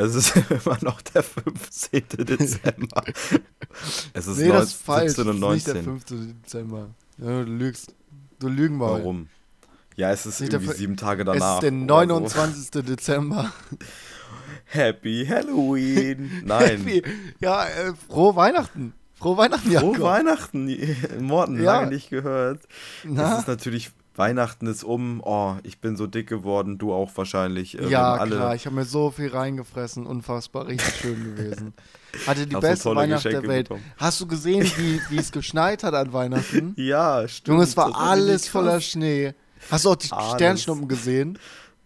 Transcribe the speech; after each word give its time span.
Es 0.00 0.14
ist 0.14 0.32
immer 0.50 0.78
noch 0.82 1.02
der 1.02 1.22
15. 1.22 2.02
Dezember. 2.18 3.02
es 4.12 4.26
ist 4.28 4.38
nee, 4.38 4.48
19, 4.48 4.52
das 4.52 4.64
ist 4.68 4.82
falsch. 4.82 5.12
17 5.14 5.28
und 5.28 5.40
Das 5.40 5.50
ist 5.50 5.54
nicht 5.54 5.66
der 5.66 5.74
19. 5.74 5.84
15. 5.84 6.42
Dezember. 6.42 6.90
Ja, 7.18 7.26
du 7.44 7.50
lügst. 7.50 7.94
Du 8.38 8.48
lügen 8.48 8.76
mal. 8.76 8.92
Warum? 8.92 9.28
Ja, 9.96 10.12
es 10.12 10.24
ist 10.26 10.40
Nicht 10.40 10.52
irgendwie 10.52 10.74
sieben 10.74 10.96
Tage 10.96 11.22
Es 11.22 11.26
danach. 11.26 11.54
ist 11.56 11.62
der 11.64 11.72
oder 11.72 12.06
29. 12.06 12.70
Dezember. 12.84 13.52
So. 13.70 13.76
Happy 14.66 15.26
Halloween. 15.28 16.42
Nein. 16.44 16.84
Happy. 16.84 17.02
Ja, 17.40 17.64
äh, 17.66 17.92
frohe 18.08 18.36
Weihnachten. 18.36 18.92
Frohe 19.14 19.36
Weihnachten, 19.36 19.72
Frohe 19.72 19.74
Jakob. 19.92 20.00
Weihnachten, 20.00 20.96
Morten, 21.20 21.56
Ja. 21.60 21.80
lange 21.80 21.88
nicht 21.88 22.08
gehört. 22.10 22.60
Na? 23.02 23.32
Es 23.34 23.40
ist 23.40 23.48
natürlich, 23.48 23.90
Weihnachten 24.18 24.66
ist 24.66 24.82
um. 24.84 25.22
Oh, 25.24 25.54
ich 25.62 25.80
bin 25.80 25.96
so 25.96 26.06
dick 26.06 26.28
geworden, 26.28 26.76
du 26.76 26.92
auch 26.92 27.10
wahrscheinlich. 27.14 27.78
Äh, 27.78 27.88
Ja, 27.88 28.18
klar, 28.26 28.54
ich 28.54 28.66
habe 28.66 28.74
mir 28.76 28.84
so 28.84 29.10
viel 29.10 29.28
reingefressen. 29.28 30.06
Unfassbar, 30.06 30.66
richtig 30.66 30.92
schön 30.96 31.22
gewesen. 31.36 31.72
Hatte 32.26 32.46
die 32.46 32.54
Hast 32.56 32.62
beste 32.62 32.94
Weihnacht 32.96 33.24
der 33.24 33.30
Geschenke 33.32 33.48
Welt. 33.48 33.68
bekommen. 33.68 33.84
Hast 33.96 34.20
du 34.20 34.26
gesehen, 34.26 34.70
wie, 34.76 35.00
wie 35.10 35.18
es 35.18 35.30
geschneit 35.32 35.84
hat 35.84 35.94
an 35.94 36.12
Weihnachten? 36.12 36.74
Ja, 36.76 37.26
stimmt. 37.28 37.48
Junge, 37.54 37.64
es 37.64 37.76
war 37.76 37.96
alles 37.96 38.48
voller. 38.48 38.80
Schnee. 38.80 39.34
Hast 39.70 39.84
du 39.84 39.90
auch 39.90 39.96
die 39.96 40.10
Alles. 40.12 40.32
Sternschnuppen 40.34 40.88
gesehen? 40.88 41.38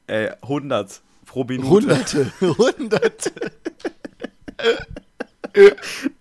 Ey, 0.07 0.31
100 0.43 1.01
pro 1.27 1.45
Minute. 1.45 1.69
Hunderte, 1.69 2.33
hunderte. 2.41 3.31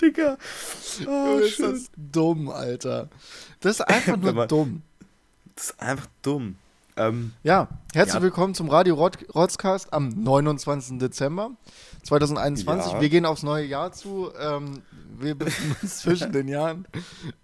Digga. 0.01 0.37
Oh, 1.07 1.09
Junge, 1.09 1.41
ist 1.43 1.59
das 1.59 1.91
dumm, 1.95 2.49
Alter. 2.49 3.09
Das 3.61 3.79
ist 3.79 3.81
einfach 3.81 4.17
nur 4.21 4.47
dumm. 4.47 4.81
Das 5.61 5.69
ist 5.69 5.79
einfach 5.79 6.07
dumm. 6.23 6.55
Ähm, 6.97 7.33
Ja, 7.43 7.67
herzlich 7.93 8.15
Ja. 8.15 8.21
willkommen 8.23 8.55
zum 8.55 8.67
Radio 8.67 8.95
Rot 8.95 9.19
Rotzcast 9.35 9.93
am 9.93 10.09
29. 10.09 10.97
Dezember 10.97 11.51
2021. 12.01 12.93
Ja. 12.93 12.99
Wir 12.99 13.09
gehen 13.09 13.27
aufs 13.27 13.43
neue 13.43 13.65
Jahr 13.65 13.91
zu. 13.91 14.31
Ähm, 14.39 14.81
wir 15.19 15.35
befinden 15.35 15.75
uns 15.83 15.99
zwischen 15.99 16.31
den 16.31 16.47
Jahren. 16.47 16.87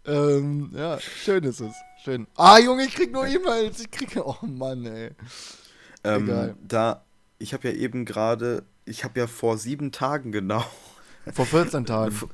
Ähm, 0.04 0.72
ja, 0.74 1.00
schön 1.00 1.44
ist 1.44 1.60
es. 1.60 1.76
Schön. 2.04 2.26
Ah, 2.36 2.58
Junge, 2.58 2.86
ich 2.86 2.96
krieg 2.96 3.12
nur 3.12 3.28
E-Mails. 3.28 3.82
Ich 3.82 3.92
kriege. 3.92 4.26
Oh 4.26 4.38
Mann, 4.42 4.84
ey. 4.88 5.12
Egal. 6.02 6.50
ähm, 6.50 6.56
da, 6.68 7.04
ich 7.38 7.54
habe 7.54 7.68
ja 7.70 7.76
eben 7.76 8.04
gerade, 8.04 8.64
ich 8.86 9.04
habe 9.04 9.20
ja 9.20 9.28
vor 9.28 9.60
sieben 9.60 9.92
Tagen 9.92 10.32
genau, 10.32 10.66
Vor 11.34 11.46
14 11.46 11.86
Tagen. 11.86 12.20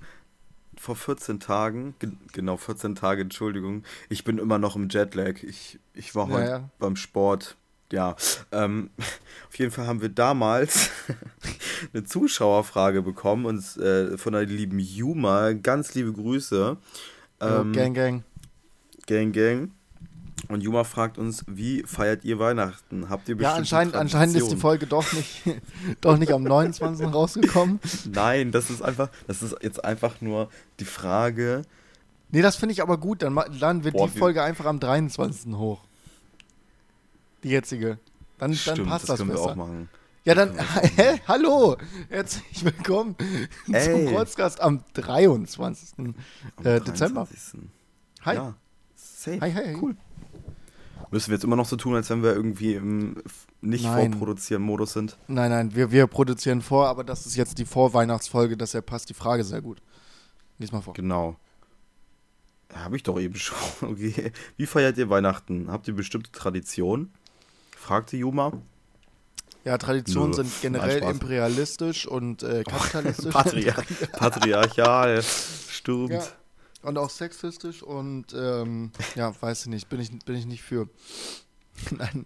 vor- 0.84 0.96
vor 0.96 1.16
14 1.16 1.40
Tagen, 1.40 1.96
ge 2.00 2.12
genau 2.34 2.58
14 2.58 2.96
Tage, 2.96 3.22
Entschuldigung, 3.22 3.84
ich 4.10 4.24
bin 4.24 4.38
immer 4.38 4.58
noch 4.60 4.76
im 4.76 4.90
Jetlag. 4.90 5.42
Ich, 5.44 5.80
ich 5.94 6.14
war 6.16 6.28
Ja, 6.30 6.34
heute 6.34 6.50
ja. 6.50 6.70
beim 6.80 6.96
Sport. 6.96 7.56
Ja, 7.92 8.16
ähm, 8.52 8.90
auf 9.50 9.58
jeden 9.58 9.72
Fall 9.72 9.88
haben 9.88 10.02
wir 10.02 10.10
damals 10.10 10.90
eine 11.94 12.04
Zuschauerfrage 12.04 13.02
bekommen 13.02 13.46
und 13.46 13.78
äh, 13.78 14.18
von 14.18 14.34
der 14.34 14.46
lieben 14.46 14.80
Juma. 14.80 15.54
Ganz 15.54 15.94
liebe 15.94 16.12
Grüße. 16.12 16.78
Ähm, 17.40 17.74
gang, 17.74 17.94
gang. 17.96 18.24
Gang, 19.06 19.32
Gang. 19.34 19.72
Und 20.50 20.62
Juma 20.62 20.84
fragt 20.84 21.18
uns, 21.18 21.44
wie 21.48 21.84
feiert 21.84 22.26
ihr 22.26 22.38
Weihnachten? 22.38 23.10
Habt 23.10 23.30
ihr 23.30 23.36
Ja, 23.36 23.38
bestimmte 23.38 23.58
anscheinend, 23.60 23.96
anscheinend 23.96 24.36
ist 24.36 24.52
die? 24.52 24.58
Folge 24.58 24.88
doch 24.88 25.12
nicht, 25.14 25.42
doch 26.02 26.18
nicht 26.18 26.32
am 26.32 26.44
29. 26.44 27.08
rausgekommen. 27.14 27.80
Nein, 28.12 28.52
das 28.52 28.70
ist 28.70 28.82
einfach, 28.82 29.10
das 29.28 29.42
ist 29.42 29.56
jetzt 29.62 29.84
einfach 29.84 30.20
nur 30.22 30.50
die 30.80 30.86
Frage. 30.86 31.62
Nee, 32.32 32.42
das 32.42 32.56
finde 32.58 32.74
ich 32.74 32.82
aber 32.82 32.98
gut. 32.98 33.22
Dann 33.22 33.34
ma- 33.34 33.46
laden 33.48 33.84
wir 33.84 33.92
Boah, 33.92 34.08
die 34.08 34.16
wir- 34.16 34.20
Folge 34.20 34.44
einfach 34.44 34.66
am 34.66 34.80
23. 34.80 35.54
hoch. 35.56 35.82
Die 37.44 37.50
jetzige. 37.50 38.00
Dann, 38.38 38.52
dann 38.52 38.54
Stimmt, 38.56 38.90
passt 38.90 39.04
das 39.04 39.08
das, 39.10 39.18
können 39.20 39.30
wir 39.30 39.36
besser. 39.36 39.50
auch 39.52 39.56
machen. 39.56 39.90
Ja, 40.26 40.36
dann, 40.36 40.56
wir 40.56 40.64
hä, 40.96 41.20
hallo, 41.28 41.78
herzlich 42.10 42.64
willkommen 42.64 43.16
Ey. 43.72 44.06
zum 44.06 44.14
Podcast 44.14 44.62
am 44.62 44.84
23. 44.94 45.90
Am 46.00 46.16
Äh, 46.64 46.80
Dezember. 46.82 47.26
23.. 47.26 47.60
Hi. 48.26 48.36
Ja, 48.36 48.56
safe. 48.96 49.42
Hi, 49.42 49.52
hi, 49.54 49.64
hi. 49.68 49.76
Cool. 49.82 49.96
Müssen 51.14 51.30
wir 51.30 51.36
jetzt 51.36 51.44
immer 51.44 51.56
noch 51.56 51.68
so 51.68 51.76
tun, 51.76 51.94
als 51.94 52.10
wenn 52.10 52.24
wir 52.24 52.34
irgendwie 52.34 52.74
im 52.74 53.22
nicht 53.62 53.84
Nein. 53.84 54.14
vorproduzieren 54.14 54.64
Modus 54.64 54.94
sind? 54.94 55.16
Nein, 55.28 55.52
nein, 55.52 55.76
wir, 55.76 55.92
wir 55.92 56.08
produzieren 56.08 56.64
vor, 56.64 56.88
aber 56.88 57.04
das 57.04 57.28
ist 57.28 57.36
jetzt 57.36 57.60
die 57.60 57.66
Vorweihnachtsfolge, 57.66 58.58
deshalb 58.58 58.88
passt 58.88 59.10
die 59.12 59.14
Frage 59.14 59.44
sehr 59.44 59.62
gut. 59.62 59.80
Lies 60.58 60.72
mal 60.72 60.82
vor. 60.82 60.96
Genau. 60.96 61.36
Habe 62.74 62.96
ich 62.96 63.04
doch 63.04 63.20
eben 63.20 63.36
schon. 63.36 63.58
Okay. 63.92 64.32
Wie 64.58 64.66
feiert 64.66 64.98
ihr 64.98 65.08
Weihnachten? 65.12 65.68
Habt 65.70 65.88
ihr 65.88 65.94
bestimmte 65.94 66.32
Traditionen? 66.32 67.14
Fragte 67.78 68.18
Juma. 68.18 68.54
Ja, 69.66 69.78
Traditionen 69.78 70.32
Nö. 70.32 70.38
sind 70.38 70.52
generell 70.64 71.02
Nein, 71.02 71.12
imperialistisch 71.12 72.08
und 72.08 72.42
äh, 72.42 72.64
kapitalistisch. 72.68 73.32
Patriar 73.32 73.84
Patriarchal. 74.14 75.22
Stimmt. 75.22 76.10
Ja. 76.10 76.24
Und 76.84 76.98
auch 76.98 77.10
sexistisch 77.10 77.82
und 77.82 78.34
ähm, 78.34 78.92
ja, 79.16 79.34
weiß 79.42 79.62
ich 79.62 79.68
nicht, 79.68 79.90
bin 79.90 80.00
ich, 80.00 80.12
bin 80.26 80.36
ich 80.36 80.46
nicht 80.46 80.64
für. 80.64 80.90
Nein. 81.92 82.26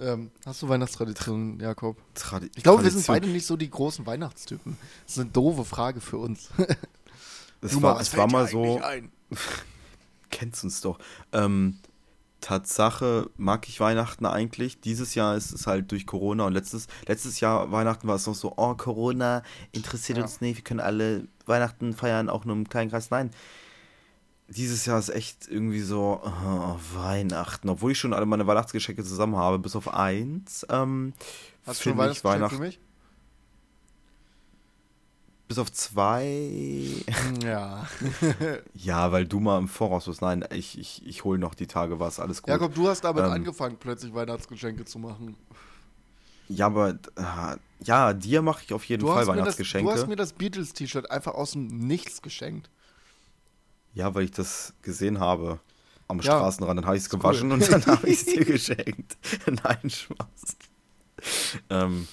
Ähm, 0.00 0.30
hast 0.46 0.62
du 0.62 0.68
Weihnachtstraditionen, 0.68 1.60
Jakob? 1.60 1.98
Tradi 2.14 2.50
Ich 2.56 2.62
glaube, 2.62 2.82
wir 2.82 2.90
sind 2.90 3.06
beide 3.06 3.28
nicht 3.28 3.46
so 3.46 3.56
die 3.56 3.68
großen 3.68 4.06
Weihnachtstypen. 4.06 4.78
Das 5.04 5.12
ist 5.12 5.20
eine 5.20 5.30
doofe 5.30 5.64
Frage 5.64 6.00
für 6.00 6.16
uns. 6.16 6.48
Es 7.60 7.80
war, 7.80 8.00
es 8.00 8.16
war 8.16 8.26
mal 8.30 8.48
so, 8.48 8.80
ein? 8.80 9.12
kennst 10.30 10.64
uns 10.64 10.80
doch. 10.80 10.98
Ähm, 11.32 11.78
Tatsache 12.40 13.30
mag 13.36 13.68
ich 13.68 13.78
Weihnachten 13.78 14.26
eigentlich. 14.26 14.80
Dieses 14.80 15.14
Jahr 15.14 15.36
ist 15.36 15.52
es 15.52 15.66
halt 15.66 15.92
durch 15.92 16.06
Corona 16.06 16.46
und 16.46 16.54
letztes, 16.54 16.88
letztes 17.06 17.38
Jahr 17.40 17.70
Weihnachten 17.70 18.08
war 18.08 18.16
es 18.16 18.26
noch 18.26 18.34
so, 18.34 18.54
oh, 18.56 18.74
Corona 18.74 19.42
interessiert 19.70 20.18
Ja. 20.18 20.24
uns 20.24 20.40
nicht, 20.40 20.56
wir 20.56 20.64
können 20.64 20.80
alle 20.80 21.28
Weihnachten 21.46 21.94
feiern, 21.94 22.28
auch 22.28 22.44
nur 22.44 22.56
im 22.56 22.68
kleinen 22.68 22.90
Kreis. 22.90 23.10
Nein. 23.10 23.30
Dieses 24.54 24.84
Jahr 24.86 24.98
ist 24.98 25.08
echt 25.08 25.48
irgendwie 25.48 25.80
so 25.80 26.20
oh, 26.22 26.76
Weihnachten, 26.94 27.68
obwohl 27.68 27.92
ich 27.92 27.98
schon 27.98 28.12
alle 28.12 28.26
meine 28.26 28.46
Weihnachtsgeschenke 28.46 29.02
zusammen 29.02 29.36
habe, 29.36 29.58
bis 29.58 29.74
auf 29.76 29.92
eins. 29.92 30.66
Ähm, 30.68 31.14
Hast 31.66 31.80
du 31.80 31.90
schon 31.90 31.98
Weihnachtsgeschenk 31.98 32.34
Weihnachten. 32.40 32.56
für 32.56 32.62
mich? 32.62 32.80
Bis 35.48 35.58
auf 35.58 35.72
zwei. 35.72 37.04
Ja. 37.42 37.86
Ja, 38.74 39.12
weil 39.12 39.26
du 39.26 39.40
mal 39.40 39.58
im 39.58 39.68
Voraus 39.68 40.06
bist. 40.06 40.22
Nein, 40.22 40.44
ich, 40.52 40.78
ich, 40.78 41.06
ich 41.06 41.24
hole 41.24 41.38
noch 41.38 41.54
die 41.54 41.66
Tage 41.66 42.00
was, 42.00 42.20
alles 42.20 42.42
gut. 42.42 42.48
Jakob, 42.50 42.74
du 42.74 42.88
hast 42.88 43.02
damit 43.04 43.24
Ähm. 43.24 43.30
angefangen, 43.32 43.76
plötzlich 43.78 44.12
Weihnachtsgeschenke 44.14 44.84
zu 44.84 44.98
machen. 44.98 45.36
Ja, 46.48 46.66
aber 46.66 46.90
äh, 47.16 47.56
ja, 47.84 48.12
dir 48.12 48.42
mache 48.42 48.62
ich 48.64 48.74
auf 48.74 48.84
jeden 48.84 49.00
Du 49.00 49.06
Fall 49.06 49.16
mir 49.16 49.20
das, 49.20 49.28
Weihnachtsgeschenke. 49.36 49.90
du 49.90 49.96
hast 49.98 50.08
mir 50.08 50.16
das 50.16 50.32
Beatles-T-Shirt 50.34 51.10
einfach 51.10 51.34
aus 51.34 51.52
dem 51.52 51.68
Nichts 51.68 52.20
geschenkt. 52.20 52.68
Ja, 53.94 54.14
weil 54.14 54.24
ich 54.24 54.30
das 54.32 54.72
gesehen 54.82 55.20
habe 55.20 55.60
am 56.08 56.18
Ja, 56.18 56.24
Straßenrand. 56.38 56.78
Dann 56.78 56.86
habe 56.86 56.96
ich 56.96 57.02
es 57.02 57.06
ist 57.08 57.12
cool. 57.14 57.20
gewaschen 57.20 57.52
und 57.52 57.70
dann 57.70 57.84
habe 57.86 58.06
ich 58.08 58.20
es 58.20 58.24
dir 58.26 58.44
geschenkt. 58.44 59.16
Nein, 59.46 59.90
Spaß. 59.90 60.56
Ähm, 61.70 62.08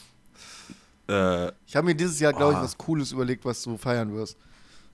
äh, 1.08 1.48
Ich 1.66 1.76
habe 1.76 1.86
mir 1.86 1.96
dieses 1.96 2.20
Jahr, 2.20 2.34
glaube 2.34 2.54
ich, 2.54 2.58
Ah. 2.60 2.64
was 2.64 2.78
Cooles 2.78 3.12
überlegt, 3.12 3.46
was 3.46 3.62
du 3.64 3.78
feiern 3.78 4.14
wirst. 4.14 4.38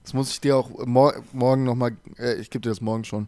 Das 0.03 0.13
muss 0.13 0.29
ich 0.31 0.39
dir 0.39 0.55
auch 0.55 0.69
mor 0.85 1.15
morgen 1.33 1.63
nochmal, 1.63 1.97
äh, 2.17 2.35
ich 2.35 2.49
gebe 2.49 2.61
dir 2.61 2.69
das 2.69 2.81
morgen 2.81 3.03
schon. 3.03 3.27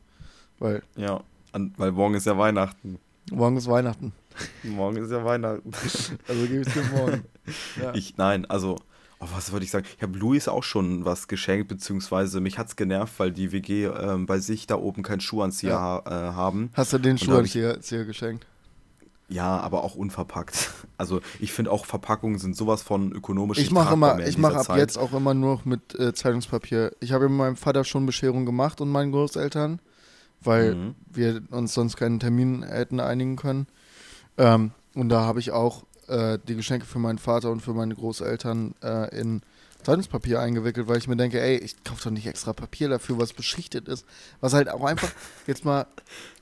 Weil 0.60 0.84
ja, 0.96 1.22
an, 1.52 1.74
weil 1.78 1.92
morgen 1.92 2.14
ist 2.16 2.26
ja 2.26 2.38
Weihnachten. 2.38 3.00
morgen 3.32 3.58
ist 3.58 3.68
Weihnachten. 3.68 4.14
Morgen 4.64 4.98
ist 4.98 5.10
ja 5.12 5.26
Weihnachten. 5.26 5.72
Also 6.28 6.42
gebe 6.44 6.62
ich 6.62 6.68
es 6.68 6.74
dir 6.76 6.84
morgen. 6.96 7.24
Ja. 7.82 7.96
Ich, 7.96 8.18
nein, 8.18 8.46
also, 8.46 8.76
oh, 9.20 9.28
was 9.34 9.52
wollte 9.52 9.66
ich 9.66 9.72
sagen? 9.72 9.86
Ich 9.98 10.04
habe 10.04 10.18
Luis 10.18 10.48
auch 10.48 10.64
schon 10.64 11.06
was 11.06 11.28
geschenkt, 11.28 11.68
beziehungsweise 11.68 12.40
mich 12.42 12.58
hat's 12.58 12.76
genervt, 12.76 13.14
weil 13.20 13.32
die 13.32 13.52
WG 13.52 13.86
ähm, 13.86 14.26
bei 14.26 14.40
sich 14.40 14.68
da 14.68 14.76
oben 14.76 15.04
keinen 15.04 15.22
Schuhanzieher 15.22 15.72
Ja. 15.72 15.80
ha 15.80 16.04
äh, 16.06 16.34
haben. 16.34 16.72
Hast 16.74 16.94
du 16.94 16.98
den 16.98 17.18
hab 17.18 17.44
ich- 17.46 17.52
Schuhanzieher 17.54 18.06
geschenkt? 18.06 18.46
Ja, 19.30 19.60
aber 19.60 19.84
auch 19.84 19.96
unverpackt. 19.96 20.70
Also 21.00 21.22
ich 21.40 21.54
finde 21.54 21.70
auch 21.70 21.86
Verpackungen 21.86 22.40
sind 22.40 22.56
sowas 22.56 22.82
von 22.82 23.12
ökonomisch. 23.12 23.60
Ich 23.60 23.70
mache 23.70 23.94
immer, 23.94 24.18
ich 24.26 24.40
mache 24.40 24.56
ab 24.58 24.64
Zeit. 24.66 24.80
jetzt 24.80 24.98
auch 24.98 25.14
immer 25.14 25.36
nur 25.36 25.58
noch 25.58 25.66
mit 25.66 25.94
äh, 26.00 26.12
Zeitungspapier. 26.12 26.92
Ich 27.02 27.12
habe 27.12 27.30
mit 27.30 27.38
meinem 27.38 27.56
Vater 27.56 27.84
schon 27.84 28.08
Bescherung 28.08 28.48
gemacht 28.48 28.82
und 28.82 28.90
meinen 28.90 29.12
Großeltern, 29.12 29.80
weil 30.42 30.74
Mhm. 30.74 30.96
wir 31.14 31.44
uns 31.52 31.76
sonst 31.76 31.98
keinen 31.98 32.20
Termin 32.20 32.64
hätten 32.64 33.00
einigen 33.00 33.36
können. 33.36 33.68
Ähm, 34.40 34.72
und 34.96 35.10
da 35.10 35.22
habe 35.26 35.40
ich 35.40 35.52
auch 35.52 35.84
äh, 36.08 36.40
die 36.48 36.56
Geschenke 36.56 36.86
für 36.86 37.00
meinen 37.00 37.18
Vater 37.20 37.52
und 37.52 37.62
für 37.62 37.74
meine 37.74 37.96
Großeltern 37.96 38.76
äh, 38.84 39.18
in 39.20 39.42
Zeitungspapier 39.84 40.40
eingewickelt, 40.42 40.88
weil 40.88 40.98
ich 40.98 41.08
mir 41.08 41.16
denke, 41.16 41.40
ey, 41.40 41.58
ich 41.58 41.84
kaufe 41.84 42.04
doch 42.06 42.12
nicht 42.12 42.28
extra 42.28 42.52
Papier 42.54 42.90
dafür, 42.90 43.18
was 43.20 43.34
beschichtet 43.34 43.88
ist. 43.88 44.06
Was 44.42 44.54
halt 44.54 44.70
auch 44.70 44.84
einfach, 44.84 45.12
jetzt 45.48 45.64
mal, 45.66 45.86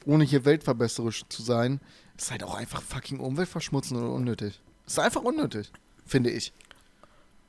ohne 0.05 0.23
hier 0.23 0.45
weltverbesserisch 0.45 1.25
zu 1.29 1.43
sein, 1.43 1.79
ist 2.17 2.31
halt 2.31 2.43
auch 2.43 2.55
einfach 2.55 2.81
fucking 2.81 3.19
umweltverschmutzend 3.19 3.99
und 3.99 4.07
unnötig. 4.09 4.61
Ist 4.87 4.99
einfach 4.99 5.21
unnötig, 5.21 5.71
finde 6.05 6.29
ich. 6.31 6.53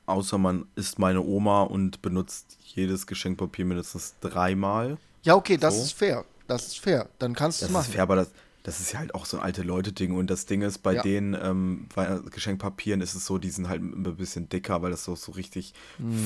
Außer 0.07 0.39
man 0.39 0.67
ist 0.77 0.99
meine 0.99 1.21
Oma 1.23 1.63
und 1.63 2.01
benutzt 2.03 2.59
jedes 2.63 3.07
Geschenkpapier 3.07 3.65
mindestens 3.65 4.15
dreimal. 4.21 4.99
Ja, 5.23 5.35
okay, 5.35 5.57
das 5.57 5.77
So. 5.77 5.83
ist 5.83 5.93
fair. 5.93 6.25
Das 6.47 6.69
ist 6.69 6.79
fair. 6.79 7.09
Dann 7.19 7.35
kannst 7.35 7.61
du 7.61 7.65
Das 7.65 7.71
es 7.71 7.73
machen. 7.75 7.87
ist 7.87 7.93
fair, 7.95 8.03
aber 8.03 8.17
das, 8.17 8.31
das 8.67 8.81
ist 8.81 8.93
ja 8.93 8.99
halt 8.99 9.15
auch 9.15 9.27
so 9.27 9.37
ein 9.37 9.43
alte 9.45 9.63
Leute-Ding. 9.63 10.17
Und 10.17 10.29
das 10.29 10.45
Ding 10.47 10.63
ist, 10.63 10.79
bei 10.79 10.95
Ja. 10.95 11.03
den 11.03 11.37
ähm, 11.41 11.87
bei 11.95 12.19
Geschenkpapieren 12.33 13.01
ist 13.01 13.15
es 13.15 13.25
so, 13.25 13.39
die 13.39 13.51
sind 13.51 13.69
halt 13.69 13.81
immer 13.81 14.09
ein 14.09 14.17
bisschen 14.17 14.49
dicker, 14.49 14.83
weil 14.83 14.91
das 14.91 15.05
so, 15.05 15.15
so 15.15 15.31
richtig 15.33 15.73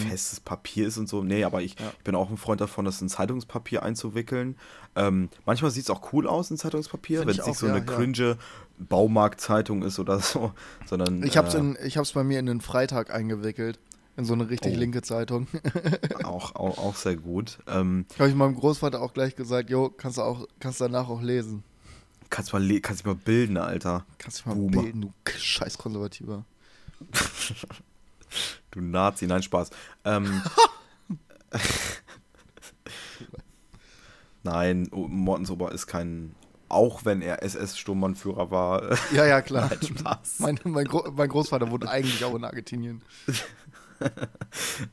festes 0.09 0.41
Papier 0.41 0.87
ist 0.87 0.97
und 0.97 1.09
so. 1.09 1.23
Nee, 1.23 1.45
aber 1.45 1.61
ich, 1.63 1.79
Mhm. 1.79 1.85
Ja. 1.85 1.93
ich 1.99 2.05
bin 2.05 2.15
auch 2.15 2.31
ein 2.31 2.39
Freund 2.39 2.61
davon, 2.63 2.85
das 2.87 3.01
in 3.03 3.09
Zeitungspapier 3.11 3.83
einzuwickeln. 3.83 4.57
Ähm, 4.97 5.29
manchmal 5.45 5.71
sieht 5.71 5.85
es 5.85 5.91
auch 5.91 6.13
cool 6.13 6.27
aus 6.27 6.51
in 6.51 6.57
Zeitungspapier, 6.57 7.21
wenn 7.21 7.29
es 7.29 7.47
nicht 7.47 7.59
so 7.59 7.67
ja, 7.67 7.75
eine 7.75 7.85
cringe 7.85 8.39
Baumarktzeitung 8.79 9.83
ist 9.83 9.99
oder 9.99 10.19
so, 10.21 10.53
sondern 10.87 11.23
Ich 11.23 11.37
hab's, 11.37 11.55
äh, 11.55 11.59
in, 11.59 11.79
ich 11.85 11.97
hab's 11.99 12.13
bei 12.13 12.25
mir 12.25 12.39
in 12.39 12.47
den 12.47 12.61
Freitag 12.61 13.13
eingewickelt. 13.15 13.79
In 14.17 14.25
so 14.25 14.35
eine 14.35 14.51
richtig 14.51 14.75
Oh. 14.75 14.79
linke 14.79 15.03
Zeitung. 15.03 15.47
auch, 16.25 16.55
auch, 16.55 16.79
auch 16.79 16.95
sehr 16.97 17.17
gut. 17.17 17.59
Ähm, 17.69 18.05
Habe 18.19 18.29
ich 18.29 18.35
meinem 18.35 18.55
Großvater 18.57 19.01
auch 19.01 19.15
gleich 19.15 19.37
gesagt, 19.37 19.71
jo, 19.71 19.89
kannst 19.89 20.19
du 20.19 20.23
auch, 20.23 20.47
kannst 20.59 20.81
danach 20.81 21.09
auch 21.09 21.23
lesen. 21.23 21.63
Kannst 22.31 22.53
mal, 22.53 22.81
kannst 22.81 23.05
mal 23.05 23.15
bilden, 23.15 23.57
Alter. 23.57 24.07
Kannst 24.19 24.39
dich 24.39 24.47
mal 24.47 24.55
Boomer. 24.55 24.83
bilden, 24.83 25.01
du 25.03 25.13
scheiß 25.37 25.77
Konservativer. 25.79 26.45
Du 28.71 28.81
Nazi, 28.81 29.27
nein, 29.27 29.43
Spaß. 29.43 29.71
Ähm, 30.05 30.41
nein, 34.45 34.89
O- 34.93 35.09
Mortens 35.09 35.51
Ober 35.51 35.73
ist 35.73 35.87
kein, 35.89 36.35
auch 36.69 37.05
wenn 37.05 37.23
er 37.23 37.43
SS-Sturmbannführer 37.43 38.51
war, 38.53 38.97
Ja, 39.13 39.27
ja, 39.27 39.43
klar. 39.43 39.69
nein, 39.69 39.83
Spaß. 39.83 40.39
mein, 40.39 40.61
mein, 40.65 40.85
Gro 40.87 41.11
mein 41.11 41.29
Großvater 41.29 41.71
wohnt 41.71 41.89
eigentlich 41.89 42.25
auch 42.25 42.35
in 42.37 42.45
Argentinien. 42.45 43.03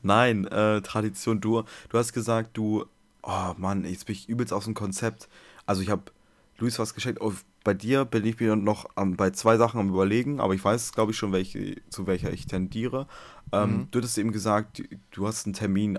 Nein, 0.02 0.46
äh, 0.48 0.82
Tradition, 0.82 1.40
du, 1.40 1.62
du 1.88 1.98
hast 1.98 2.12
gesagt, 2.12 2.56
du, 2.56 2.84
oh 3.22 3.54
Mann, 3.56 3.84
jetzt 3.84 4.06
bin 4.06 4.14
ich 4.16 4.28
übelst 4.28 4.52
aus 4.52 4.64
dem 4.64 4.74
Konzept. 4.74 5.28
Also 5.66 5.82
ich 5.82 5.88
habe 5.90 6.02
Luis 6.58 6.78
was 6.78 6.94
geschenkt. 6.94 7.20
Oh, 7.20 7.32
bei 7.64 7.74
dir 7.74 8.04
bin 8.04 8.24
ich 8.24 8.40
mir 8.40 8.56
noch 8.56 8.86
am, 8.96 9.16
bei 9.16 9.30
zwei 9.30 9.56
Sachen 9.56 9.78
am 9.80 9.88
überlegen, 9.88 10.40
aber 10.40 10.54
ich 10.54 10.64
weiß, 10.64 10.92
glaube 10.92 11.12
ich, 11.12 11.18
schon, 11.18 11.32
welche, 11.32 11.76
zu 11.88 12.06
welcher 12.06 12.32
ich 12.32 12.46
tendiere. 12.46 13.06
Ähm, 13.52 13.70
Mhm. 13.78 13.88
Du 13.90 13.98
hattest 13.98 14.18
eben 14.18 14.32
gesagt, 14.32 14.78
du, 14.78 14.84
du 15.10 15.26
hast 15.26 15.46
einen 15.46 15.54
Termin 15.54 15.98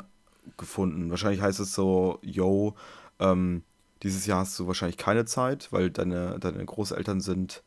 gefunden. 0.58 1.10
Wahrscheinlich 1.10 1.42
heißt 1.42 1.60
es 1.60 1.74
so, 1.74 2.20
yo, 2.22 2.76
ähm, 3.20 3.64
dieses 4.04 4.26
Jahr 4.26 4.40
hast 4.42 4.58
du 4.60 4.68
wahrscheinlich 4.68 4.98
keine 4.98 5.26
Zeit, 5.26 5.72
weil 5.72 5.90
deine, 5.92 6.40
deine 6.40 6.66
Großeltern 6.66 7.22
sind, 7.22 7.64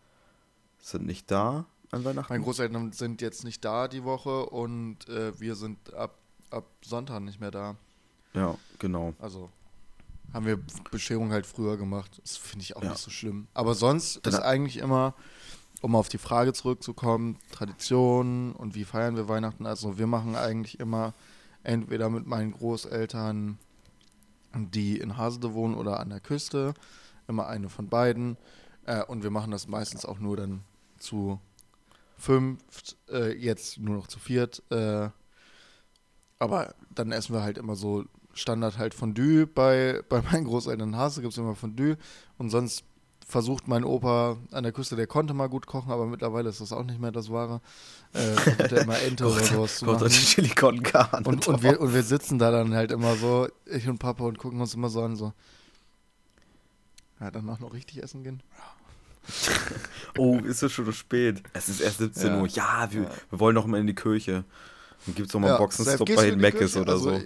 sind 0.79 1.07
nicht 1.07 1.31
da 1.31 1.67
an 1.91 2.05
Weihnachten. 2.05 2.33
Meine 2.33 2.43
Großeltern 2.45 2.93
sind 2.93 3.21
jetzt 3.21 3.45
nicht 3.45 3.65
da 3.65 3.87
die 3.87 4.03
Woche 4.03 4.47
und 4.47 5.09
äh, 5.09 5.39
wir 5.39 5.55
sind 5.57 5.93
ab, 5.95 6.17
ab 6.51 6.65
Sonntag 6.83 7.21
nicht 7.21 7.39
mehr 7.41 7.51
da. 7.51 7.77
ja, 8.35 8.57
genau. 8.79 9.13
Also 9.19 9.51
haben 10.33 10.47
wir 10.47 10.59
Bescherung 10.91 11.31
halt 11.33 11.47
früher 11.47 11.77
gemacht. 11.77 12.21
Das 12.23 12.37
finde 12.37 12.63
ich 12.65 12.77
auch 12.77 12.83
Ja. 12.83 12.91
nicht 12.91 13.01
so 13.01 13.11
schlimm. 13.11 13.49
Aber 13.55 13.75
sonst 13.75 14.21
Dann- 14.25 14.33
ist 14.33 14.41
eigentlich 14.41 14.79
immer, 14.79 15.15
um 15.81 15.95
auf 15.95 16.09
die 16.09 16.19
Frage 16.19 16.53
zurückzukommen, 16.53 17.39
Tradition 17.51 18.53
und 18.53 18.75
wie 18.75 18.85
feiern 18.85 19.17
wir 19.17 19.29
Weihnachten. 19.29 19.67
Also 19.67 19.99
wir 19.99 20.07
machen 20.07 20.37
eigentlich 20.37 20.79
immer 20.81 21.13
entweder 21.65 22.09
mit 22.11 22.27
meinen 22.27 22.53
Großeltern, 22.53 23.59
die 24.55 24.99
in 24.99 25.17
Hasede 25.17 25.55
wohnen 25.55 25.75
oder 25.75 26.01
an 26.01 26.11
der 26.11 26.21
Küste, 26.21 26.75
immer 27.29 27.47
eine 27.47 27.69
von 27.69 27.89
beiden. 27.89 28.37
Äh, 28.85 29.05
und 29.05 29.23
wir 29.23 29.31
machen 29.31 29.51
das 29.51 29.69
meistens 29.69 30.05
auch 30.05 30.19
nur 30.19 30.37
dann 30.37 30.65
zu 30.99 31.41
fünft, 32.17 32.97
äh, 33.11 33.33
jetzt 33.37 33.79
nur 33.79 33.97
noch 33.97 34.07
zu 34.07 34.19
viert. 34.19 34.63
Äh, 34.71 35.09
aber 36.39 36.75
dann 36.91 37.13
essen 37.13 37.35
wir 37.35 37.43
halt 37.43 37.59
immer 37.59 37.77
so 37.77 38.05
Standard 38.35 38.79
halt 38.79 38.95
Fondue. 38.95 39.47
Bei, 39.47 40.03
bei 40.09 40.23
meinen 40.23 40.45
Großeltern 40.45 40.91
in 40.91 40.97
Hase 40.97 41.21
gibt 41.23 41.33
es 41.33 41.39
immer 41.39 41.55
Fondue. 41.55 41.97
Und 42.39 42.51
sonst 42.51 42.85
versucht 43.27 43.67
mein 43.69 43.85
Opa 43.85 44.37
an 44.51 44.63
der 44.63 44.73
Küste, 44.73 44.95
der 44.95 45.07
konnte 45.07 45.33
mal 45.33 45.49
gut 45.49 45.67
kochen, 45.67 45.91
aber 45.91 46.05
mittlerweile 46.07 46.51
ist 46.51 46.61
das 46.61 46.71
auch 46.73 46.85
nicht 46.85 47.01
mehr 47.01 47.13
das 47.13 47.31
Wahre. 47.31 47.61
Äh, 48.13 48.19
versucht 48.35 48.73
er 48.73 48.83
immer 48.83 48.99
Ente 49.03 49.27
oder 49.27 49.43
sowas 49.43 49.79
zu 49.79 49.87
machen. 49.87 50.09
Chili 50.11 50.51
con 50.51 50.83
Carne. 50.83 51.27
Und, 51.27 51.49
und, 51.49 51.63
wir, 51.63 51.81
und 51.81 51.95
wir 51.95 52.03
sitzen 52.03 52.39
da 52.39 52.51
dann 52.51 52.75
halt 52.75 52.93
immer 52.93 53.17
so, 53.17 53.49
ich 53.65 53.89
und 53.89 53.99
Papa, 53.99 54.25
und 54.25 54.37
gucken 54.39 54.61
uns 54.61 54.75
immer 54.75 54.91
so 54.91 55.03
an, 55.03 55.17
so. 55.17 55.33
Ja, 57.21 57.31
danach 57.31 57.59
noch 57.61 57.73
richtig 57.73 58.03
essen 58.03 58.23
gehen? 58.23 58.43
Oh, 60.19 60.37
ist 60.41 60.63
es 60.63 60.73
schon 60.73 60.85
so 60.85 60.93
spät? 60.93 61.43
Es 61.55 61.69
ist 61.71 61.81
erst 61.81 61.99
17 61.99 62.27
Ja. 62.27 62.41
Uhr. 62.41 62.49
Ja, 62.49 62.89
wir, 62.91 63.03
Ja. 63.05 63.11
wir 63.31 63.41
wollen 63.41 63.55
noch 63.55 63.67
mal 63.67 63.81
in 63.81 63.87
die 63.87 63.95
Kirche. 63.95 64.45
Dann 65.07 65.15
gibt 65.15 65.29
es 65.29 65.35
noch 65.35 65.41
mal 65.41 65.49
Ja, 65.49 65.57
Boxenstopp 65.59 66.07
bei 66.15 66.29
den 66.31 66.39
Meckes 66.41 66.73
Kirche? 66.73 66.81
oder 66.83 66.93
also, 66.93 67.19
so. 67.19 67.25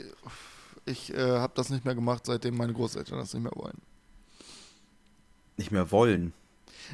Ich, 0.87 1.13
äh, 1.13 1.39
habe 1.39 1.53
das 1.57 1.69
nicht 1.71 1.85
mehr 1.85 1.95
gemacht, 1.95 2.25
seitdem 2.27 2.57
meine 2.57 2.73
Großeltern 2.73 3.19
das 3.19 3.35
nicht 3.35 3.43
mehr 3.43 3.53
wollen. 3.57 3.79
Nicht 5.57 5.71
mehr 5.73 5.91
wollen. 5.91 6.33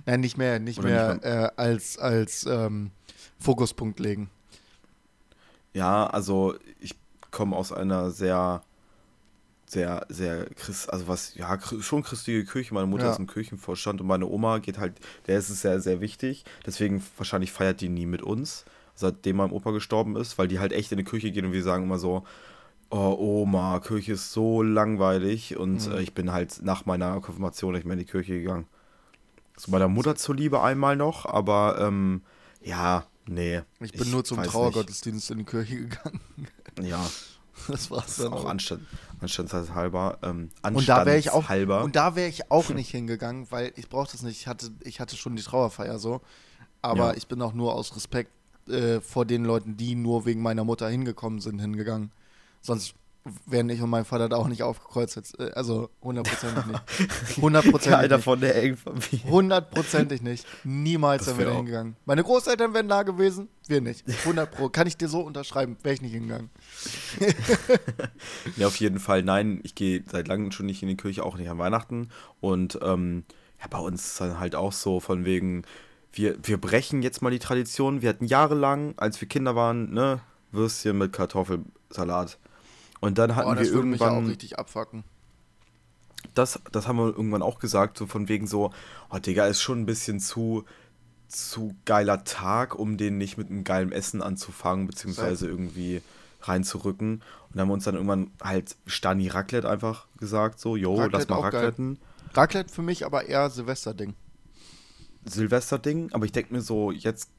Nein, 0.06 0.20
nicht 0.20 0.38
mehr, 0.38 0.58
nicht 0.58 0.78
Oder 0.78 0.88
mehr 0.88 1.14
nicht 1.14 1.24
äh, 1.24 1.50
als, 1.56 1.98
als 1.98 2.46
ähm, 2.46 2.90
Fokuspunkt 3.38 4.00
legen. 4.00 4.30
Ja, 5.74 6.06
also 6.06 6.54
ich 6.80 6.94
komme 7.30 7.56
aus 7.56 7.72
einer 7.72 8.10
sehr, 8.10 8.62
sehr, 9.66 10.06
sehr 10.08 10.46
Christ, 10.54 10.90
also 10.92 11.08
was, 11.08 11.34
ja, 11.34 11.58
schon 11.80 12.02
christliche 12.02 12.44
Kirche. 12.44 12.72
Meine 12.74 12.86
Mutter 12.86 13.04
Ja. 13.06 13.12
ist 13.12 13.18
im 13.18 13.26
Kirchenvorstand 13.26 14.00
und 14.00 14.06
meine 14.06 14.26
Oma 14.26 14.58
geht 14.58 14.78
halt, 14.78 14.94
der 15.26 15.38
ist 15.38 15.50
es 15.50 15.62
sehr, 15.62 15.80
sehr 15.80 16.00
wichtig. 16.00 16.44
Deswegen 16.64 17.02
wahrscheinlich 17.16 17.52
feiert 17.52 17.80
die 17.80 17.88
nie 17.88 18.06
mit 18.06 18.22
uns, 18.22 18.64
seitdem 18.94 19.36
mein 19.36 19.50
Opa 19.50 19.70
gestorben 19.72 20.16
ist, 20.16 20.38
weil 20.38 20.48
die 20.48 20.58
halt 20.60 20.72
echt 20.72 20.92
in 20.92 20.98
die 20.98 21.04
Kirche 21.04 21.30
gehen 21.30 21.46
und 21.46 21.52
wir 21.52 21.62
sagen 21.62 21.84
immer 21.84 21.98
so, 21.98 22.24
oh 22.92 23.16
Oma, 23.42 23.80
Kirche 23.80 24.12
ist 24.12 24.32
so 24.32 24.62
langweilig 24.62 25.56
und 25.56 25.86
Mhm. 25.88 25.92
äh, 25.94 26.00
ich 26.02 26.12
bin 26.14 26.30
halt 26.32 26.60
nach 26.62 26.86
meiner 26.86 27.20
Konfirmation 27.20 27.72
nicht 27.72 27.84
mehr 27.84 27.94
in 27.94 27.98
die 28.00 28.04
Kirche 28.04 28.34
gegangen. 28.34 28.66
Zu 29.56 29.70
meiner 29.70 29.88
Mutter 29.88 30.14
zuliebe 30.16 30.62
einmal 30.62 30.94
noch, 30.96 31.26
aber 31.26 31.76
ähm, 31.80 32.22
ja, 32.62 33.04
nee. 33.26 33.62
Ich 33.80 33.92
bin 33.92 34.10
nur 34.10 34.24
zum 34.24 34.42
Trauergottesdienst 34.42 35.30
in 35.30 35.38
die 35.38 35.44
Kirche 35.44 35.76
gegangen. 35.88 36.20
nicht. 36.76 36.88
Ja, 36.90 37.04
Das 37.68 37.90
war's 37.90 38.16
dann 38.16 38.32
auch 38.32 38.44
auch. 38.44 38.48
Anstand, 38.50 38.82
anstandshalber. 39.20 40.18
Ähm, 40.22 40.50
Und 40.62 40.88
da 40.88 41.04
wäre 41.06 41.18
ich 41.18 41.30
auch 41.30 41.36
anstandshalber. 41.48 41.84
und 41.84 41.96
da 41.96 42.16
wäre 42.16 42.28
ich 42.28 42.50
auch 42.50 42.68
nicht 42.74 42.90
hingegangen, 42.90 43.46
weil 43.50 43.72
ich 43.76 43.88
brauchte 43.88 44.12
das 44.12 44.22
nicht. 44.22 44.38
Ich 44.40 44.46
hatte, 44.46 44.70
ich 44.80 45.00
hatte 45.00 45.16
schon 45.16 45.36
die 45.36 45.42
Trauerfeier 45.42 45.98
so, 45.98 46.20
aber 46.80 47.08
Ja. 47.12 47.14
ich 47.14 47.26
bin 47.28 47.40
auch 47.42 47.52
nur 47.52 47.74
aus 47.74 47.94
Respekt 47.96 48.30
äh, 48.68 49.00
vor 49.00 49.24
den 49.24 49.44
Leuten, 49.44 49.76
die 49.76 49.94
nur 49.94 50.24
wegen 50.24 50.42
meiner 50.42 50.64
Mutter 50.64 50.88
hingekommen 50.88 51.40
sind, 51.40 51.58
hingegangen. 51.60 52.10
Sonst 52.62 52.94
wären 53.46 53.68
ich 53.68 53.80
und 53.80 53.90
mein 53.90 54.04
Vater 54.04 54.28
da 54.28 54.36
auch 54.36 54.48
nicht 54.48 54.62
aufgekreuzt. 54.62 55.16
Jetzt, 55.16 55.38
äh, 55.38 55.52
also 55.54 55.90
hundertprozentig 56.02 56.66
nicht. 56.66 56.82
Hundertprozentig 57.40 58.00
Keiner 58.00 58.16
nicht. 58.16 58.24
von 58.24 58.40
der 58.40 58.62
engen 58.62 58.76
Familie. 58.76 59.24
Hundertprozentig 59.30 60.22
nicht. 60.22 60.46
Niemals 60.64 61.26
wären 61.26 61.38
wir 61.38 61.46
da 61.46 61.52
hingegangen. 61.54 61.96
Meine 62.04 62.24
Großeltern 62.24 62.74
wären 62.74 62.88
da 62.88 63.02
gewesen, 63.02 63.48
wir 63.68 63.80
nicht. 63.80 64.04
100 64.08 64.50
Pro. 64.50 64.68
Kann 64.68 64.86
ich 64.86 64.96
dir 64.96 65.08
so 65.08 65.20
unterschreiben, 65.20 65.76
wäre 65.82 65.94
ich 65.94 66.02
nicht 66.02 66.12
hingegangen. 66.12 66.50
Ja, 68.56 68.66
auf 68.66 68.76
jeden 68.76 68.98
Fall. 68.98 69.22
Nein, 69.22 69.60
ich 69.62 69.74
gehe 69.74 70.02
seit 70.10 70.28
langem 70.28 70.52
schon 70.52 70.66
nicht 70.66 70.82
in 70.82 70.88
die 70.88 70.96
Kirche, 70.96 71.24
auch 71.24 71.36
nicht 71.36 71.48
an 71.48 71.58
Weihnachten. 71.58 72.08
Und 72.40 72.78
ähm, 72.82 73.24
ja, 73.60 73.66
bei 73.68 73.78
uns 73.78 74.06
ist 74.06 74.20
dann 74.20 74.38
halt 74.38 74.54
auch 74.54 74.72
so 74.72 75.00
von 75.00 75.24
wegen, 75.24 75.62
wir, 76.12 76.36
wir 76.42 76.60
brechen 76.60 77.02
jetzt 77.02 77.22
mal 77.22 77.30
die 77.30 77.38
Tradition. 77.38 78.02
Wir 78.02 78.10
hatten 78.10 78.24
jahrelang, 78.24 78.94
als 78.96 79.20
wir 79.20 79.28
Kinder 79.28 79.54
waren, 79.54 79.92
ne, 79.92 80.20
Würstchen 80.50 80.98
mit 80.98 81.12
Kartoffelsalat. 81.12 82.38
Und 83.02 83.18
dann 83.18 83.34
hatten 83.34 83.48
Boah, 83.48 83.56
das 83.56 83.68
wir 83.68 83.74
irgendwann, 83.74 84.26
richtig 84.26 84.58
abfacken. 84.58 85.02
das, 86.34 86.60
das 86.70 86.86
haben 86.86 86.98
wir 86.98 87.08
irgendwann 87.08 87.42
auch 87.42 87.58
gesagt, 87.58 87.98
so 87.98 88.06
von 88.06 88.28
wegen 88.28 88.46
so, 88.46 88.72
oh 89.10 89.18
Digga, 89.18 89.46
ist 89.46 89.60
schon 89.60 89.80
ein 89.80 89.86
bisschen 89.86 90.20
zu, 90.20 90.64
zu 91.26 91.74
geiler 91.84 92.22
Tag, 92.22 92.78
um 92.78 92.96
den 92.96 93.18
nicht 93.18 93.36
mit 93.36 93.50
einem 93.50 93.64
geilen 93.64 93.90
Essen 93.90 94.22
anzufangen, 94.22 94.86
beziehungsweise 94.86 95.48
irgendwie 95.48 96.00
reinzurücken. 96.42 97.14
Und 97.14 97.22
dann 97.50 97.62
haben 97.62 97.68
wir 97.68 97.74
uns 97.74 97.84
dann 97.84 97.96
irgendwann 97.96 98.30
halt 98.40 98.76
Stani 98.86 99.28
Raclette 99.28 99.68
einfach 99.68 100.06
gesagt, 100.18 100.60
so, 100.60 100.76
yo, 100.76 100.94
Raclette 100.94 101.16
lass 101.16 101.28
mal 101.28 101.50
geil. 101.50 101.60
Racletten. 101.60 101.98
Raclette 102.34 102.72
für 102.72 102.82
mich 102.82 103.04
aber 103.04 103.26
eher 103.26 103.50
Silvesterding. 103.50 104.14
Silvester-Ding, 105.24 106.12
aber 106.12 106.24
ich 106.24 106.32
denke 106.32 106.54
mir 106.54 106.60
so, 106.60 106.92
jetzt, 106.92 107.30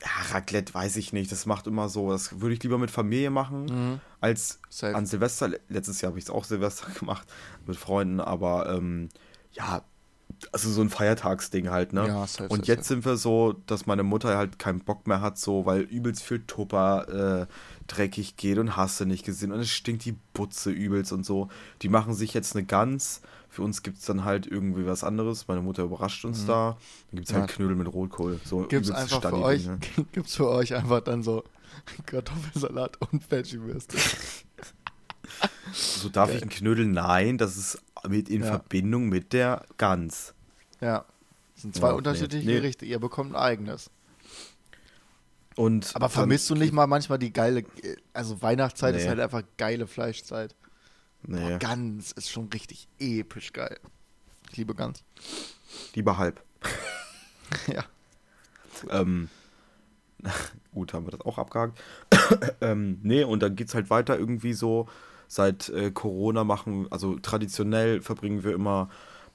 ja, 0.00 0.32
Raclette 0.34 0.72
weiß 0.74 0.96
ich 0.96 1.12
nicht, 1.12 1.30
das 1.32 1.46
macht 1.46 1.66
immer 1.66 1.88
so, 1.88 2.10
das 2.10 2.40
würde 2.40 2.54
ich 2.54 2.62
lieber 2.62 2.78
mit 2.78 2.90
Familie 2.90 3.30
machen, 3.30 3.64
Mhm. 3.64 4.00
als 4.20 4.60
Safe. 4.70 4.94
an 4.94 5.06
Silvester. 5.06 5.50
Letztes 5.68 6.00
Jahr 6.00 6.10
habe 6.10 6.18
ich 6.18 6.24
es 6.26 6.30
auch 6.30 6.44
Silvester 6.44 6.86
gemacht 6.98 7.26
mit 7.66 7.76
Freunden, 7.76 8.20
aber 8.20 8.72
ähm, 8.74 9.08
ja, 9.52 9.82
also 10.52 10.70
so 10.70 10.82
ein 10.82 10.90
Feiertagsding 10.90 11.70
halt, 11.70 11.92
ne? 11.92 12.06
Ja, 12.06 12.26
safe, 12.26 12.48
Und 12.48 12.60
safe, 12.60 12.72
jetzt 12.72 12.84
safe. 12.84 12.94
sind 12.94 13.04
wir 13.06 13.16
so, 13.16 13.54
dass 13.66 13.86
meine 13.86 14.02
Mutter 14.04 14.36
halt 14.36 14.58
keinen 14.58 14.80
Bock 14.80 15.06
mehr 15.06 15.20
hat, 15.20 15.38
so, 15.38 15.66
weil 15.66 15.80
übelst 15.80 16.22
viel 16.22 16.40
Tupper 16.46 17.42
äh, 17.42 17.46
dreckig 17.88 18.36
geht 18.36 18.58
und 18.58 18.76
hast 18.76 19.00
du 19.00 19.04
nicht 19.06 19.24
gesehen 19.24 19.50
und 19.52 19.60
es 19.60 19.70
stinkt 19.70 20.04
die 20.04 20.16
Butze 20.34 20.70
übelst 20.70 21.12
und 21.12 21.24
so. 21.24 21.48
Die 21.82 21.88
machen 21.88 22.14
sich 22.14 22.34
jetzt 22.34 22.54
eine 22.54 22.64
Gans. 22.66 23.20
Für 23.50 23.62
uns 23.62 23.82
gibt 23.82 23.98
es 23.98 24.04
dann 24.04 24.24
halt 24.24 24.46
irgendwie 24.46 24.86
was 24.86 25.02
anderes. 25.04 25.48
Meine 25.48 25.62
Mutter 25.62 25.82
überrascht 25.84 26.24
uns 26.24 26.44
da. 26.46 26.76
Dann 27.10 27.16
gibt 27.16 27.28
es 27.28 27.34
halt 27.34 27.48
Ja. 27.50 27.54
Knödel 27.56 27.76
mit 27.76 27.92
Rotkohl. 27.92 28.38
So 28.44 28.62
Gibt's 28.66 28.90
einfach 28.90 29.22
für 29.22 29.38
euch, 29.42 29.66
ne? 29.66 29.78
gibt's 30.12 30.34
für 30.36 30.48
euch 30.48 30.74
einfach 30.74 31.00
dann 31.00 31.22
so 31.22 31.44
Kartoffelsalat 32.06 32.98
und 33.10 33.30
Veggie-Würste. 33.30 33.96
So 35.72 36.08
darf 36.08 36.32
ich 36.34 36.40
einen 36.42 36.50
Knödel? 36.50 36.86
Nein, 36.86 37.38
das 37.38 37.56
ist 37.56 37.82
mit 38.08 38.28
in 38.28 38.42
Ja. 38.42 38.48
Verbindung 38.48 39.08
mit 39.08 39.32
der 39.32 39.64
Gans. 39.76 40.34
Ja. 40.80 41.04
Das 41.54 41.62
sind 41.62 41.74
zwei 41.74 41.88
Ja, 41.88 41.94
unterschiedliche 41.94 42.46
Nee. 42.46 42.54
Gerichte. 42.54 42.84
Ihr 42.86 42.98
bekommt 43.00 43.32
ein 43.32 43.36
eigenes. 43.36 43.90
Und 45.56 45.90
Aber 45.96 46.08
vermisst 46.08 46.48
du 46.50 46.54
nicht 46.54 46.72
mal 46.72 46.86
manchmal 46.86 47.18
die 47.18 47.32
geile, 47.32 47.64
also 48.12 48.40
Weihnachtszeit 48.42 48.94
ist 48.94 49.02
Nee. 49.02 49.08
halt 49.08 49.20
einfach 49.20 49.42
geile 49.56 49.86
Fleischzeit. 49.88 50.54
Nee, 51.22 51.58
Gans 51.58 52.12
ist 52.12 52.30
schon 52.30 52.48
richtig 52.52 52.88
episch 52.98 53.52
geil. 53.52 53.78
Ich 54.50 54.56
liebe 54.56 54.74
Gans. 54.74 55.04
lieber 55.94 56.18
halb. 56.18 56.42
ja. 57.66 57.84
Ähm, 58.90 59.28
gut, 60.72 60.92
haben 60.92 61.06
wir 61.06 61.12
das 61.12 61.20
auch 61.22 61.38
abgehakt. 61.38 61.80
ähm, 62.60 63.00
nee, 63.02 63.24
und 63.24 63.42
dann 63.42 63.56
geht's 63.56 63.74
halt 63.74 63.90
weiter 63.90 64.18
irgendwie 64.18 64.52
so. 64.52 64.88
Seit 65.30 65.68
äh, 65.68 65.90
Corona 65.90 66.42
machen, 66.42 66.86
also 66.90 67.18
traditionell 67.18 68.00
verbringen 68.00 68.44
wir 68.44 68.54
immer 68.54 68.88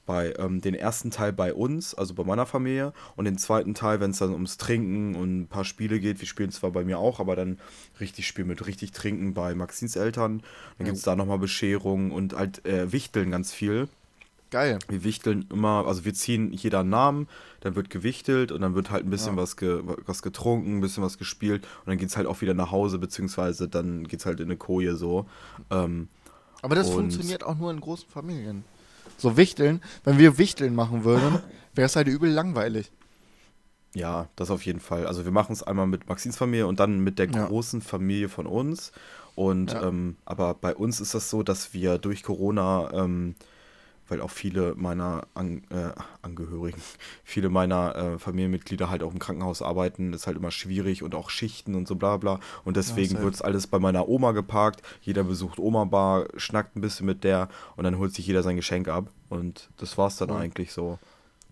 bei 0.06 0.34
ähm, 0.38 0.60
den 0.60 0.74
ersten 0.74 1.10
Teil 1.10 1.32
bei 1.32 1.54
uns, 1.54 1.94
also 1.94 2.14
bei 2.14 2.24
meiner 2.24 2.46
Familie, 2.46 2.92
und 3.16 3.24
den 3.24 3.38
zweiten 3.38 3.74
Teil, 3.74 4.00
wenn 4.00 4.10
es 4.10 4.18
dann 4.18 4.32
ums 4.32 4.56
Trinken 4.56 5.14
und 5.14 5.40
ein 5.42 5.46
paar 5.46 5.64
Spiele 5.64 6.00
geht. 6.00 6.20
Wir 6.20 6.28
spielen 6.28 6.50
zwar 6.50 6.70
bei 6.70 6.84
mir 6.84 6.98
auch, 6.98 7.20
aber 7.20 7.36
dann 7.36 7.58
richtig 8.00 8.26
spielen 8.26 8.48
mit 8.48 8.66
richtig 8.66 8.92
Trinken 8.92 9.34
bei 9.34 9.54
Maxins 9.54 9.96
Eltern. 9.96 10.42
Dann 10.78 10.86
gibt's 10.86 11.02
da 11.02 11.16
nochmal 11.16 11.38
Bescherung 11.38 12.10
und 12.10 12.34
halt 12.34 12.64
äh, 12.66 12.92
Wichteln 12.92 13.30
ganz 13.30 13.52
viel. 13.52 13.88
Geil. 14.50 14.78
Wir 14.88 15.02
wichteln 15.02 15.46
immer, 15.50 15.84
also 15.86 16.04
wir 16.04 16.14
ziehen 16.14 16.52
jeder 16.52 16.80
einen 16.80 16.90
Namen, 16.90 17.28
dann 17.60 17.74
wird 17.74 17.90
gewichtelt 17.90 18.52
und 18.52 18.60
dann 18.60 18.76
wird 18.76 18.90
halt 18.90 19.04
ein 19.04 19.10
bisschen 19.10 19.34
Ja. 19.34 19.42
was, 19.42 19.56
ge, 19.56 19.80
was 20.06 20.22
getrunken, 20.22 20.78
ein 20.78 20.80
bisschen 20.80 21.02
was 21.02 21.18
gespielt 21.18 21.64
und 21.80 21.88
dann 21.88 21.98
geht's 21.98 22.16
halt 22.16 22.28
auch 22.28 22.40
wieder 22.40 22.54
nach 22.54 22.70
Hause, 22.70 22.98
beziehungsweise 22.98 23.68
dann 23.68 24.06
geht's 24.06 24.26
halt 24.26 24.38
in 24.38 24.46
eine 24.46 24.56
Koje 24.56 24.94
so. 24.94 25.26
Ähm, 25.70 26.08
Aber 26.62 26.76
das 26.76 26.90
funktioniert 26.90 27.42
auch 27.42 27.56
nur 27.56 27.72
in 27.72 27.80
großen 27.80 28.08
Familien. 28.08 28.64
So 29.16 29.36
Wichteln, 29.36 29.80
wenn 30.04 30.18
wir 30.18 30.38
Wichteln 30.38 30.74
machen 30.74 31.04
würden, 31.04 31.40
wäre 31.74 31.86
es 31.86 31.96
halt 31.96 32.08
übel 32.08 32.30
langweilig. 32.30 32.90
ja, 33.94 34.28
das 34.36 34.50
auf 34.50 34.66
jeden 34.66 34.80
Fall. 34.80 35.06
Also 35.06 35.24
wir 35.24 35.30
machen 35.32 35.52
es 35.52 35.62
einmal 35.62 35.86
mit 35.86 36.08
Maxins 36.08 36.36
Familie 36.36 36.66
und 36.66 36.80
dann 36.80 36.98
mit 37.00 37.18
der 37.18 37.30
Ja. 37.30 37.46
großen 37.46 37.80
Familie 37.80 38.28
von 38.28 38.46
uns. 38.46 38.90
Und 39.36 39.72
Ja. 39.72 39.88
ähm, 39.88 40.16
aber 40.24 40.54
bei 40.54 40.74
uns 40.74 41.00
ist 41.00 41.14
das 41.14 41.30
so, 41.30 41.42
dass 41.42 41.74
wir 41.74 41.98
durch 41.98 42.22
Corona, 42.24 42.90
ähm, 42.92 43.34
weil 44.08 44.20
auch 44.20 44.30
viele 44.30 44.74
meiner 44.74 45.26
An 45.34 45.62
äh, 45.70 45.92
Angehörigen, 46.22 46.80
viele 47.24 47.48
meiner 47.48 47.94
äh, 47.94 48.18
Familienmitglieder 48.18 48.90
halt 48.90 49.02
auch 49.02 49.12
im 49.12 49.18
Krankenhaus 49.18 49.62
arbeiten, 49.62 50.12
ist 50.12 50.26
halt 50.26 50.36
immer 50.36 50.50
schwierig 50.50 51.02
und 51.02 51.14
auch 51.14 51.30
Schichten 51.30 51.74
und 51.74 51.88
so 51.88 51.94
bla 51.96 52.16
bla. 52.16 52.40
Und 52.64 52.76
deswegen 52.76 53.12
safe. 53.12 53.24
wird 53.24 53.34
es 53.34 53.42
alles 53.42 53.66
bei 53.66 53.78
meiner 53.78 54.08
Oma 54.08 54.32
geparkt. 54.32 54.82
Jeder 55.02 55.24
besucht 55.24 55.58
Oma-Bar, 55.58 56.26
schnackt 56.36 56.76
ein 56.76 56.80
bisschen 56.80 57.06
mit 57.06 57.24
der 57.24 57.48
und 57.76 57.84
dann 57.84 57.98
holt 57.98 58.14
sich 58.14 58.26
jeder 58.26 58.42
sein 58.42 58.56
Geschenk 58.56 58.88
ab. 58.88 59.10
Und 59.28 59.70
das 59.78 59.96
war's 59.98 60.16
dann 60.16 60.30
Cool. 60.30 60.36
eigentlich 60.36 60.72
so. 60.72 60.98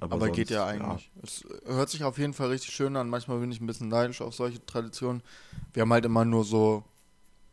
Aber, 0.01 0.19
sonst, 0.19 0.35
geht 0.35 0.51
ja 0.51 0.67
eigentlich. 0.67 1.11
Es 1.23 1.45
hört 1.65 1.89
sich 1.89 2.03
auf 2.03 2.19
jeden 2.19 2.33
Fall 2.33 2.49
richtig 2.49 2.75
schön 2.75 2.97
an. 2.97 3.09
Manchmal 3.09 3.39
bin 3.39 3.53
ich 3.53 3.61
ein 3.61 3.67
bisschen 3.67 3.89
neidisch 3.89 4.21
auf 4.21 4.35
solche 4.35 4.65
Traditionen. 4.67 5.23
Wir 5.73 5.83
haben 5.83 5.93
halt 5.93 6.05
immer 6.05 6.25
nur 6.25 6.45
so, 6.45 6.83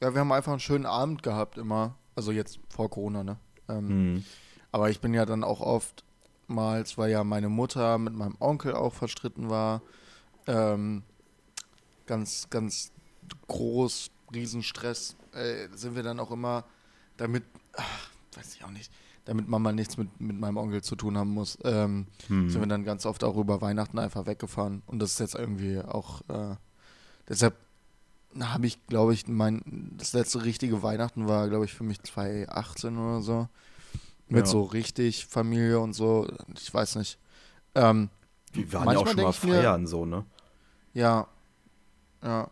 ja, 0.02 0.14
wir 0.14 0.20
haben 0.20 0.32
einfach 0.32 0.52
einen 0.52 0.60
schönen 0.60 0.88
Abend 0.88 1.22
gehabt 1.22 1.58
immer. 1.60 1.96
Also 2.16 2.32
jetzt 2.32 2.60
vor 2.70 2.90
Corona, 2.90 3.24
ne? 3.24 3.38
Ähm, 3.70 3.88
Hm. 3.88 4.24
Aber 4.72 4.90
ich 4.90 5.00
bin 5.02 5.14
ja 5.14 5.26
dann 5.26 5.44
auch 5.44 5.62
oftmals, 5.62 6.98
weil 6.98 7.12
ja 7.12 7.24
meine 7.24 7.50
Mutter 7.50 7.98
mit 7.98 8.14
meinem 8.14 8.36
Onkel 8.40 8.74
auch 8.74 8.94
verstritten 8.94 9.50
war, 9.50 9.82
ähm, 10.48 11.04
ganz, 12.06 12.50
ganz 12.50 12.92
groß, 13.48 14.12
Riesenstress, 14.34 15.16
äh, 15.34 15.68
sind 15.76 15.96
wir 15.96 16.04
dann 16.04 16.20
auch 16.20 16.32
immer 16.32 16.64
damit, 17.18 17.44
ach, 17.74 18.10
weiß 18.36 18.56
ich 18.56 18.64
auch 18.64 18.72
nicht, 18.72 18.92
damit 19.26 19.48
Mama 19.48 19.72
nichts 19.72 19.98
mit, 19.98 20.20
mit 20.20 20.40
meinem 20.40 20.58
Onkel 20.58 20.82
zu 20.84 20.96
tun 20.96 21.18
haben 21.18 21.32
muss, 21.32 21.58
ähm, 21.64 22.08
Hm. 22.28 22.50
sind 22.50 22.62
wir 22.62 22.68
dann 22.68 22.84
ganz 22.84 23.06
oft 23.06 23.24
auch 23.24 23.38
über 23.38 23.62
Weihnachten 23.62 24.00
einfach 24.00 24.26
weggefahren. 24.26 24.82
Und 24.88 25.00
das 25.00 25.12
ist 25.14 25.20
jetzt 25.20 25.36
irgendwie 25.36 25.80
auch, 25.80 26.22
äh, 26.30 26.56
deshalb 27.28 27.56
habe 28.40 28.68
ich, 28.68 28.86
glaube 28.88 29.14
ich, 29.14 29.28
mein, 29.28 29.92
das 29.98 30.14
letzte 30.14 30.44
richtige 30.44 30.84
Weihnachten 30.84 31.28
war, 31.28 31.50
glaube 31.50 31.66
ich, 31.66 31.74
für 31.74 31.84
mich 31.84 32.02
2018 32.04 32.98
oder 32.98 33.22
so. 33.22 33.48
Mit 34.30 34.46
Ja. 34.46 34.52
so 34.52 34.64
richtig 34.64 35.26
Familie 35.26 35.80
und 35.80 35.94
so. 35.94 36.28
Ich 36.56 36.74
weiß 36.74 36.96
nicht. 36.96 37.18
Ähm, 37.76 38.10
Wir 38.54 38.72
waren 38.74 38.90
ja 38.92 38.98
auch 39.00 39.06
manchmal 39.06 39.16
schon 39.16 39.24
mal 39.24 39.30
ich 39.32 39.44
mir- 39.44 39.54
feiern, 39.62 39.88
so, 39.88 40.06
ne? 40.06 40.26
ja. 40.94 41.28
Ja. 42.24 42.50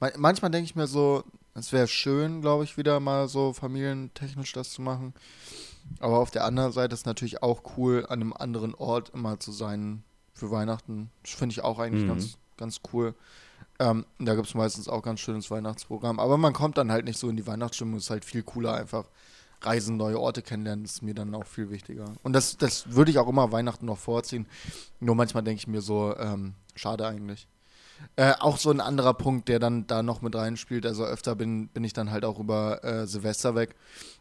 Man- 0.00 0.12
Manchmal 0.18 0.50
denke 0.50 0.64
ich 0.64 0.76
mir 0.76 0.86
so, 0.86 1.24
es 1.54 1.72
wäre 1.72 1.86
schön, 1.86 2.40
glaube 2.40 2.64
ich, 2.64 2.76
wieder 2.76 2.98
mal 3.00 3.28
so 3.28 3.52
familientechnisch 3.52 4.52
das 4.52 4.72
zu 4.72 4.82
machen. 4.82 5.14
Aber 6.00 6.18
auf 6.18 6.30
der 6.30 6.44
anderen 6.44 6.72
Seite 6.72 6.94
ist 6.94 7.06
natürlich 7.06 7.42
auch 7.42 7.62
cool, 7.76 8.06
an 8.08 8.20
einem 8.20 8.32
anderen 8.32 8.74
Ort 8.74 9.10
immer 9.10 9.38
zu 9.40 9.52
sein 9.52 10.02
für 10.32 10.50
Weihnachten. 10.50 11.10
Das 11.22 11.32
finde 11.32 11.52
ich 11.52 11.62
auch 11.62 11.78
eigentlich 11.78 12.04
Mhm. 12.04 12.08
ganz, 12.08 12.38
ganz 12.56 12.80
cool. 12.92 13.14
Ähm, 13.78 14.06
da 14.18 14.34
gibt 14.34 14.46
es 14.48 14.54
meistens 14.54 14.88
auch 14.88 15.02
ganz 15.02 15.20
schönes 15.20 15.50
Weihnachtsprogramm. 15.50 16.18
Aber 16.20 16.38
man 16.38 16.52
kommt 16.52 16.78
dann 16.78 16.90
halt 16.92 17.04
nicht 17.04 17.18
so 17.18 17.28
in 17.28 17.36
die 17.36 17.46
Weihnachtsstimmung. 17.46 17.96
Es 17.98 18.04
ist 18.04 18.10
halt 18.10 18.24
viel 18.24 18.42
cooler, 18.42 18.74
einfach 18.74 19.04
reisen, 19.64 19.96
neue 19.96 20.18
Orte 20.18 20.42
kennenlernen. 20.42 20.84
Ist 20.84 21.02
mir 21.02 21.14
dann 21.14 21.34
auch 21.34 21.46
viel 21.46 21.70
wichtiger. 21.70 22.12
Und 22.22 22.32
das, 22.32 22.56
das 22.56 22.94
würde 22.94 23.10
ich 23.10 23.18
auch 23.18 23.28
immer 23.28 23.52
Weihnachten 23.52 23.86
noch 23.86 23.98
vorziehen. 23.98 24.46
Nur 25.00 25.14
manchmal 25.14 25.42
denke 25.42 25.58
ich 25.58 25.66
mir 25.66 25.80
so, 25.80 26.16
ähm, 26.16 26.54
schade 26.74 27.06
eigentlich. 27.06 27.46
Äh, 28.16 28.34
auch 28.40 28.58
so 28.58 28.70
ein 28.70 28.80
anderer 28.80 29.14
Punkt, 29.14 29.48
der 29.48 29.58
dann 29.58 29.86
da 29.86 30.02
noch 30.02 30.22
mit 30.22 30.34
reinspielt. 30.34 30.86
Also 30.86 31.04
öfter 31.04 31.34
bin, 31.34 31.68
bin 31.68 31.84
ich 31.84 31.92
dann 31.92 32.10
halt 32.10 32.24
auch 32.24 32.38
über 32.38 32.82
äh, 32.84 33.06
Silvester 33.06 33.54
weg. 33.54 33.74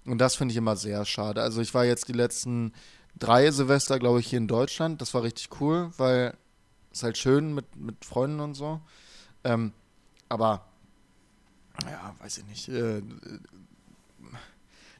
Und 0.06 0.20
das 0.20 0.36
finde 0.36 0.52
ich 0.52 0.58
immer 0.58 0.76
sehr 0.76 1.06
schade. 1.06 1.42
Also 1.42 1.62
ich 1.62 1.74
war 1.74 1.86
jetzt 1.86 2.08
die 2.08 2.14
letzten 2.14 2.74
drei 3.18 3.52
Silvester, 3.52 4.00
glaube 4.00 4.20
ich, 4.20 4.28
hier 4.28 4.38
in 4.38 4.48
Deutschland. 4.48 5.02
Das 5.02 5.14
war 5.14 5.24
richtig 5.24 5.50
cool, 5.60 5.92
weil 5.98 6.36
es 6.92 7.04
halt 7.04 7.18
schön 7.18 7.54
mit, 7.54 7.76
mit 7.76 8.06
Freunden 8.06 8.40
und 8.40 8.54
so. 8.54 8.82
Ähm, 9.44 9.74
aber, 10.30 10.66
ja, 11.90 12.16
weiß 12.20 12.38
ich 12.40 12.46
nicht. 12.46 12.70
Äh, 12.70 13.02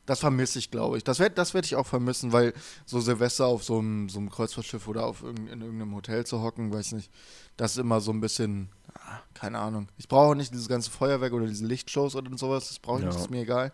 das 0.06 0.20
vermisse 0.20 0.60
ich, 0.60 0.72
glaube 0.72 0.98
ich. 0.98 1.04
Das 1.04 1.20
werde 1.20 1.36
das 1.36 1.54
werd 1.54 1.66
ich 1.66 1.76
auch 1.76 1.86
vermissen, 1.88 2.32
weil 2.34 2.54
so 2.86 3.00
Silvester 3.00 3.46
auf 3.46 3.64
so 3.64 3.80
einem, 3.80 4.10
so 4.10 4.20
einem 4.20 4.30
Kreuzfahrtschiff 4.30 4.88
oder 4.88 5.06
auf 5.06 5.22
irgend, 5.24 5.50
in 5.50 5.62
irgendeinem 5.62 5.94
Hotel 5.96 6.26
zu 6.26 6.42
hocken, 6.42 6.74
weiß 6.74 6.94
nicht, 6.94 7.12
das 7.58 7.74
ist 7.74 7.78
immer 7.78 8.02
so 8.02 8.12
ein 8.12 8.20
bisschen, 8.22 8.70
ah, 8.96 9.20
keine 9.34 9.60
Ahnung. 9.60 9.88
Ich 9.98 10.08
brauche 10.08 10.36
nicht 10.36 10.52
dieses 10.54 10.68
ganze 10.68 10.90
Feuerwerk 10.92 11.34
oder 11.34 11.46
diese 11.48 11.66
Lichtshows 11.66 12.16
oder 12.16 12.36
sowas, 12.38 12.68
das 12.70 12.80
brauche 12.80 13.00
ich 13.00 13.06
nicht, 13.06 13.14
Ja. 13.14 13.18
das 13.18 13.26
ist 13.28 13.32
mir 13.32 13.42
egal. 13.42 13.72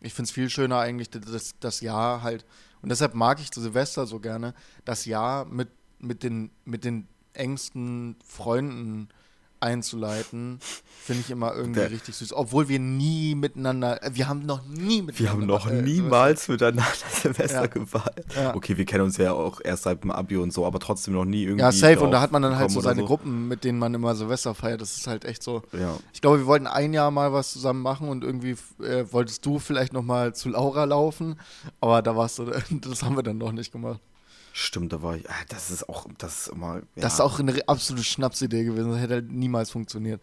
Ich 0.00 0.12
finde 0.14 0.26
es 0.28 0.32
viel 0.32 0.50
schöner 0.50 0.78
eigentlich, 0.78 1.10
das, 1.10 1.54
das 1.58 1.80
Jahr 1.80 2.22
halt, 2.22 2.44
und 2.82 2.88
deshalb 2.90 3.14
mag 3.14 3.40
ich 3.40 3.50
zu 3.50 3.60
Silvester 3.60 4.06
so 4.06 4.20
gerne, 4.20 4.54
das 4.84 5.04
Jahr 5.06 5.44
mit, 5.46 5.68
mit, 6.00 6.22
den, 6.22 6.50
mit 6.64 6.84
den 6.84 7.08
engsten 7.32 8.16
Freunden 8.26 9.08
einzuleiten, 9.62 10.58
finde 11.04 11.22
ich 11.22 11.30
immer 11.30 11.54
irgendwie 11.54 11.80
Der- 11.80 11.90
richtig 11.90 12.14
süß. 12.16 12.32
Obwohl 12.34 12.68
wir 12.68 12.78
nie 12.78 13.34
miteinander, 13.34 14.02
äh, 14.02 14.10
wir 14.14 14.28
haben 14.28 14.44
noch 14.46 14.66
nie 14.66 15.02
miteinander. 15.02 15.18
Wir 15.18 15.30
haben 15.30 15.46
noch 15.46 15.66
äh, 15.68 15.82
niemals 15.82 16.48
miteinander 16.48 16.84
Silvester 17.22 17.62
Ja. 17.62 17.66
gefeiert. 17.66 18.26
Ja. 18.36 18.54
Okay, 18.54 18.76
wir 18.76 18.84
kennen 18.84 19.04
uns 19.04 19.16
ja 19.16 19.32
auch 19.32 19.60
erst 19.62 19.84
seit 19.84 20.02
dem 20.02 20.10
Abi 20.10 20.36
und 20.36 20.52
so, 20.52 20.66
aber 20.66 20.78
trotzdem 20.78 21.14
noch 21.14 21.24
nie 21.24 21.42
irgendwie. 21.44 21.60
Ja, 21.62 21.72
safe. 21.72 22.00
Und 22.00 22.10
da 22.12 22.20
hat 22.20 22.32
man 22.32 22.42
dann 22.42 22.56
halt 22.56 22.70
so 22.70 22.80
seine 22.80 23.04
Gruppen, 23.04 23.48
mit 23.48 23.64
denen 23.64 23.78
man 23.78 23.94
immer 23.94 24.14
Silvester 24.14 24.54
feiert. 24.54 24.80
Das 24.80 24.96
ist 24.96 25.06
halt 25.06 25.24
echt 25.24 25.42
so. 25.42 25.62
Ja. 25.72 25.96
Ich 26.12 26.20
glaube, 26.20 26.38
wir 26.38 26.46
wollten 26.46 26.66
ein 26.66 26.92
Jahr 26.92 27.10
mal 27.10 27.32
was 27.32 27.52
zusammen 27.52 27.82
machen 27.82 28.08
und 28.08 28.24
irgendwie 28.24 28.56
äh, 28.82 29.04
wolltest 29.10 29.44
du 29.46 29.58
vielleicht 29.58 29.92
noch 29.92 30.02
mal 30.02 30.34
zu 30.34 30.48
Laura 30.50 30.84
laufen, 30.84 31.38
aber 31.80 32.02
da 32.02 32.16
warst 32.16 32.38
du, 32.38 32.44
das 32.70 33.02
haben 33.02 33.16
wir 33.16 33.22
dann 33.22 33.38
noch 33.38 33.52
nicht 33.52 33.72
gemacht. 33.72 34.00
Stimmt, 34.52 34.92
da 34.92 35.02
war 35.02 35.16
ich. 35.16 35.28
ah, 35.30 35.34
Das 35.48 35.70
ist 35.70 35.88
auch, 35.88 36.06
das 36.18 36.42
ist 36.42 36.48
immer. 36.48 36.76
Ja. 36.76 36.82
Das 36.96 37.14
ist 37.14 37.20
auch 37.20 37.38
eine 37.40 37.66
absolute 37.68 38.04
Schnapsidee 38.04 38.64
gewesen. 38.64 38.90
Das 38.90 39.00
hätte 39.00 39.14
halt 39.14 39.30
niemals 39.32 39.70
funktioniert. 39.70 40.20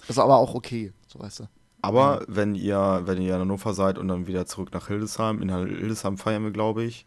Das 0.00 0.10
ist 0.10 0.18
aber 0.18 0.36
auch 0.36 0.54
okay, 0.54 0.92
so 1.08 1.18
weißt 1.20 1.40
du. 1.40 1.44
Aber 1.80 2.22
wenn 2.28 2.54
ihr, 2.54 3.02
wenn 3.06 3.20
ihr 3.20 3.34
in 3.34 3.40
Hannover 3.40 3.74
seid 3.74 3.98
und 3.98 4.08
dann 4.08 4.26
wieder 4.26 4.46
zurück 4.46 4.72
nach 4.72 4.88
Hildesheim, 4.88 5.42
in 5.42 5.48
Hildesheim 5.50 6.16
feiern 6.18 6.44
wir, 6.44 6.50
glaube 6.52 6.84
ich. 6.84 7.06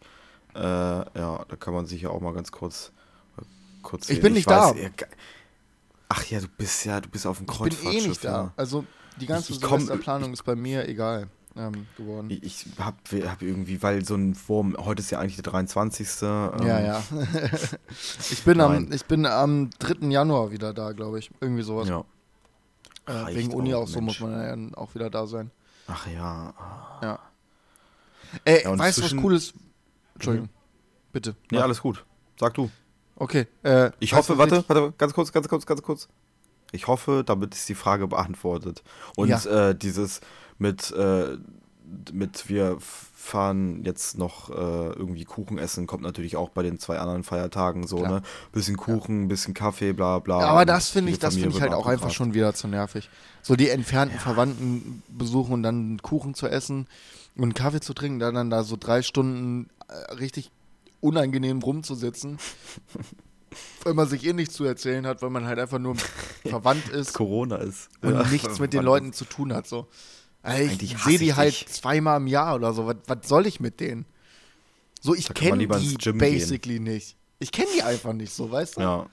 Äh, 0.54 0.60
ja, 0.60 1.44
da 1.48 1.56
kann 1.58 1.72
man 1.74 1.86
sich 1.86 2.02
ja 2.02 2.10
auch 2.10 2.20
mal 2.20 2.32
ganz 2.34 2.50
kurz, 2.50 2.90
kurz 3.82 4.08
Ich 4.08 4.16
sehen. 4.16 4.22
bin 4.22 4.32
nicht 4.32 4.50
da. 4.50 4.72
ja, 4.74 4.88
ge- 4.88 5.06
Ach 6.08 6.24
ja, 6.26 6.40
du 6.40 6.46
bist 6.48 6.84
ja, 6.84 7.00
du 7.00 7.08
bist 7.08 7.26
auf 7.26 7.38
dem 7.38 7.46
Ich 7.50 7.58
bin 7.58 7.68
Kreuzfahrtschiff. 7.70 8.04
eh 8.04 8.08
nicht 8.08 8.24
da. 8.24 8.30
ja. 8.44 8.52
Also 8.56 8.84
die 9.20 9.26
ganze 9.26 9.52
Ich- 9.52 9.58
ich 9.62 9.64
Silvesterplanung 9.68 10.32
ist 10.32 10.42
bei 10.44 10.54
mir 10.56 10.88
egal 10.88 11.28
ähm, 11.56 11.86
geworden. 11.96 12.30
Ich, 12.30 12.42
ich 12.42 12.66
hab, 12.78 12.96
irgendwie, 13.42 13.82
weil 13.82 14.04
so 14.04 14.14
ein 14.14 14.36
Wurm, 14.46 14.76
heute 14.78 15.00
ist 15.00 15.10
ja 15.10 15.18
eigentlich 15.18 15.36
der 15.36 15.44
23. 15.44 16.08
Ähm, 16.22 16.50
ja, 16.66 16.80
ja. 16.80 17.02
ich, 18.30 18.42
bin 18.44 18.60
am, 18.60 18.92
ich 18.92 19.04
bin 19.06 19.26
am 19.26 19.70
3. 19.78 20.08
Januar 20.08 20.50
wieder 20.50 20.72
da, 20.72 20.92
glaube 20.92 21.18
ich. 21.18 21.30
Irgendwie 21.40 21.62
sowas. 21.62 21.88
ja. 21.88 22.04
Äh, 23.06 23.34
wegen 23.36 23.54
Uni 23.54 23.72
auch, 23.74 23.82
auch 23.82 23.88
so 23.88 24.00
muss 24.00 24.18
man 24.20 24.32
ja 24.32 24.50
dann 24.50 24.74
auch 24.74 24.94
wieder 24.94 25.10
da 25.10 25.26
sein. 25.26 25.50
Ach 25.86 26.06
ja. 26.08 26.52
Ja. 27.02 27.18
Ey, 28.44 28.64
Ja, 28.64 28.76
weißt 28.76 28.98
du, 28.98 29.02
was 29.04 29.16
Cooles? 29.16 29.54
Entschuldigung. 30.14 30.48
Bitte. 31.12 31.36
Nee, 31.50 31.58
Mach. 31.58 31.64
alles 31.64 31.80
gut. 31.80 32.04
Sag 32.38 32.54
du. 32.54 32.70
Okay. 33.14 33.46
Äh, 33.62 33.90
Ich 34.00 34.12
hoffe, 34.12 34.36
warte, 34.36 34.64
warte, 34.66 34.92
ganz 34.98 35.14
kurz, 35.14 35.32
ganz 35.32 35.48
kurz, 35.48 35.64
ganz 35.64 35.82
kurz. 35.82 36.08
Ich 36.72 36.86
hoffe, 36.86 37.22
damit 37.24 37.54
ist 37.54 37.68
die 37.68 37.74
Frage 37.74 38.06
beantwortet. 38.08 38.82
Und 39.16 39.28
Ja. 39.28 39.68
äh, 39.70 39.74
dieses 39.74 40.20
mit, 40.58 40.90
äh, 40.92 41.36
mit 42.12 42.48
wir 42.48 42.78
fahren 42.80 43.82
jetzt 43.84 44.18
noch 44.18 44.50
äh, 44.50 44.52
irgendwie 44.54 45.24
Kuchen 45.24 45.58
essen, 45.58 45.86
kommt 45.86 46.02
natürlich 46.02 46.36
auch 46.36 46.50
bei 46.50 46.62
den 46.62 46.78
zwei 46.78 46.98
anderen 46.98 47.24
Feiertagen 47.24 47.86
so, 47.86 47.98
Klar. 47.98 48.10
ne? 48.10 48.22
Bisschen 48.52 48.76
Kuchen, 48.76 49.28
bisschen 49.28 49.52
Kaffee, 49.54 49.92
bla 49.92 50.18
bla. 50.20 50.40
Ja, 50.40 50.46
aber 50.48 50.64
das 50.64 50.90
finde 50.90 51.12
ich, 51.12 51.18
das 51.18 51.34
finde 51.34 51.56
ich 51.56 51.60
halt 51.60 51.72
auch 51.74 51.86
einfach 51.86 52.10
schon 52.10 52.34
wieder 52.34 52.54
zu 52.54 52.68
nervig. 52.68 53.08
So 53.42 53.56
die 53.56 53.68
entfernten 53.68 54.18
Verwandten 54.18 55.02
besuchen 55.08 55.54
und 55.54 55.62
dann 55.62 55.98
Kuchen 56.02 56.34
zu 56.34 56.46
essen 56.48 56.86
und 57.36 57.54
Kaffee 57.54 57.80
zu 57.80 57.94
trinken, 57.94 58.18
dann, 58.18 58.34
dann 58.34 58.50
da 58.50 58.62
so 58.64 58.76
drei 58.78 59.02
Stunden 59.02 59.68
äh, 59.88 60.14
richtig 60.14 60.50
unangenehm 61.00 61.60
rumzusitzen. 61.60 62.38
weil 63.84 63.94
man 63.94 64.08
sich 64.08 64.24
eh 64.26 64.32
nichts 64.32 64.54
zu 64.54 64.64
erzählen 64.64 65.06
hat, 65.06 65.22
weil 65.22 65.30
man 65.30 65.46
halt 65.46 65.58
einfach 65.58 65.78
nur 65.78 65.96
verwandt 66.46 66.88
ist 66.88 67.14
Corona 67.14 67.56
ist. 67.56 67.88
und 68.02 68.12
Ja, 68.14 68.22
nichts 68.24 68.58
mit 68.58 68.72
den. 68.72 68.82
Leuten 68.82 69.12
zu 69.12 69.24
tun 69.24 69.52
hat. 69.52 69.66
So. 69.66 69.88
Ey, 70.42 70.70
Ich 70.80 70.96
sehe 70.98 71.18
die 71.18 71.34
halt 71.34 71.52
dich. 71.52 71.66
zweimal 71.68 72.18
im 72.18 72.26
Jahr 72.26 72.54
oder 72.56 72.72
so. 72.72 72.86
Was, 72.86 72.96
was 73.06 73.28
soll 73.28 73.46
ich 73.46 73.60
mit 73.60 73.80
denen? 73.80 74.06
So, 75.00 75.14
ich 75.14 75.32
kenne 75.34 75.58
die 75.58 75.66
Gym 75.96 75.98
gehen. 75.98 76.18
basically 76.18 76.78
nicht. 76.80 77.16
Ich 77.38 77.52
kenne 77.52 77.68
die 77.76 77.82
einfach 77.82 78.12
nicht 78.12 78.32
so, 78.32 78.50
weißt 78.50 78.76
du? 78.76 78.80
Ja. 78.80 79.06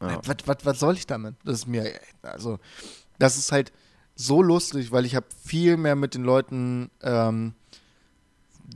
ja. 0.00 0.20
Was, 0.24 0.36
was, 0.46 0.56
was 0.64 0.78
soll 0.80 0.94
ich 0.94 1.06
damit? 1.06 1.34
Das 1.44 1.56
ist 1.60 1.66
mir, 1.66 1.92
also, 2.22 2.58
das 3.18 3.36
ist 3.36 3.50
halt 3.52 3.72
so 4.14 4.42
lustig, 4.42 4.92
weil 4.92 5.04
ich 5.04 5.16
habe 5.16 5.26
viel 5.44 5.76
mehr 5.76 5.96
mit 5.96 6.14
den 6.14 6.22
Leuten 6.22 6.90
ähm, 7.02 7.54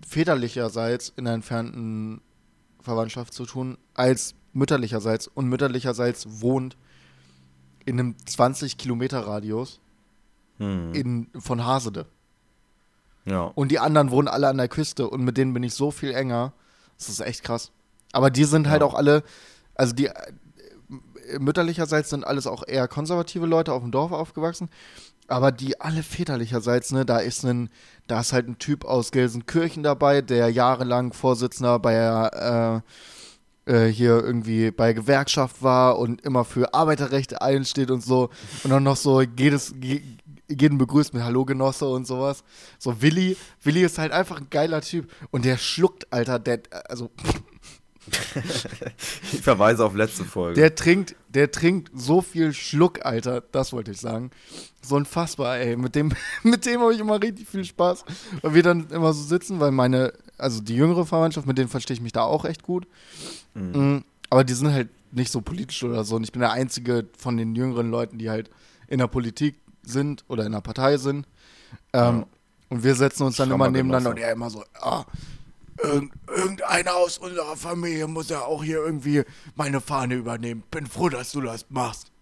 väterlicherseits 0.06 1.12
in 1.16 1.24
der 1.24 1.34
entfernten 1.34 2.20
Verwandtschaft 2.82 3.32
zu 3.34 3.44
tun, 3.46 3.78
als 3.94 4.34
mütterlicherseits. 4.58 5.26
Und 5.28 5.48
mütterlicherseits 5.48 6.26
wohnt 6.40 6.76
in 7.86 7.98
einem 7.98 8.14
20 8.26 8.76
Kilometer 8.76 9.20
Radius 9.26 9.80
Hm. 10.58 10.92
in, 10.92 11.28
von 11.38 11.64
Hasede. 11.64 12.06
ja. 13.24 13.42
Und 13.54 13.70
die 13.70 13.78
anderen 13.78 14.10
wohnen 14.10 14.26
alle 14.28 14.48
an 14.48 14.56
der 14.58 14.68
Küste 14.68 15.08
und 15.08 15.22
mit 15.22 15.36
denen 15.36 15.54
bin 15.54 15.62
ich 15.62 15.72
so 15.74 15.90
viel 15.92 16.12
enger. 16.12 16.52
Das 16.98 17.08
ist 17.08 17.20
echt 17.20 17.44
krass. 17.44 17.70
Aber 18.12 18.28
die 18.30 18.44
sind 18.44 18.68
halt 18.68 18.80
Ja. 18.80 18.86
auch 18.88 18.94
alle, 18.94 19.22
also 19.76 19.94
die 19.94 20.06
äh, 20.06 20.14
mütterlicherseits 21.38 22.10
sind 22.10 22.26
alles 22.26 22.46
auch 22.46 22.64
eher 22.66 22.88
konservative 22.88 23.46
Leute 23.46 23.72
auf 23.72 23.82
dem 23.82 23.92
Dorf 23.92 24.10
aufgewachsen. 24.12 24.68
Aber 25.28 25.52
die 25.52 25.80
alle 25.80 26.02
väterlicherseits, 26.02 26.90
ne, 26.92 27.04
da 27.04 27.18
ist 27.18 27.44
ein, 27.44 27.68
da 28.06 28.18
ist 28.20 28.32
halt 28.32 28.48
ein 28.48 28.58
Typ 28.58 28.84
aus 28.86 29.12
Gelsenkirchen 29.12 29.82
dabei, 29.82 30.22
der 30.22 30.48
jahrelang 30.50 31.12
Vorsitzender 31.12 31.78
bei 31.78 31.92
der, 31.92 32.82
äh, 32.84 32.90
äh, 33.68 33.86
hier 33.86 34.22
irgendwie 34.24 34.70
bei 34.70 34.92
Gewerkschaft 34.92 35.62
war 35.62 35.98
und 35.98 36.22
immer 36.22 36.44
für 36.44 36.74
Arbeiterrechte 36.74 37.42
einsteht 37.42 37.90
und 37.90 38.02
so. 38.02 38.30
Und 38.64 38.70
dann 38.70 38.82
noch 38.82 38.96
so 38.96 39.20
jedes, 39.20 39.74
je, 39.80 40.00
jeden 40.48 40.78
begrüßt 40.78 41.12
mit 41.14 41.22
Hallo 41.22 41.44
Genosse 41.44 41.86
und 41.86 42.06
sowas. 42.06 42.42
So 42.78 43.02
Willi, 43.02 43.36
Willi 43.62 43.82
ist 43.84 43.98
halt 43.98 44.12
einfach 44.12 44.38
ein 44.38 44.48
geiler 44.50 44.80
Typ. 44.80 45.10
Und 45.30 45.44
der 45.44 45.58
schluckt, 45.58 46.12
Alter, 46.12 46.38
der, 46.38 46.60
also 46.88 47.10
Ich 49.32 49.40
verweise 49.40 49.84
auf 49.84 49.94
letzte 49.94 50.24
Folge. 50.24 50.58
der 50.58 50.74
trinkt, 50.74 51.14
der 51.28 51.50
trinkt 51.50 51.90
so 51.94 52.22
viel 52.22 52.52
Schluck, 52.52 53.04
Alter. 53.04 53.42
Das 53.52 53.72
wollte 53.72 53.90
ich 53.90 54.00
sagen. 54.00 54.30
So 54.82 54.96
unfassbar, 54.96 55.58
ey. 55.58 55.76
Mit 55.76 55.94
dem, 55.94 56.12
mit 56.42 56.66
dem 56.66 56.80
habe 56.80 56.94
ich 56.94 57.00
immer 57.00 57.22
richtig 57.22 57.48
viel 57.48 57.64
Spaß. 57.64 58.04
Weil 58.42 58.54
wir 58.54 58.62
dann 58.62 58.88
immer 58.90 59.12
so 59.12 59.22
sitzen, 59.22 59.60
weil 59.60 59.70
meine, 59.70 60.12
also 60.38 60.60
die 60.60 60.74
jüngere 60.76 61.04
Verwandtschaft, 61.04 61.46
mit 61.46 61.58
denen 61.58 61.68
verstehe 61.68 61.94
ich 61.94 62.00
mich 62.00 62.12
da 62.12 62.22
auch 62.22 62.44
echt 62.44 62.62
gut. 62.62 62.86
Mhm. 63.54 64.04
Aber 64.30 64.44
die 64.44 64.54
sind 64.54 64.72
halt 64.72 64.88
nicht 65.12 65.32
so 65.32 65.40
politisch 65.40 65.82
oder 65.82 66.04
so. 66.04 66.16
Und 66.16 66.24
ich 66.24 66.32
bin 66.32 66.40
der 66.40 66.52
einzige 66.52 67.06
von 67.16 67.36
den 67.36 67.54
jüngeren 67.54 67.90
Leuten, 67.90 68.18
die 68.18 68.30
halt 68.30 68.50
in 68.86 68.98
der 68.98 69.06
Politik 69.06 69.56
sind 69.82 70.24
oder 70.28 70.44
in 70.44 70.52
der 70.52 70.60
Partei 70.60 70.96
sind. 70.98 71.26
Ähm, 71.92 72.18
Ja. 72.18 72.26
Und 72.70 72.84
wir 72.84 72.94
setzen 72.94 73.22
uns 73.22 73.36
dann 73.36 73.50
immer 73.50 73.70
nebeneinander 73.70 74.10
und 74.10 74.18
er 74.18 74.32
immer 74.32 74.50
so, 74.50 74.62
ah, 74.80 75.04
irgend, 75.82 76.12
irgendeiner 76.28 76.96
aus 76.96 77.16
unserer 77.16 77.56
Familie 77.56 78.06
muss 78.06 78.28
ja 78.28 78.42
auch 78.42 78.62
hier 78.62 78.76
irgendwie 78.78 79.22
meine 79.54 79.80
Fahne 79.80 80.16
übernehmen. 80.16 80.62
Bin 80.70 80.86
froh, 80.86 81.08
dass 81.08 81.32
du 81.32 81.40
das 81.40 81.64
machst. 81.70 82.12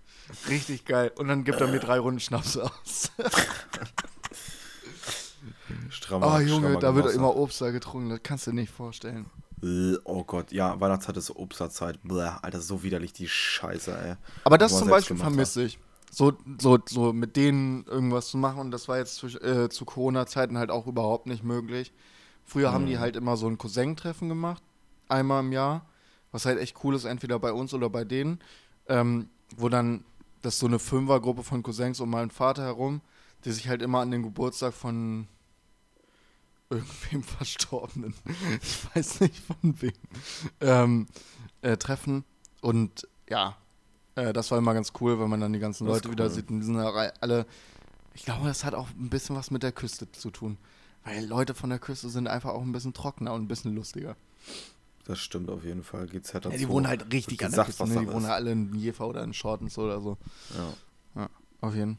Richtig 0.49 0.85
geil. 0.85 1.11
Und 1.17 1.27
dann 1.27 1.43
gibt 1.43 1.61
er 1.61 1.67
mir 1.67 1.81
drei 1.81 1.99
Runden 1.99 2.21
Schnaps 2.21 2.57
aus. 2.57 3.11
Strammer, 5.91 6.27
Oh 6.27 6.39
Junge, 6.39 6.49
strammer 6.49 6.81
da 6.81 6.95
wird 6.95 7.07
immer 7.15 7.35
Obst 7.37 7.61
da 7.61 7.71
getrunken, 7.71 8.11
das 8.11 8.21
kannst 8.23 8.47
du 8.47 8.51
dir 8.51 8.57
nicht 8.57 8.73
vorstellen. 8.73 9.27
Äh, 9.63 9.97
Oh 10.05 10.25
Gott, 10.25 10.53
ja, 10.53 10.79
Weihnachtszeit 10.81 11.17
ist 11.17 11.31
Obsterzeit. 11.35 11.99
Bläh, 12.03 12.31
Alter, 12.43 12.61
so 12.61 12.83
widerlich 12.83 13.13
die 13.13 13.29
Scheiße, 13.29 13.97
ey. 13.99 14.15
Aber 14.45 14.59
das 14.59 14.77
zum 14.79 14.89
Beispiel 14.89 15.17
vermisse 15.17 15.63
ich. 15.65 15.79
So, 16.11 16.33
so, 16.59 16.79
so 16.87 17.13
mit 17.13 17.37
denen 17.37 17.85
irgendwas 17.87 18.29
zu 18.29 18.39
machen 18.39 18.61
und 18.61 18.71
das 18.71 18.89
war 18.89 18.99
jetzt 18.99 19.17
zu, 19.17 19.27
äh, 19.27 19.69
zu 19.69 19.85
Corona-Zeiten 19.85 20.57
halt 20.57 20.71
auch 20.71 20.87
überhaupt 20.87 21.27
nicht 21.27 21.43
möglich. 21.43 21.93
Früher 22.45 22.73
haben 22.73 22.85
Mhm. 22.85 22.87
die 22.87 22.99
halt 22.99 23.17
immer 23.17 23.37
so 23.37 23.49
ein 23.49 23.59
Cousin-Treffen 23.59 24.29
gemacht, 24.29 24.63
einmal 25.09 25.41
im 25.41 25.53
Jahr, 25.53 25.85
was 26.33 26.47
halt 26.47 26.59
echt 26.61 26.77
cool 26.85 26.95
ist, 26.95 27.05
entweder 27.05 27.39
bei 27.39 27.53
uns 27.53 27.75
oder 27.75 27.91
bei 27.91 28.05
denen, 28.05 28.41
ähm, 28.89 29.29
wo 29.57 29.69
dann, 29.69 30.05
das 30.43 30.59
so 30.59 30.67
eine 30.67 30.79
Fünfergruppe 30.79 31.43
von 31.43 31.63
Cousins 31.63 31.99
um 32.01 32.11
meinen 32.11 32.31
Vater 32.31 32.63
herum, 32.63 33.01
die 33.45 33.51
sich 33.53 33.69
halt 33.69 33.83
immer 33.83 34.01
an 34.01 34.11
den 34.13 34.23
Geburtstag 34.23 34.75
von 34.75 35.27
irgendwem 36.71 37.23
Verstorbenen, 37.39 38.15
ich 38.63 38.97
weiß 38.97 39.21
nicht 39.21 39.39
von 39.39 39.81
wem, 39.81 39.93
ähm, 40.61 41.07
äh, 41.63 41.77
treffen 41.77 42.25
und 42.61 43.09
ja, 43.29 43.57
äh, 44.15 44.33
das 44.33 44.51
war 44.51 44.59
immer 44.59 44.75
ganz 44.75 44.93
cool, 45.01 45.21
wenn 45.21 45.29
man 45.29 45.41
dann 45.41 45.53
die 45.53 45.59
ganzen 45.59 45.87
Leute 45.87 46.11
wieder 46.11 46.25
cool. 46.25 46.31
sieht 46.31 46.51
und 46.51 46.61
die 46.61 46.67
sind 46.67 46.77
ja 46.77 46.91
alle, 47.21 47.47
ich 48.15 48.25
glaube, 48.25 48.47
das 48.47 48.65
hat 48.65 48.75
auch 48.75 48.89
ein 48.91 49.11
bisschen 49.11 49.37
was 49.37 49.51
mit 49.51 49.63
der 49.63 49.73
Küste 49.73 50.11
zu 50.11 50.31
tun. 50.31 50.57
Weil 51.05 51.25
Leute 51.25 51.55
von 51.55 51.71
der 51.71 51.79
Küste 51.79 52.09
sind 52.09 52.27
einfach 52.27 52.51
auch 52.51 52.63
ein 52.63 52.73
bisschen 52.73 52.93
trockener 52.93 53.33
und 53.33 53.43
ein 53.43 53.49
bisschen 53.49 53.75
lustiger. 53.77 54.17
Das 55.05 55.21
stimmt 55.21 55.49
auf 55.51 55.63
jeden 55.65 55.85
Fall. 55.85 56.07
GZ 56.07 56.35
dazu. 56.35 56.51
Ja, 56.51 56.57
die 56.57 56.69
wohnen 56.69 56.89
halt 56.89 57.13
richtig 57.13 57.45
an 57.45 57.53
der 57.53 57.65
Küste. 57.65 57.87
Ne? 57.87 58.01
Die 58.01 58.07
wohnen 58.09 58.23
ist. 58.23 58.29
ja 58.29 58.35
alle 58.35 58.51
in 58.51 58.75
Jever 58.75 59.07
oder 59.07 59.23
in 59.23 59.33
Shortens 59.33 59.79
oder 59.79 60.01
so. 60.01 60.17
Ja. 61.15 61.29
Auf 61.61 61.75
jeden 61.77 61.99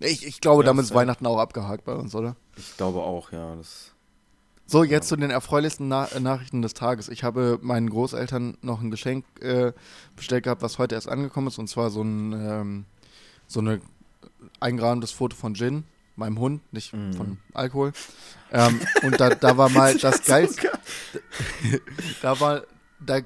Ich, 0.00 0.26
ich 0.26 0.40
glaube, 0.40 0.64
Ja, 0.64 0.66
damit 0.66 0.82
ist 0.82 0.88
safe. 0.88 1.00
Weihnachten 1.00 1.24
auch 1.26 1.38
abgehakt 1.38 1.84
bei 1.84 1.94
uns, 1.94 2.14
oder? 2.16 2.34
Ich 2.56 2.76
glaube 2.76 3.00
auch, 3.00 3.32
ja. 3.32 3.56
Das, 3.56 3.92
So, 4.66 4.84
jetzt 4.84 5.08
zu 5.08 5.16
den 5.16 5.30
erfreulichsten 5.30 5.88
Na 5.88 6.06
äh, 6.06 6.20
Nachrichten 6.20 6.62
des 6.62 6.74
Tages. 6.74 7.08
Ich 7.08 7.24
habe 7.24 7.58
meinen 7.62 7.88
Großeltern 7.90 8.56
noch 8.62 8.80
ein 8.80 8.90
Geschenk 8.90 9.24
äh, 9.40 9.72
bestellt 10.16 10.44
gehabt, 10.44 10.62
was 10.62 10.78
heute 10.78 10.94
erst 10.94 11.08
angekommen 11.08 11.48
ist, 11.48 11.58
und 11.58 11.68
zwar 11.68 11.90
so 11.90 12.02
ein 12.02 12.32
ähm, 12.32 12.84
so 13.46 13.60
eine 13.60 13.80
eingerahmtes 14.60 15.10
Foto 15.12 15.36
von 15.36 15.54
Gin, 15.54 15.84
meinem 16.16 16.38
Hund, 16.38 16.62
nicht 16.72 16.92
Mhm. 16.94 17.12
von 17.14 17.38
Alkohol. 17.54 17.92
Ähm, 18.52 18.80
und 19.02 19.18
da, 19.20 19.30
da 19.34 19.56
war 19.56 19.68
mal 19.68 19.96
das 19.98 20.24
geilste. 20.24 20.70
da 22.22 22.38
war 22.40 22.62
da 23.04 23.18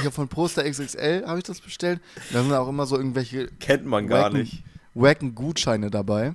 hier 0.00 0.10
von 0.10 0.26
Poster 0.28 0.68
XXL 0.68 1.24
habe 1.26 1.38
ich 1.38 1.44
das 1.44 1.60
bestellt. 1.60 2.00
Da 2.32 2.42
sind 2.42 2.52
auch 2.52 2.68
immer 2.68 2.86
so 2.86 2.96
irgendwelche 2.96 3.46
kennt 3.60 3.86
man 3.86 4.08
gar 4.08 4.24
wacken, 4.24 4.38
nicht. 4.40 4.64
wacken 4.94 5.34
Gutscheine 5.36 5.90
dabei. 5.90 6.34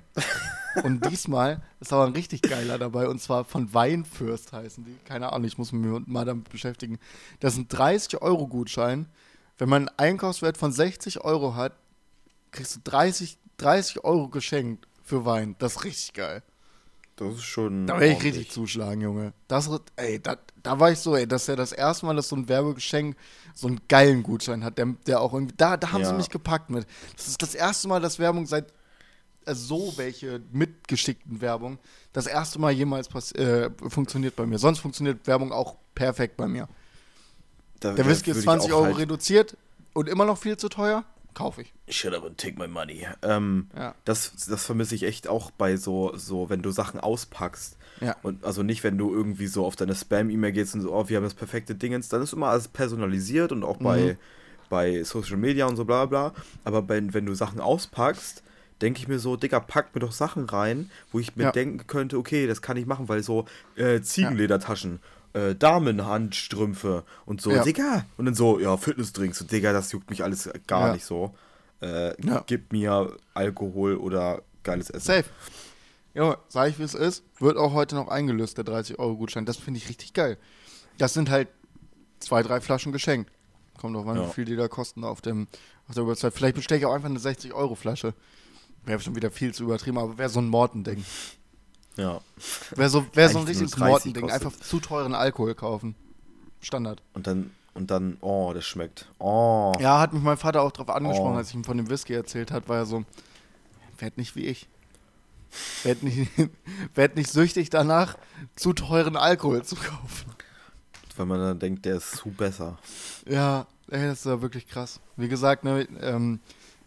Und 0.84 1.06
diesmal 1.10 1.62
ist 1.80 1.92
aber 1.94 2.06
ein 2.06 2.14
richtig 2.14 2.42
geiler 2.42 2.78
dabei 2.78 3.08
und 3.08 3.22
zwar 3.22 3.46
von 3.46 3.74
Weinfürst 3.74 4.54
heißen 4.54 4.84
die. 4.86 4.96
Keine 5.06 5.32
Ahnung, 5.32 5.46
ich 5.48 5.58
muss 5.58 5.72
mich 5.72 6.08
mal 6.08 6.26
damit 6.26 6.50
beschäftigen. 6.50 7.00
Das 7.40 7.56
sind 7.56 7.68
30 7.76 8.22
Euro 8.22 8.48
Gutschein. 8.48 9.08
Wenn 9.58 9.70
man 9.70 9.88
einen 9.88 9.98
Einkaufswert 10.14 10.58
von 10.58 10.72
60 10.72 11.22
Euro 11.22 11.56
hat, 11.56 11.74
kriegst 12.52 12.76
du 12.76 12.80
30, 12.84 13.38
30 13.58 14.04
Euro 14.04 14.28
geschenkt 14.30 14.88
für 15.04 15.26
Wein. 15.26 15.56
Das 15.60 15.78
ist 15.78 15.84
richtig 15.84 16.14
geil. 16.14 16.44
Das 17.16 17.34
ist 17.34 17.44
schon. 17.46 17.88
Da 17.88 18.00
werde 18.00 18.14
ich 18.14 18.24
richtig 18.24 18.52
zuschlagen, 18.52 19.02
Junge. 19.02 19.34
Das, 19.48 19.68
ey, 19.96 20.22
da, 20.22 20.38
da 20.62 20.80
war 20.80 20.92
ich 20.92 21.00
so, 21.00 21.16
ey, 21.16 21.28
das 21.28 21.44
ist 21.44 21.48
ja 21.48 21.56
das 21.56 21.72
erste 21.72 22.06
Mal, 22.06 22.16
dass 22.16 22.30
so 22.30 22.36
ein 22.36 22.48
Werbegeschenk 22.48 23.16
so 23.56 23.66
einen 23.68 23.82
geilen 23.88 24.22
Gutschein 24.22 24.64
hat, 24.64 24.78
der, 24.78 24.94
der 25.08 25.22
auch 25.22 25.34
irgendwie, 25.34 25.56
da, 25.58 25.78
da 25.78 25.92
haben 25.92 26.04
sie 26.04 26.12
Ja. 26.12 26.18
mich 26.18 26.30
gepackt 26.30 26.70
mit. 26.70 26.86
Das 27.16 27.28
ist 27.28 27.42
das 27.42 27.56
erste 27.56 27.88
Mal, 27.88 28.00
dass 28.02 28.20
Werbung 28.20 28.46
seit, 28.46 28.72
so 29.56 29.94
welche 29.98 30.42
mitgeschickten 30.52 31.42
Werbung, 31.42 31.78
das 32.14 32.28
erste 32.28 32.60
Mal 32.60 32.72
jemals 32.72 33.10
äh, 33.34 33.70
funktioniert 33.90 34.36
bei 34.36 34.46
mir. 34.46 34.58
Sonst 34.60 34.80
funktioniert 34.80 35.26
Werbung 35.28 35.52
auch 35.52 35.76
perfekt 35.96 36.38
bei 36.38 36.48
mir. 36.48 36.68
Da, 37.80 37.94
Der 37.94 38.08
Whisky 38.08 38.32
ist 38.32 38.38
ich 38.38 38.44
20 38.44 38.72
auch 38.72 38.78
Euro 38.78 38.86
halt- 38.88 38.98
reduziert 39.00 39.56
und 39.94 40.10
immer 40.10 40.26
noch 40.26 40.38
viel 40.38 40.58
zu 40.58 40.70
teuer, 40.70 41.04
kaufe 41.34 41.62
ich. 41.62 41.74
Shut 41.90 42.14
up 42.14 42.26
and 42.26 42.38
take 42.38 42.58
my 42.58 42.68
money. 42.68 43.06
Ähm, 43.22 43.68
Ja. 43.76 43.94
das, 44.06 44.34
das 44.50 44.66
vermisse 44.66 44.96
ich 44.96 45.04
echt 45.04 45.28
auch 45.28 45.52
bei 45.52 45.78
so, 45.78 46.16
so, 46.16 46.50
wenn 46.50 46.62
du 46.62 46.72
Sachen 46.72 47.00
auspackst. 47.00 47.78
Ja. 48.02 48.16
Und 48.24 48.44
also 48.44 48.64
nicht, 48.64 48.84
wenn 48.84 48.98
du 48.98 49.14
irgendwie 49.14 49.48
so 49.48 49.66
auf 49.66 49.76
deine 49.76 49.96
Spam-E-Mail 49.96 50.52
gehst 50.52 50.74
und 50.76 50.82
so, 50.82 50.94
oh, 50.94 51.08
wir 51.10 51.18
haben 51.18 51.24
das 51.24 51.34
perfekte 51.36 51.76
Dingens, 51.76 52.10
dann 52.10 52.22
ist 52.22 52.34
immer 52.34 52.48
alles 52.50 52.68
personalisiert 52.68 53.52
und 53.52 53.64
auch 53.64 53.78
bei, 53.78 54.14
Mhm. 54.14 54.18
bei 54.70 55.04
Social 55.04 55.38
Media 55.38 55.66
und 55.68 55.76
so 55.78 55.86
bla 55.86 56.06
bla. 56.06 56.34
Aber 56.64 56.88
wenn, 56.90 57.14
wenn 57.14 57.26
du 57.26 57.34
Sachen 57.36 57.60
auspackst, 57.60 58.44
denke 58.82 59.00
ich 59.00 59.08
mir 59.08 59.20
so, 59.20 59.36
Digga, 59.36 59.60
pack 59.60 59.94
mir 59.96 60.02
doch 60.02 60.12
Sachen 60.12 60.46
rein, 60.46 60.90
wo 61.12 61.20
ich 61.20 61.36
mir 61.36 61.44
Ja. 61.46 61.52
denken 61.52 61.88
könnte, 61.88 62.18
okay, 62.18 62.48
das 62.48 62.62
kann 62.62 62.78
ich 62.78 62.86
machen, 62.86 63.10
weil 63.10 63.24
so 63.24 63.46
äh, 63.76 64.02
Ziegenledertaschen, 64.02 65.00
äh, 65.34 65.56
Damenhandstrümpfe 65.56 67.04
und 67.26 67.42
so, 67.42 67.52
Ja. 67.52 67.64
Digga. 67.64 68.06
Und 68.18 68.26
dann 68.26 68.36
so, 68.36 68.60
ja, 68.60 68.78
Fitnessdrinks 68.78 69.42
und 69.42 69.52
Digga, 69.52 69.74
das 69.74 69.92
juckt 69.92 70.10
mich 70.10 70.24
alles 70.24 70.50
gar 70.68 70.94
nicht 70.94 71.06
so. 71.06 71.36
Äh. 71.80 72.14
Gib 72.48 72.72
mir 72.72 73.16
Alkohol 73.34 73.96
oder 73.98 74.42
geiles 74.64 74.90
Essen. 74.90 75.06
Safe. 75.06 75.26
Ja, 76.14 76.38
sag 76.50 76.70
ich, 76.70 76.80
wie 76.80 76.84
es 76.84 76.96
ist. 76.96 77.24
Wird 77.40 77.58
auch 77.58 77.74
heute 77.74 77.94
noch 77.96 78.08
eingelöst, 78.08 78.58
der 78.58 78.66
30-Euro-Gutschein. 78.66 79.46
Das 79.46 79.58
finde 79.58 79.78
ich 79.80 79.88
richtig 79.88 80.14
geil. 80.14 80.38
Das 80.98 81.14
sind 81.14 81.30
halt 81.30 81.48
zwei, 82.20 82.42
drei 82.42 82.60
Flaschen 82.60 82.92
geschenkt. 82.92 83.32
Kommt 83.80 83.96
drauf 83.96 84.08
an, 84.08 84.18
Ja. 84.18 84.28
wie 84.28 84.34
viel 84.34 84.46
die 84.46 84.56
da 84.56 84.68
kosten 84.68 85.04
auf, 85.04 85.22
dem, 85.22 85.48
auf 85.88 85.94
der 85.94 86.08
Website. 86.08 86.34
Vielleicht 86.34 86.56
bestelle 86.56 86.80
ich 86.80 86.86
auch 86.88 86.94
einfach 86.94 87.10
eine 87.10 87.20
60-Euro-Flasche. 87.20 88.16
Wäre 88.88 89.00
schon 89.02 89.16
wieder 89.16 89.30
viel 89.32 89.54
zu 89.54 89.64
übertrieben, 89.66 89.98
aber 89.98 90.18
wäre 90.18 90.30
so 90.30 90.40
ein 90.40 90.48
Mortending. 90.48 91.04
Ja. 91.98 92.22
Wäre 92.76 92.90
so, 92.90 93.06
wär 93.14 93.28
so 93.30 93.40
ein 93.40 93.46
richtiges 93.46 93.76
nur 93.78 93.88
30 93.90 94.14
Mortending. 94.14 94.32
Einfach 94.32 94.54
zu 94.54 94.80
teuren 94.80 95.14
Alkohol 95.14 95.56
kaufen. 95.56 95.94
Standard. 96.62 97.02
Und 97.14 97.28
dann, 97.28 97.52
und 97.74 97.92
dann, 97.92 98.18
oh, 98.22 98.52
das 98.54 98.66
schmeckt. 98.66 99.10
Oh. 99.20 99.74
Ja, 99.80 100.00
hat 100.00 100.14
mich 100.14 100.24
mein 100.24 100.38
Vater 100.38 100.62
auch 100.62 100.72
drauf 100.72 100.90
angesprochen, 100.90 101.34
Oh. 101.34 101.38
als 101.38 101.50
ich 101.50 101.56
ihm 101.56 101.66
von 101.66 101.76
dem 101.78 101.90
Whisky 101.90 102.14
erzählt 102.14 102.50
hat, 102.52 102.70
war 102.70 102.78
er 102.78 102.86
so, 102.86 103.04
werd 104.00 104.18
nicht 104.18 104.36
wie 104.38 104.46
ich. 104.46 104.70
Werd 105.84 106.02
nicht, 106.04 106.30
werd 106.96 107.18
nicht 107.18 107.30
süchtig 107.30 107.70
danach, 107.70 108.18
zu 108.56 108.72
teuren 108.72 109.18
Alkohol 109.18 109.64
zu 109.64 109.76
kaufen. 109.76 110.32
Wenn 111.18 111.28
man 111.28 111.40
dann 111.40 111.60
denkt, 111.60 111.84
der 111.84 111.98
ist 111.98 112.16
zu 112.16 112.30
besser. 112.30 112.78
Ja, 113.28 113.66
ey, 113.90 114.08
das 114.08 114.20
ist 114.20 114.26
ja 114.26 114.42
wirklich 114.42 114.68
krass. 114.68 115.02
Wie 115.18 115.28
gesagt, 115.28 115.64
ne, 115.66 115.88
ähm, 116.00 116.40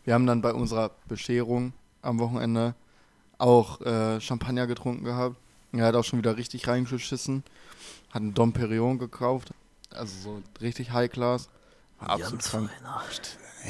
wir 0.05 0.15
haben 0.15 0.27
dann 0.27 0.41
bei 0.41 0.55
unserer 0.55 0.93
Bescherung 1.09 1.73
am 2.03 2.19
Wochenende 2.19 2.75
auch 3.39 3.81
äh, 3.81 4.21
Champagner 4.21 4.67
getrunken 4.67 5.05
gehabt. 5.05 5.37
Er 5.73 5.87
hat 5.87 5.95
auch 5.95 6.05
schon 6.05 6.19
wieder 6.19 6.37
richtig 6.37 6.67
reingeschissen. 6.69 7.45
Hat 8.11 8.23
einen 8.23 8.35
Dom 8.35 8.53
Perignon 8.53 8.99
gekauft. 8.99 9.53
Also 9.91 10.13
so 10.23 10.43
richtig 10.61 10.91
High 10.93 11.11
Class. 11.11 11.49
Absolut 11.99 12.43
krank. 12.43 12.71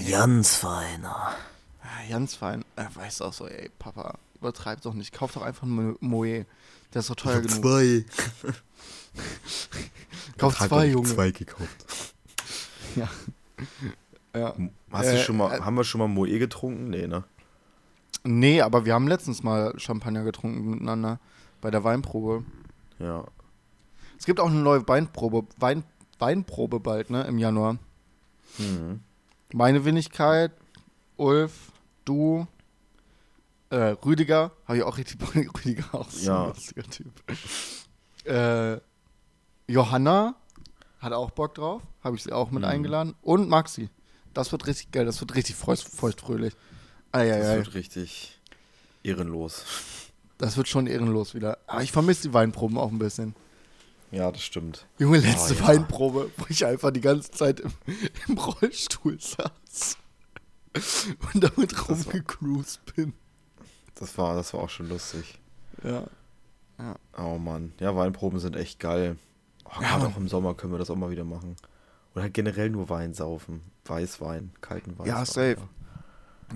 Ganz 0.08 0.56
feiner. 0.56 1.34
Ja, 1.82 2.10
Ganz 2.10 2.34
fein. 2.34 2.64
Er 2.76 2.94
weiß 2.94 3.22
auch 3.22 3.32
so, 3.32 3.46
ey, 3.48 3.70
Papa, 3.78 4.18
übertreib 4.36 4.80
doch 4.82 4.94
nicht. 4.94 5.12
Kauf 5.12 5.32
doch 5.32 5.42
einfach 5.42 5.64
einen 5.64 5.90
Mo- 5.92 5.96
Moe. 6.00 6.46
Der 6.94 7.00
ist 7.00 7.10
doch 7.10 7.16
teuer 7.16 7.40
genug. 7.40 7.62
Zwei. 7.62 8.04
Kauf 10.38 10.58
zwei, 10.58 10.86
Junge. 10.86 11.08
Zwei 11.08 11.30
gekauft. 11.32 11.86
Ja. 12.96 13.08
Hast 14.92 15.06
Äh, 15.06 15.16
du 15.16 15.22
schon 15.22 15.36
mal, 15.36 15.58
äh, 15.58 15.60
haben 15.60 15.74
wir 15.76 15.84
schon 15.84 15.98
mal 15.98 16.08
Moe 16.08 16.38
getrunken? 16.38 16.90
Nee, 16.90 17.06
ne? 17.06 17.24
Nee, 18.24 18.60
aber 18.60 18.84
wir 18.84 18.94
haben 18.94 19.08
letztens 19.08 19.42
mal 19.42 19.72
Champagner 19.78 20.24
getrunken 20.24 20.68
miteinander 20.70 21.18
bei 21.60 21.70
der 21.70 21.84
Weinprobe. 21.84 22.44
Ja. 22.98 23.24
Es 24.18 24.26
gibt 24.26 24.40
auch 24.40 24.48
eine 24.50 24.60
neue 24.60 24.86
Weinprobe, 24.86 25.46
Wein, 25.58 25.84
Weinprobe 26.18 26.80
bald, 26.80 27.08
ne, 27.10 27.24
im 27.24 27.38
Januar. 27.38 27.78
Mhm. 28.58 29.00
Meine 29.54 29.84
Wenigkeit, 29.84 30.52
Ulf, 31.16 31.72
du, 32.04 32.46
äh, 33.70 33.76
Rüdiger, 34.04 34.52
habe 34.66 34.78
ich 34.78 34.84
auch 34.84 34.98
richtig 34.98 35.18
Bock, 35.18 35.34
Rüdiger 35.64 35.84
auch 35.94 36.10
so 36.10 36.26
Ja. 36.30 36.42
ein 36.42 36.48
lustiger 36.48 36.82
Typ. 36.82 37.12
Äh, 38.24 38.80
Johanna 39.66 40.34
hat 40.98 41.12
auch 41.14 41.30
Bock 41.30 41.54
drauf, 41.54 41.82
habe 42.04 42.16
ich 42.16 42.22
sie 42.24 42.32
auch 42.32 42.50
mit 42.50 42.62
Mhm. 42.62 42.68
eingeladen. 42.68 43.14
Und 43.22 43.48
Maxi. 43.48 43.88
Das 44.34 44.52
wird 44.52 44.66
richtig 44.66 44.92
geil, 44.92 45.06
das 45.06 45.20
wird 45.20 45.34
richtig 45.34 45.56
feucht, 45.56 45.88
feuchtfröhlich. 45.88 46.54
Das 47.12 47.22
Eieiei. 47.22 47.56
wird 47.56 47.74
richtig 47.74 48.38
ehrenlos. 49.02 49.64
Das 50.38 50.56
wird 50.56 50.68
schon 50.68 50.86
ehrenlos 50.86 51.34
wieder. 51.34 51.58
Aber 51.66 51.82
ich 51.82 51.92
vermisse 51.92 52.28
die 52.28 52.34
Weinproben 52.34 52.78
auch 52.78 52.90
ein 52.90 52.98
bisschen. 52.98 53.34
Ja, 54.10 54.30
das 54.32 54.42
stimmt. 54.42 54.86
Junge, 54.98 55.18
letzte 55.18 55.54
Oh, 55.54 55.58
ja. 55.60 55.68
Weinprobe, 55.68 56.30
wo 56.36 56.44
ich 56.48 56.64
einfach 56.66 56.90
die 56.90 57.00
ganze 57.00 57.30
Zeit 57.30 57.60
im, 57.60 57.72
im 58.28 58.38
Rollstuhl 58.38 59.18
saß 59.20 59.96
und 61.34 61.44
damit 61.44 61.88
rumgecruised 61.88 62.94
bin. 62.96 63.12
Das 63.96 64.16
war, 64.18 64.34
das 64.34 64.52
war 64.54 64.60
auch 64.62 64.70
schon 64.70 64.88
lustig. 64.88 65.38
Ja. 65.84 66.04
Oh 67.18 67.36
Mann. 67.38 67.72
Ja, 67.78 67.94
Weinproben 67.94 68.40
sind 68.40 68.56
echt 68.56 68.80
geil. 68.80 69.16
Oh, 69.66 69.70
Ja, 69.82 69.98
Gerade 69.98 70.06
auch 70.06 70.16
im 70.16 70.28
Sommer 70.28 70.54
können 70.54 70.72
wir 70.72 70.78
das 70.78 70.90
auch 70.90 70.96
mal 70.96 71.10
wieder 71.10 71.24
machen. 71.24 71.56
Oder 72.14 72.22
halt 72.22 72.34
generell 72.34 72.70
nur 72.70 72.88
Wein 72.88 73.14
saufen. 73.14 73.60
Weißwein, 73.84 74.52
kalten 74.60 74.92
Weißwein. 74.98 75.06
Ja, 75.06 75.24
safe. 75.24 75.58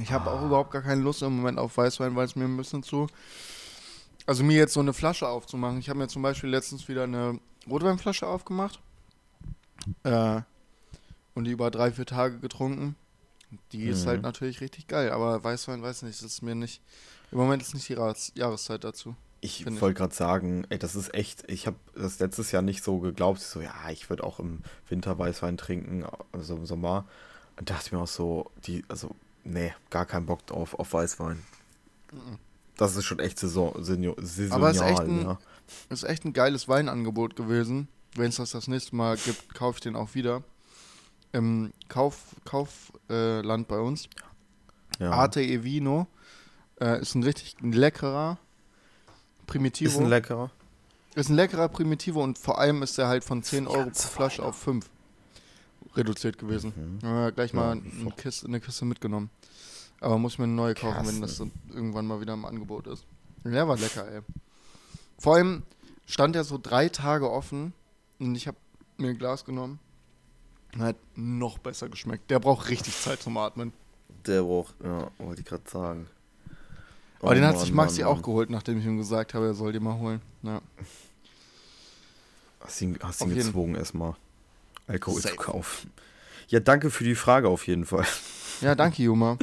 Ich 0.01 0.13
habe 0.13 0.31
auch 0.31 0.45
überhaupt 0.45 0.71
gar 0.73 0.83
keine 0.83 1.01
Lust 1.03 1.23
im 1.23 1.37
Moment 1.37 1.59
auf 1.59 1.77
Weißwein, 1.77 2.17
weil 2.17 2.25
es 2.27 2.37
mir 2.37 2.45
ein 2.45 2.57
bisschen 2.57 2.83
zu. 2.83 3.07
Also 4.27 4.43
mir 4.43 4.57
jetzt 4.57 4.75
so 4.75 4.81
eine 4.81 4.93
Flasche 4.93 5.29
aufzumachen. 5.29 5.79
Ich 5.79 5.89
habe 5.89 5.99
mir 5.99 6.09
zum 6.09 6.23
Beispiel 6.23 6.51
letztens 6.51 6.89
wieder 6.89 7.05
eine 7.05 7.39
Rotweinflasche 7.69 8.27
aufgemacht. 8.27 8.81
Äh, 10.03 10.41
und 11.35 11.45
die 11.45 11.51
über 11.51 11.71
drei, 11.71 11.93
vier 11.93 12.07
Tage 12.07 12.39
getrunken. 12.39 12.97
Die 13.73 13.85
ist 13.85 14.05
Mhm. 14.05 14.09
halt 14.09 14.23
natürlich 14.23 14.61
richtig 14.61 14.89
geil, 14.89 15.13
aber 15.13 15.43
Weißwein 15.45 15.83
weiß 15.83 16.03
nicht, 16.03 16.21
das 16.23 16.33
ist 16.33 16.43
mir 16.43 16.55
nicht. 16.55 16.81
Im 17.31 17.39
Moment 17.39 17.63
ist 17.63 17.75
nicht 17.75 17.89
die 17.89 17.95
Jahres 17.95 18.33
Jahreszeit 18.35 18.83
dazu. 18.85 19.15
Ich 19.41 19.67
wollte 19.81 19.99
gerade 19.99 20.15
sagen, 20.15 20.65
ey, 20.71 20.79
das 20.79 20.97
ist 20.97 21.13
echt, 21.13 21.45
ich 21.51 21.67
habe 21.67 21.77
das 21.95 22.19
letztes 22.19 22.51
Jahr 22.51 22.63
nicht 22.63 22.83
so 22.83 22.99
geglaubt. 22.99 23.41
So, 23.41 23.61
ja, 23.61 23.75
ich 23.91 24.09
würde 24.09 24.25
auch 24.25 24.41
im 24.41 24.63
Winter 24.89 25.19
Weißwein 25.19 25.59
trinken, 25.59 26.07
also 26.33 26.57
im 26.57 26.65
Sommer. 26.65 27.05
Und 27.59 27.69
dachte 27.69 27.87
ich 27.87 27.93
mir 27.93 27.99
auch 28.01 28.09
so, 28.09 28.51
die, 28.67 28.85
also, 28.89 29.11
nee, 29.45 29.73
gar 29.91 30.07
keinen 30.07 30.27
Bock 30.27 30.47
drauf, 30.47 30.75
auf 30.79 30.93
Weißwein. 30.93 31.43
Mhm. 32.13 32.39
Das 32.77 32.97
ist 32.97 33.05
schon 33.05 33.21
echt 33.21 33.39
saison, 33.39 33.73
saison, 33.85 34.15
saisonal, 34.19 34.59
Aber 34.59 34.71
es 34.71 34.77
ist 34.77 34.83
echt 34.83 35.01
ein- 35.01 35.23
ja. 35.25 35.39
Ist 35.91 36.03
echt 36.05 36.25
ein 36.25 36.33
geiles 36.33 36.67
Weinangebot 36.69 37.37
gewesen. 37.37 37.89
Wenn 38.17 38.29
es 38.31 38.37
das 38.37 38.51
das 38.51 38.69
nächste 38.69 38.95
Mal 38.97 39.17
gibt, 39.17 39.55
kaufe 39.55 39.77
ich 39.79 39.83
den 39.83 39.97
auch 39.97 40.15
wieder. 40.15 40.43
Im 41.33 41.73
Kauf, 41.89 42.37
Kaufland 42.45 43.69
bei 43.69 43.79
uns. 43.79 44.09
ja. 44.99 45.11
Arte 45.11 45.41
e 45.43 45.63
Vino. 45.65 46.07
Äh, 46.81 47.01
ist 47.01 47.15
ein 47.15 47.23
richtig 47.23 47.57
leckerer 47.61 48.39
Primitivo. 49.47 49.91
Ist 49.91 49.99
ein 49.99 50.09
leckerer. 50.09 50.51
ist 51.15 51.29
ein 51.31 51.37
leckerer 51.37 51.69
Primitivo 51.69 52.23
und 52.23 52.39
vor 52.39 52.59
allem 52.59 52.83
ist 52.83 52.99
er 52.99 53.07
halt 53.09 53.23
von 53.25 53.43
10 53.43 53.67
Euro 53.69 53.91
pro 53.91 54.09
Flasche 54.09 54.43
auf 54.43 54.57
5 54.57 54.89
reduziert 55.97 56.39
gewesen. 56.39 56.73
Mhm. 56.77 56.99
Ja, 57.03 57.31
gleich 57.31 57.53
Ja, 57.53 57.57
mal 57.61 57.73
eine. 57.73 58.11
Kiste, 58.17 58.47
eine 58.47 58.61
Kiste 58.61 58.85
mitgenommen. 58.85 59.31
Aber 60.01 60.19
muss 60.19 60.33
ich 60.35 60.39
mir 60.39 60.45
eine 60.45 60.53
neue 60.55 60.75
kaufen, 60.75 61.07
wenn 61.07 61.21
das 61.21 61.41
irgendwann 61.71 62.07
mal 62.07 62.21
wieder 62.21 62.35
im 62.35 62.45
Angebot 62.45 62.87
ist. 62.87 63.05
Der 63.45 63.67
war 63.69 63.77
lecker, 63.79 64.07
ey. 64.11 64.21
Vor 65.19 65.37
allem 65.37 65.63
stand 66.07 66.37
er 66.37 66.45
so 66.45 66.59
drei 66.61 66.89
Tage 66.89 67.31
offen 67.31 67.73
und 68.19 68.35
ich 68.35 68.47
habe 68.47 68.57
mir 68.99 69.11
ein 69.11 69.19
Glas 69.19 69.45
genommen. 69.45 69.79
Und 70.75 70.83
hat 70.83 70.97
noch 71.15 71.59
besser 71.59 71.89
geschmeckt. 71.89 72.31
Der 72.31 72.41
braucht 72.41 72.69
richtig 72.69 72.95
Zeit 73.01 73.23
zum 73.23 73.37
Atmen. 73.37 73.73
Der 74.27 74.43
braucht, 74.43 74.75
ja, 74.83 75.09
wollte 75.19 75.41
ich 75.43 75.47
gerade 75.47 75.63
sagen. 75.71 76.07
Aber 77.21 77.31
Oh 77.31 77.35
den 77.35 77.45
hat 77.45 77.55
Mann, 77.55 77.61
sich 77.65 77.73
Maxi 77.73 78.01
Mann, 78.03 78.11
auch 78.11 78.15
Mann. 78.17 78.23
geholt, 78.23 78.51
nachdem 78.51 78.79
ich 78.79 78.85
ihm 78.85 78.99
gesagt 78.99 79.33
habe, 79.35 79.47
er 79.47 79.55
soll 79.55 79.73
den 79.73 79.83
mal 79.85 79.97
holen. 79.99 80.21
Ja. 80.43 80.61
Hast 82.61 82.81
ihn, 82.83 82.99
hast 83.03 83.21
ihn 83.23 83.35
gezwungen, 83.35 83.75
erstmal 83.77 84.15
Alkohol 84.87 85.21
Safe. 85.21 85.35
zu 85.35 85.41
kaufen. 85.41 85.93
Ja, 86.49 86.61
danke 86.61 86.91
für 86.91 87.05
die 87.05 87.15
Frage 87.15 87.49
auf 87.49 87.67
jeden 87.67 87.87
Fall. 87.87 88.07
ja, 88.61 88.75
danke, 88.75 89.03
Juma. 89.03 89.39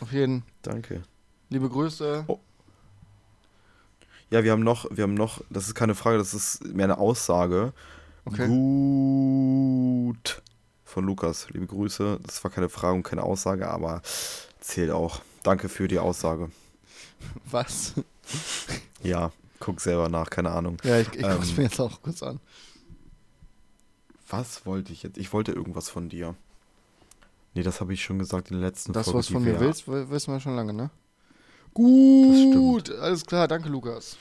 Auf 0.00 0.12
jeden. 0.12 0.42
Danke. 0.62 1.02
Liebe 1.48 1.68
Grüße. 1.68 2.24
Oh. 2.26 2.38
Ja, 4.30 4.44
wir 4.44 4.52
haben 4.52 4.62
noch, 4.62 4.86
wir 4.90 5.02
haben 5.04 5.14
noch, 5.14 5.40
das 5.50 5.66
ist 5.66 5.74
keine 5.74 5.94
Frage, 5.94 6.18
das 6.18 6.34
ist 6.34 6.64
mehr 6.64 6.84
eine 6.84 6.98
Aussage. 6.98 7.72
Okay. 8.24 8.46
Gut. 8.46 10.42
Von 10.84 11.04
Lukas. 11.04 11.48
Liebe 11.50 11.66
Grüße. 11.66 12.20
Das 12.24 12.42
war 12.44 12.50
keine 12.50 12.68
Frage 12.68 12.94
und 12.94 13.02
keine 13.02 13.22
Aussage, 13.22 13.68
aber 13.68 14.02
zählt 14.60 14.90
auch. 14.90 15.20
Danke 15.42 15.68
für 15.68 15.88
die 15.88 15.98
Aussage. 15.98 16.50
Was? 17.50 17.94
Ja, 19.02 19.32
guck 19.58 19.80
selber 19.80 20.08
nach, 20.08 20.30
keine 20.30 20.50
Ahnung. 20.50 20.76
Ja, 20.84 20.98
ich, 21.00 21.08
ich 21.14 21.22
guck's 21.22 21.50
Ähm, 21.50 21.56
mir 21.56 21.62
jetzt 21.64 21.80
auch 21.80 22.00
kurz 22.02 22.22
an. 22.22 22.38
Was 24.30 24.64
wollte 24.66 24.92
ich 24.92 25.02
jetzt? 25.02 25.18
Ich 25.18 25.32
wollte 25.32 25.52
irgendwas 25.52 25.88
von 25.90 26.08
dir. 26.08 26.34
Nee, 27.54 27.62
das 27.62 27.80
habe 27.80 27.92
ich 27.92 28.02
schon 28.04 28.18
gesagt 28.18 28.50
in 28.50 28.60
der 28.60 28.68
letzten 28.68 28.92
Das, 28.92 29.06
Folge. 29.06 29.18
was 29.18 29.26
die 29.26 29.32
von 29.32 29.42
mir 29.44 29.58
willst, 29.58 29.88
wi- 29.88 30.08
wissen 30.10 30.32
wir 30.32 30.40
schon 30.40 30.54
lange, 30.54 30.72
ne? 30.72 30.90
Gut, 31.74 32.90
alles 32.90 33.24
klar, 33.26 33.48
danke 33.48 33.68
Lukas. 33.68 34.16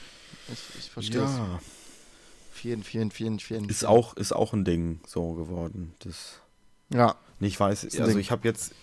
Ich, 0.52 0.80
ich 0.80 0.89
verstehe 0.91 1.24
es. 1.24 1.32
Ja, 1.32 1.60
Vielen, 2.52 2.84
vielen, 2.84 3.10
vielen, 3.12 3.39
vielen. 3.39 3.69
ist 3.69 3.86
auch, 3.86 4.15
ist 4.17 4.34
auch 4.34 4.52
ein 4.54 4.65
Ding 4.65 5.00
so 5.08 5.34
geworden. 5.34 5.93
Das 6.00 6.41
Ja, 6.93 7.15
Nee, 7.39 7.48
ich 7.48 7.60
weiß, 7.60 7.84
also 7.86 8.06
Ding. 8.06 8.17
ich 8.19 8.32
habe 8.32 8.45
jetzt, 8.48 8.74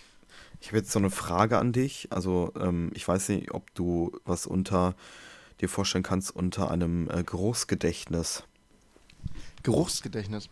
ich 0.61 0.67
habe 0.69 0.77
jetzt 0.77 0.91
so 0.91 0.97
eine 0.97 1.11
Frage 1.11 1.59
an 1.59 1.73
dich. 1.73 2.07
Also 2.11 2.51
ähm, 2.59 2.89
ich 2.95 3.07
weiß 3.07 3.29
nicht, 3.29 3.51
ob 3.53 3.71
du 3.75 4.17
was 4.25 4.47
unter 4.47 4.95
dir 5.61 5.69
vorstellen 5.69 6.03
kannst 6.03 6.35
unter 6.35 6.71
einem 6.71 7.07
äh, 7.11 7.23
Geruchsgedächtnis. 7.23 8.43
Geruchsgedächtnis. 9.63 10.49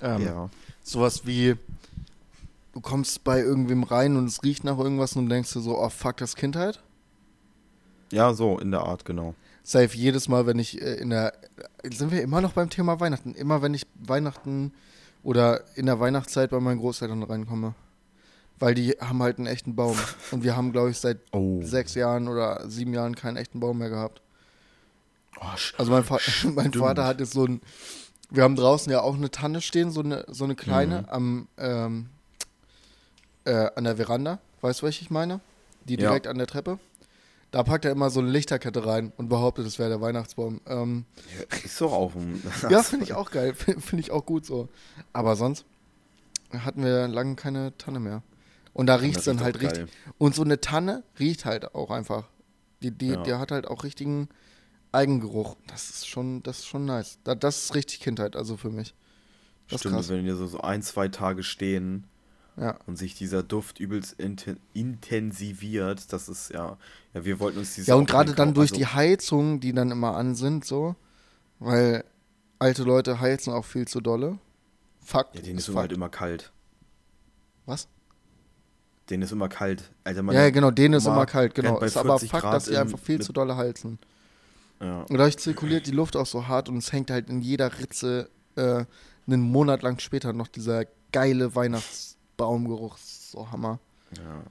Ähm, 0.00 0.22
ja. 0.22 0.50
Sowas 0.82 1.26
wie, 1.26 1.56
du 2.72 2.80
kommst 2.80 3.24
bei 3.24 3.40
irgendwem 3.40 3.82
rein 3.82 4.16
und 4.16 4.26
es 4.26 4.42
riecht 4.42 4.64
nach 4.64 4.78
irgendwas 4.78 5.16
und 5.16 5.28
denkst 5.28 5.52
du 5.52 5.60
so, 5.60 5.78
oh 5.78 5.88
fuck, 5.88 6.16
das 6.18 6.36
Kindheit? 6.36 6.82
Ja, 8.12 8.34
so 8.34 8.58
in 8.58 8.70
der 8.70 8.80
Art, 8.82 9.04
genau. 9.04 9.34
Safe 9.64 9.96
jedes 9.96 10.28
Mal, 10.28 10.46
wenn 10.46 10.60
ich 10.60 10.80
äh, 10.80 10.94
in 10.94 11.10
der. 11.10 11.32
Sind 11.92 12.12
wir 12.12 12.22
immer 12.22 12.40
noch 12.40 12.52
beim 12.52 12.70
Thema 12.70 13.00
Weihnachten? 13.00 13.34
Immer 13.34 13.62
wenn 13.62 13.74
ich 13.74 13.84
Weihnachten 13.96 14.72
oder 15.24 15.64
in 15.76 15.86
der 15.86 15.98
Weihnachtszeit 15.98 16.50
bei 16.50 16.60
meinen 16.60 16.78
Großeltern 16.78 17.24
reinkomme. 17.24 17.74
Weil 18.60 18.74
die 18.76 18.92
haben 19.00 19.20
halt 19.22 19.38
einen 19.38 19.48
echten 19.48 19.74
Baum. 19.74 19.98
Und 20.30 20.44
wir 20.44 20.56
haben, 20.56 20.70
glaube 20.70 20.90
ich, 20.90 20.98
seit 20.98 21.18
Oh. 21.32 21.60
sechs 21.62 21.94
Jahren 21.96 22.28
oder 22.28 22.70
sieben 22.70 22.94
Jahren 22.94 23.16
keinen 23.16 23.36
echten 23.36 23.58
Baum 23.58 23.78
mehr 23.78 23.90
gehabt. 23.90 24.22
Oh, 25.40 25.44
Also 25.78 25.90
mein, 25.90 26.04
Fa 26.04 26.18
mein. 26.54 26.72
Vater 26.72 27.04
hat 27.04 27.18
jetzt 27.18 27.32
so 27.32 27.44
ein, 27.44 27.60
wir 28.30 28.42
haben 28.42 28.56
draußen 28.56 28.90
ja 28.90 29.00
auch 29.02 29.14
eine 29.14 29.30
Tanne 29.30 29.60
stehen, 29.60 29.90
so 29.90 30.00
eine, 30.00 30.24
so 30.28 30.44
eine 30.44 30.54
kleine 30.54 31.02
Mhm. 31.02 31.08
am, 31.08 31.48
ähm, 31.58 32.06
äh, 33.44 33.70
an 33.74 33.84
der 33.84 33.96
Veranda. 33.96 34.38
Weißt 34.60 34.80
du, 34.80 34.84
welche 34.86 35.02
ich 35.02 35.10
meine? 35.10 35.40
Die 35.84 35.94
Ja. 35.94 36.08
direkt 36.08 36.26
an 36.26 36.38
der 36.38 36.46
Treppe. 36.46 36.78
Da 37.52 37.62
packt 37.62 37.84
er 37.84 37.92
immer 37.92 38.10
so 38.10 38.20
eine 38.20 38.28
Lichterkette 38.28 38.84
rein 38.84 39.12
und 39.16 39.28
behauptet, 39.28 39.66
es 39.66 39.78
wäre 39.78 39.88
der 39.88 40.00
Weihnachtsbaum. 40.00 40.60
Ähm, 40.66 41.04
Ja, 41.38 41.56
ist 41.64 41.80
doch 41.80 41.92
auch 41.92 42.14
ein. 42.14 42.42
ja, 42.70 42.82
finde 42.82 43.04
ich 43.04 43.14
auch 43.14 43.30
geil. 43.30 43.54
Finde 43.78 44.00
ich 44.00 44.10
auch 44.10 44.26
gut 44.26 44.44
so. 44.44 44.68
Aber 45.12 45.36
sonst 45.36 45.64
hatten 46.52 46.82
wir 46.84 47.06
lange 47.08 47.36
keine 47.36 47.76
Tanne 47.78 48.00
mehr. 48.00 48.22
Und 48.72 48.86
da 48.88 48.96
riecht 48.96 49.18
es 49.18 49.24
dann 49.24 49.40
halt 49.40 49.60
richtig. 49.60 49.86
Und 50.18 50.34
so 50.34 50.42
eine 50.42 50.60
Tanne 50.60 51.02
riecht 51.18 51.44
halt 51.44 51.74
auch 51.74 51.90
einfach. 51.90 52.24
Die, 52.82 52.90
die, 52.90 53.08
Ja. 53.12 53.22
die 53.22 53.34
hat 53.34 53.52
halt 53.52 53.66
auch 53.68 53.84
richtigen 53.84 54.28
Eigengeruch. 54.96 55.56
Das 55.68 55.90
ist 55.90 56.08
schon, 56.08 56.42
das 56.42 56.58
ist 56.60 56.66
schon 56.66 56.84
nice. 56.86 57.18
Da, 57.24 57.34
das 57.34 57.64
ist 57.64 57.74
richtig 57.74 58.00
Kindheit, 58.00 58.34
also 58.36 58.56
für 58.56 58.70
mich. 58.70 58.94
Das 59.68 59.80
Stimmt, 59.80 59.94
krass. 59.96 60.08
wenn 60.08 60.24
wir 60.24 60.36
so, 60.36 60.46
so 60.46 60.60
ein, 60.60 60.82
zwei 60.82 61.08
Tage 61.08 61.42
stehen 61.42 62.04
Ja. 62.56 62.78
und 62.86 62.96
sich 62.96 63.14
dieser 63.14 63.42
Duft 63.42 63.80
übelst 63.80 64.14
inten 64.18 64.58
intensiviert, 64.74 66.12
das 66.12 66.28
ist 66.28 66.50
ja. 66.50 66.76
Ja, 67.14 67.24
wir 67.24 67.40
wollten 67.40 67.58
uns 67.58 67.74
dieses 67.74 67.88
Ja, 67.88 67.94
und 67.96 68.08
gerade 68.08 68.34
dann 68.34 68.54
durch 68.54 68.70
also- 68.70 68.78
die 68.78 68.86
Heizungen, 68.86 69.60
die 69.60 69.72
dann 69.72 69.90
immer 69.90 70.16
an 70.16 70.34
sind, 70.34 70.64
so. 70.64 70.94
Weil 71.58 72.04
alte 72.58 72.82
Leute 72.84 73.20
heizen 73.20 73.52
auch 73.52 73.64
viel 73.64 73.88
zu 73.88 74.00
dolle. 74.00 74.38
Fakt. 75.00 75.34
Ja, 75.36 75.42
denen 75.42 75.58
ist 75.58 75.68
ist 75.68 75.74
halt 75.74 75.92
immer 75.92 76.08
kalt. 76.08 76.52
Was? 77.64 77.88
Denen 79.10 79.22
ist 79.22 79.32
immer 79.32 79.48
kalt. 79.48 79.90
Alter, 80.04 80.22
Ja, 80.32 80.32
ja, 80.44 80.50
genau, 80.50 80.70
denen 80.70 80.94
ist 80.94 81.06
immer 81.06 81.26
kalt, 81.26 81.54
genau. 81.54 81.78
Ist 81.80 81.96
aber 81.96 82.18
40 82.18 82.30
Fakt, 82.30 82.44
dass 82.44 82.64
die 82.64 82.72
in- 82.72 82.76
einfach 82.78 82.98
viel 82.98 83.20
zu 83.20 83.32
dolle 83.32 83.56
heizen. 83.56 83.98
Ja. 84.80 85.00
Und 85.02 85.12
dadurch 85.16 85.38
zirkuliert 85.38 85.86
die 85.86 85.92
Luft 85.92 86.16
auch 86.16 86.26
so 86.26 86.46
hart 86.48 86.68
und 86.68 86.76
es 86.76 86.92
hängt 86.92 87.10
halt 87.10 87.28
in 87.30 87.40
jeder 87.40 87.78
Ritze 87.78 88.28
äh, 88.56 88.84
einen 89.26 89.40
Monat 89.40 89.82
lang 89.82 89.98
später 90.00 90.32
noch 90.32 90.48
dieser 90.48 90.84
geile 91.12 91.54
Weihnachtsbaumgeruch. 91.54 92.98
So 92.98 93.50
Hammer. 93.50 93.78
ja. 94.16 94.42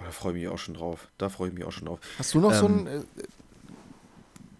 Oh, 0.00 0.04
Da 0.04 0.10
freue 0.12 0.32
ich 0.34 0.38
mich 0.42 0.48
auch 0.48 0.58
schon 0.58 0.74
drauf. 0.74 1.08
Da 1.18 1.28
freue 1.28 1.48
ich 1.48 1.54
mich 1.54 1.64
auch 1.64 1.72
schon 1.72 1.86
drauf. 1.86 1.98
Hast 2.18 2.34
du 2.34 2.40
noch 2.40 2.52
so 2.52 2.66
Ähm, 2.66 2.86
ein 2.86 2.86
äh, 2.86 3.00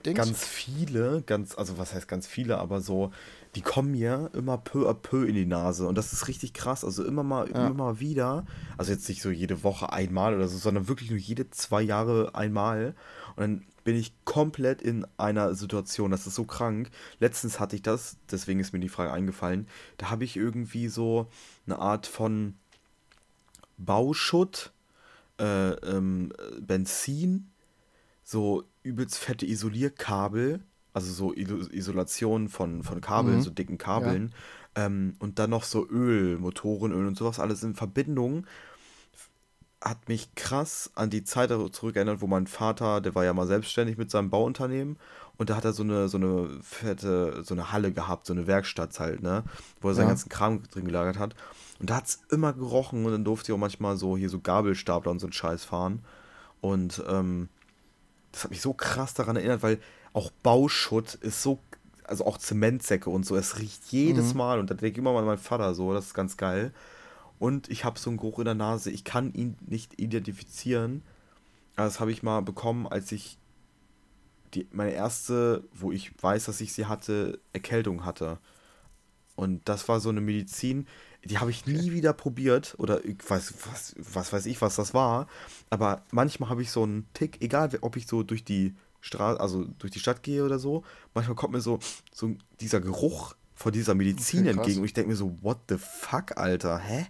Dings? 0.04 0.16
Ganz 0.16 0.44
viele, 0.44 1.22
ganz, 1.22 1.56
also 1.56 1.78
was 1.78 1.94
heißt 1.94 2.08
ganz 2.08 2.26
viele, 2.26 2.58
aber 2.58 2.80
so, 2.80 3.12
die 3.58 3.62
kommen 3.62 3.90
mir 3.90 4.30
immer 4.34 4.56
peu 4.56 4.88
à 4.88 4.94
peu 4.94 5.24
in 5.26 5.34
die 5.34 5.44
Nase. 5.44 5.88
Und 5.88 5.98
das 5.98 6.12
ist 6.12 6.28
richtig 6.28 6.52
krass. 6.52 6.84
Also 6.84 7.04
immer 7.04 7.24
mal, 7.24 7.50
Ja. 7.50 7.66
immer 7.66 7.74
mal 7.74 7.98
wieder. 7.98 8.46
Also 8.76 8.92
jetzt 8.92 9.08
nicht 9.08 9.20
so 9.20 9.30
jede 9.30 9.64
Woche 9.64 9.92
einmal 9.92 10.36
oder 10.36 10.46
so, 10.46 10.56
sondern 10.58 10.86
wirklich 10.86 11.10
nur 11.10 11.18
jede 11.18 11.50
zwei 11.50 11.82
Jahre 11.82 12.36
einmal. 12.36 12.94
Und 13.34 13.40
dann 13.40 13.64
bin 13.82 13.96
ich 13.96 14.12
komplett 14.24 14.80
in 14.80 15.04
einer 15.16 15.56
Situation. 15.56 16.12
Das 16.12 16.24
ist 16.28 16.36
so 16.36 16.44
krank. 16.44 16.90
Letztens 17.18 17.58
hatte 17.58 17.74
ich 17.74 17.82
das, 17.82 18.16
deswegen 18.30 18.60
ist 18.60 18.72
mir 18.72 18.78
die 18.78 18.88
Frage 18.88 19.12
eingefallen. 19.12 19.66
Da 19.96 20.08
habe 20.10 20.22
ich 20.22 20.36
irgendwie 20.36 20.86
so 20.86 21.26
eine 21.66 21.80
Art 21.80 22.06
von 22.06 22.54
Bauschutt, 23.76 24.72
äh, 25.40 25.70
ähm, 25.70 26.32
äh, 26.38 26.60
Benzin, 26.60 27.50
so 28.22 28.62
übelst 28.84 29.18
fette 29.18 29.46
Isolierkabel, 29.46 30.60
also 30.92 31.12
so 31.12 31.32
Iso- 31.32 31.70
Isolation 31.72 32.48
von, 32.48 32.82
von 32.82 33.00
Kabeln, 33.00 33.36
Mhm. 33.38 33.42
so 33.42 33.50
dicken 33.50 33.78
Kabeln, 33.78 34.32
ähm, 34.74 35.14
und 35.18 35.38
dann 35.38 35.50
noch 35.50 35.64
so 35.64 35.86
Öl, 35.88 36.38
Motorenöl 36.38 37.06
und 37.06 37.16
sowas, 37.16 37.38
alles 37.40 37.62
in 37.62 37.74
Verbindung. 37.74 38.46
Hat 39.80 40.08
mich 40.08 40.34
krass 40.34 40.90
an 40.96 41.08
die 41.08 41.22
Zeit 41.22 41.50
zurückerinnert, 41.50 42.20
wo 42.20 42.26
mein 42.26 42.48
Vater, 42.48 43.00
der 43.00 43.14
war 43.14 43.24
ja 43.24 43.32
mal 43.32 43.46
selbstständig 43.46 43.96
mit 43.96 44.10
seinem 44.10 44.28
Bauunternehmen 44.28 44.96
und 45.36 45.50
da 45.50 45.56
hat 45.56 45.64
er 45.64 45.72
so 45.72 45.84
eine, 45.84 46.08
so 46.08 46.16
eine 46.16 46.58
fette, 46.62 47.44
so 47.44 47.54
eine 47.54 47.70
Halle 47.70 47.92
gehabt, 47.92 48.26
so 48.26 48.32
eine 48.32 48.48
Werkstatt 48.48 48.98
halt, 48.98 49.22
ne, 49.22 49.44
wo 49.80 49.88
er 49.88 49.94
seinen 49.94 50.06
Ja. 50.06 50.08
ganzen 50.08 50.30
Kram 50.30 50.64
drin 50.64 50.84
gelagert 50.84 51.20
hat. 51.20 51.36
Und 51.78 51.90
da 51.90 51.96
hat 51.96 52.06
es 52.08 52.20
immer 52.30 52.52
gerochen 52.52 53.04
und 53.04 53.12
dann 53.12 53.22
durfte 53.24 53.52
ich 53.52 53.54
auch 53.54 53.60
manchmal 53.60 53.96
so 53.96 54.16
hier 54.16 54.28
so 54.30 54.40
Gabelstapler 54.40 55.12
und 55.12 55.20
so 55.20 55.26
einen 55.26 55.32
Scheiß 55.32 55.64
fahren. 55.64 56.00
Und 56.60 57.00
ähm, 57.08 57.48
das 58.32 58.42
hat 58.42 58.50
mich 58.50 58.60
so 58.60 58.72
krass 58.72 59.14
daran 59.14 59.36
erinnert, 59.36 59.62
weil 59.62 59.78
auch 60.18 60.32
Bauschutt 60.42 61.14
ist 61.14 61.44
so, 61.44 61.60
also 62.02 62.26
auch 62.26 62.38
Zementsäcke 62.38 63.08
und 63.08 63.24
so, 63.24 63.36
es 63.36 63.60
riecht 63.60 63.84
jedes 63.92 64.32
Mhm. 64.32 64.38
Mal 64.38 64.58
und 64.58 64.68
da 64.68 64.74
denke 64.74 64.92
ich 64.92 64.98
immer 64.98 65.12
mal 65.12 65.20
an 65.20 65.26
meinen 65.26 65.38
Vater 65.38 65.74
so, 65.74 65.94
das 65.94 66.06
ist 66.06 66.14
ganz 66.14 66.36
geil. 66.36 66.72
Und 67.38 67.70
ich 67.70 67.84
habe 67.84 68.00
so 68.00 68.10
einen 68.10 68.16
Geruch 68.16 68.40
in 68.40 68.46
der 68.46 68.56
Nase, 68.56 68.90
ich 68.90 69.04
kann 69.04 69.32
ihn 69.32 69.56
nicht 69.64 70.00
identifizieren. 70.00 71.02
Das 71.76 72.00
habe 72.00 72.10
ich 72.10 72.24
mal 72.24 72.42
bekommen, 72.42 72.88
als 72.88 73.12
ich 73.12 73.38
die, 74.54 74.66
meine 74.72 74.90
erste, 74.90 75.62
wo 75.72 75.92
ich 75.92 76.10
weiß, 76.20 76.46
dass 76.46 76.60
ich 76.60 76.72
sie 76.72 76.86
hatte, 76.86 77.38
Erkältung 77.52 78.04
hatte. 78.04 78.38
Und 79.36 79.68
das 79.68 79.88
war 79.88 80.00
so 80.00 80.08
eine 80.08 80.20
Medizin, 80.20 80.88
die 81.22 81.38
habe 81.38 81.52
ich 81.52 81.64
nie 81.64 81.92
wieder 81.92 82.12
probiert 82.12 82.74
oder 82.78 83.04
ich 83.04 83.18
weiß, 83.24 83.54
was, 83.70 83.94
was 83.98 84.32
weiß 84.32 84.46
ich, 84.46 84.60
was 84.62 84.74
das 84.74 84.94
war. 84.94 85.28
Aber 85.70 86.02
manchmal 86.10 86.50
habe 86.50 86.62
ich 86.62 86.72
so 86.72 86.82
einen 86.82 87.06
Tick, 87.14 87.40
egal 87.40 87.70
ob 87.82 87.94
ich 87.94 88.08
so 88.08 88.24
durch 88.24 88.42
die 88.42 88.74
Straße, 89.00 89.40
also 89.40 89.64
durch 89.78 89.92
die 89.92 90.00
Stadt 90.00 90.22
gehe 90.22 90.44
oder 90.44 90.58
so, 90.58 90.82
manchmal 91.14 91.36
kommt 91.36 91.52
mir 91.54 91.60
so, 91.60 91.78
so 92.12 92.34
dieser 92.60 92.80
Geruch 92.80 93.34
von 93.54 93.72
dieser 93.72 93.94
Medizin 93.94 94.40
Okay, 94.40 94.50
entgegen 94.50 94.78
und 94.80 94.84
ich 94.84 94.92
denke 94.92 95.10
mir 95.10 95.16
so, 95.16 95.36
what 95.42 95.58
the 95.68 95.76
fuck, 95.78 96.36
Alter, 96.36 96.78
hä? 96.78 97.06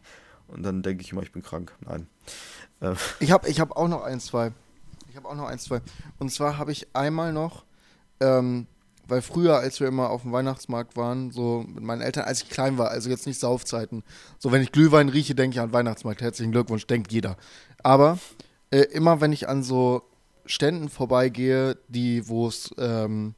Und 0.48 0.62
dann 0.62 0.82
denke 0.82 1.02
ich 1.02 1.12
immer, 1.12 1.22
ich 1.22 1.32
bin 1.32 1.42
krank. 1.42 1.74
Nein. 1.80 2.08
Äh, 2.80 2.94
Ich 3.20 3.30
habe 3.30 3.48
ich 3.48 3.60
hab 3.60 3.76
auch 3.76 3.88
noch 3.88 4.02
ein, 4.02 4.18
zwei. 4.20 4.52
Ich 5.10 5.16
habe 5.16 5.28
auch 5.28 5.34
noch 5.34 5.46
ein, 5.46 5.58
zwei. 5.58 5.80
Und 6.18 6.30
zwar 6.32 6.56
habe 6.58 6.72
ich 6.72 6.94
einmal 6.94 7.32
noch, 7.32 7.64
ähm, 8.20 8.66
weil 9.06 9.20
früher, 9.22 9.58
als 9.58 9.80
wir 9.80 9.88
immer 9.88 10.10
auf 10.10 10.22
dem 10.22 10.32
Weihnachtsmarkt 10.32 10.96
waren, 10.96 11.30
so 11.30 11.64
mit 11.66 11.82
meinen 11.82 12.00
Eltern, 12.02 12.24
als 12.24 12.42
ich 12.42 12.50
klein 12.50 12.78
war, 12.78 12.90
also 12.90 13.10
jetzt 13.10 13.26
nicht 13.26 13.40
Saufzeiten, 13.40 14.04
so 14.38 14.52
wenn 14.52 14.62
ich 14.62 14.72
Glühwein 14.72 15.08
rieche, 15.08 15.34
denke 15.34 15.56
ich 15.56 15.60
an 15.60 15.72
Weihnachtsmarkt. 15.72 16.20
Herzlichen 16.20 16.52
Glückwunsch, 16.52 16.86
denkt 16.86 17.12
jeder. 17.12 17.36
Aber 17.82 18.18
äh, 18.70 18.80
immer 18.80 19.20
wenn 19.20 19.32
ich 19.32 19.48
an 19.48 19.62
so 19.62 20.02
Ständen 20.48 20.88
vorbeigehe, 20.88 21.76
die, 21.88 22.26
wo 22.28 22.48
es 22.48 22.74
ähm, 22.78 23.34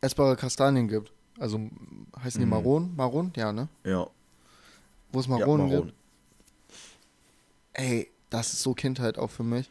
essbare 0.00 0.36
Kastanien 0.36 0.86
gibt, 0.86 1.10
also 1.38 1.58
heißen 2.22 2.40
die 2.40 2.46
Mhm. 2.46 2.50
Maron? 2.50 2.96
Maron? 2.96 3.32
Ja, 3.36 3.52
ne? 3.52 3.68
ja. 3.84 4.06
Wo 5.12 5.20
es 5.20 5.26
ja, 5.26 5.38
Maronen 5.38 5.70
gibt. 5.70 5.94
Ey, 7.72 8.08
das 8.30 8.52
ist 8.52 8.62
so 8.62 8.74
Kindheit 8.74 9.18
auch 9.18 9.30
für 9.30 9.44
mich. 9.44 9.70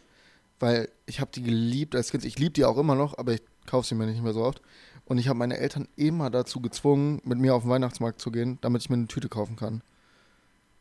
Weil 0.60 0.89
ich 1.06 1.19
habe 1.19 1.32
die 1.34 1.43
geliebt 1.43 1.95
als 1.95 2.12
Kind. 2.12 2.23
Ich 2.25 2.39
liebe 2.39 2.51
die 2.51 2.65
auch 2.65 2.78
immer 2.78 2.95
noch, 2.95 3.17
aber 3.17 3.34
ich 3.34 3.41
kaufe 3.65 3.88
sie 3.88 3.95
mir 3.95 4.06
nicht 4.06 4.23
mehr 4.23 4.34
so 4.34 4.41
oft. 4.43 4.62
Und 5.06 5.17
ich 5.17 5.28
habe 5.28 5.38
meine 5.38 5.58
Eltern 5.58 5.88
immer 5.97 6.30
dazu 6.30 6.62
gezwungen, 6.62 7.21
mit 7.25 7.38
mir 7.38 7.54
auf 7.54 7.63
den 7.63 7.69
Weihnachtsmarkt 7.69 8.21
zu 8.21 8.32
gehen, 8.32 8.58
damit 8.62 8.82
ich 8.82 8.89
mir 8.89 8.95
eine 8.95 9.08
Tüte 9.08 9.30
kaufen 9.30 9.56
kann. 9.56 9.82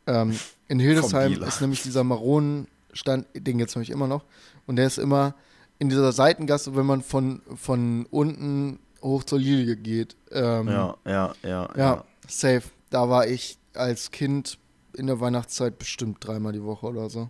Ähm, 0.07 0.39
in 0.67 0.79
Hildesheim 0.79 1.43
ist 1.43 1.61
nämlich 1.61 1.83
dieser 1.83 2.03
Maronenstand, 2.03 3.27
den 3.35 3.57
gibt 3.57 3.69
es 3.69 3.75
nämlich 3.75 3.89
immer 3.91 4.07
noch. 4.07 4.23
Und 4.65 4.77
der 4.77 4.87
ist 4.87 4.97
immer 4.97 5.35
in 5.79 5.89
dieser 5.89 6.11
Seitengasse, 6.11 6.75
wenn 6.75 6.85
man 6.85 7.01
von, 7.01 7.41
von 7.55 8.05
unten 8.09 8.79
hoch 9.01 9.23
zur 9.23 9.39
Lilie 9.39 9.75
geht. 9.75 10.15
Ähm, 10.31 10.67
Ja, 10.67 10.95
ja, 11.05 11.33
ja, 11.43 11.69
ja, 11.75 12.03
safe. 12.27 12.63
Da 12.89 13.09
war 13.09 13.27
ich 13.27 13.57
als 13.73 14.11
Kind 14.11 14.57
in 14.93 15.07
der 15.07 15.19
Weihnachtszeit 15.19 15.77
bestimmt 15.77 16.25
dreimal 16.25 16.53
die 16.53 16.63
Woche 16.63 16.85
oder 16.87 17.09
so. 17.09 17.29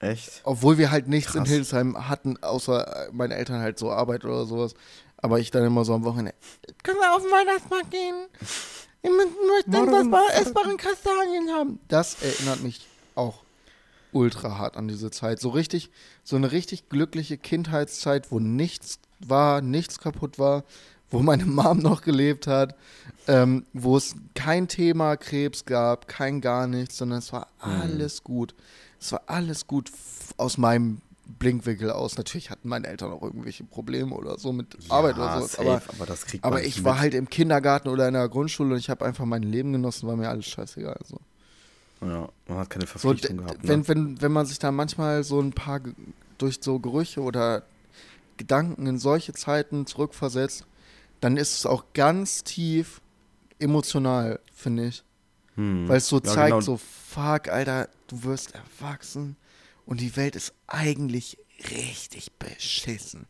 Echt? 0.00 0.42
Obwohl 0.44 0.76
wir 0.76 0.90
halt 0.90 1.08
nichts 1.08 1.34
in 1.34 1.40
Krass. 1.42 1.48
Hildesheim 1.50 2.08
hatten, 2.08 2.36
außer 2.42 3.06
äh, 3.06 3.12
meine 3.12 3.34
Eltern 3.36 3.60
halt 3.60 3.78
so 3.78 3.90
Arbeit 3.90 4.24
oder 4.24 4.44
sowas. 4.44 4.74
Aber 5.16 5.38
ich 5.40 5.50
dann 5.50 5.64
immer 5.64 5.84
so 5.86 5.94
am 5.94 6.04
Wochenende, 6.04 6.34
können 6.82 6.98
wir 6.98 7.14
auf 7.16 7.22
den 7.22 7.30
Weihnachtsmarkt 7.32 7.90
gehen? 7.90 8.26
Ich 9.02 9.08
mö- 9.10 9.72
möchte 9.72 9.98
etwas 9.98 10.40
essbaren 10.40 10.76
Kastanien 10.76 11.48
haben. 11.50 11.78
Das 11.88 12.22
erinnert 12.22 12.62
mich 12.62 12.86
auch 13.14 13.38
ultra 14.12 14.58
hart 14.58 14.76
an 14.76 14.88
diese 14.88 15.10
Zeit. 15.10 15.40
So 15.40 15.50
richtig, 15.50 15.90
so 16.24 16.36
eine 16.36 16.52
richtig 16.52 16.88
glückliche 16.88 17.36
Kindheitszeit, 17.38 18.30
wo 18.30 18.38
nichts 18.40 18.98
war, 19.20 19.60
nichts 19.60 19.98
kaputt 19.98 20.38
war, 20.38 20.64
wo 21.10 21.20
meine 21.20 21.44
Mom 21.46 21.78
noch 21.78 22.02
gelebt 22.02 22.46
hat, 22.46 22.74
ähm, 23.28 23.64
wo 23.72 23.96
es 23.96 24.14
kein 24.34 24.68
Thema 24.68 25.16
Krebs 25.16 25.64
gab, 25.64 26.08
kein 26.08 26.40
gar 26.40 26.66
nichts, 26.66 26.96
sondern 26.98 27.18
es 27.20 27.32
war 27.32 27.48
Mhm. 27.64 27.80
alles 27.80 28.22
gut. 28.24 28.54
Es 29.00 29.12
war 29.12 29.22
alles 29.26 29.66
gut 29.66 29.90
aus 30.36 30.58
meinem 30.58 31.00
Blinkwinkel 31.38 31.90
aus. 31.90 32.16
Natürlich 32.16 32.50
hatten 32.50 32.68
meine 32.68 32.86
Eltern 32.86 33.10
auch 33.12 33.22
irgendwelche 33.22 33.64
Probleme 33.64 34.14
oder 34.14 34.38
so 34.38 34.52
mit 34.52 34.76
Arbeit 34.88 35.16
oder 35.16 35.42
safe, 35.42 35.60
Aber, 35.60 35.82
aber 35.94 36.06
das 36.06 36.24
kriegt 36.24 36.44
aber 36.44 36.60
ich 36.62 36.76
nicht 36.76 36.84
war 36.84 36.92
mit. 36.94 37.00
halt 37.02 37.14
im 37.14 37.28
Kindergarten 37.28 37.88
oder 37.88 38.06
in 38.06 38.14
der 38.14 38.28
Grundschule 38.28 38.74
und 38.74 38.78
ich 38.78 38.88
habe 38.90 39.04
einfach 39.04 39.24
mein 39.24 39.42
Leben 39.42 39.72
genossen, 39.72 40.06
war 40.08 40.16
mir 40.16 40.28
alles 40.28 40.46
scheißegal. 40.46 40.98
So. 41.04 41.18
Ja, 42.00 42.28
man 42.46 42.58
hat 42.58 42.70
keine 42.70 42.86
So, 42.86 43.10
Verpflichtung 43.10 43.38
d- 43.38 43.42
gehabt. 43.44 43.66
wenn, 43.68 43.80
ne? 43.80 43.88
wenn, 43.88 44.20
wenn 44.22 44.32
man 44.32 44.46
sich 44.46 44.58
da 44.58 44.70
manchmal 44.70 45.24
so 45.24 45.40
ein 45.40 45.52
paar 45.52 45.80
durch 46.38 46.58
so 46.60 46.78
Gerüche 46.78 47.20
oder 47.22 47.62
Gedanken 48.36 48.86
in 48.86 48.98
solche 48.98 49.32
Zeiten 49.32 49.86
zurückversetzt, 49.86 50.66
dann 51.20 51.36
ist 51.38 51.54
es 51.54 51.66
auch 51.66 51.84
ganz 51.94 52.44
tief 52.44 53.00
emotional, 53.58 54.40
finde 54.54 54.88
ich. 54.88 55.02
Hm. 55.54 55.88
Weil 55.88 55.96
es 55.96 56.08
so 56.08 56.20
Ja, 56.20 56.32
zeigt, 56.34 56.56
genau. 56.56 56.60
so, 56.60 56.76
fuck, 56.76 57.48
Alter, 57.48 57.88
du 58.08 58.24
wirst 58.24 58.52
erwachsen 58.54 59.36
und 59.86 60.00
die 60.02 60.14
Welt 60.16 60.36
ist 60.36 60.52
eigentlich 60.66 61.38
richtig 61.70 62.32
beschissen. 62.32 63.26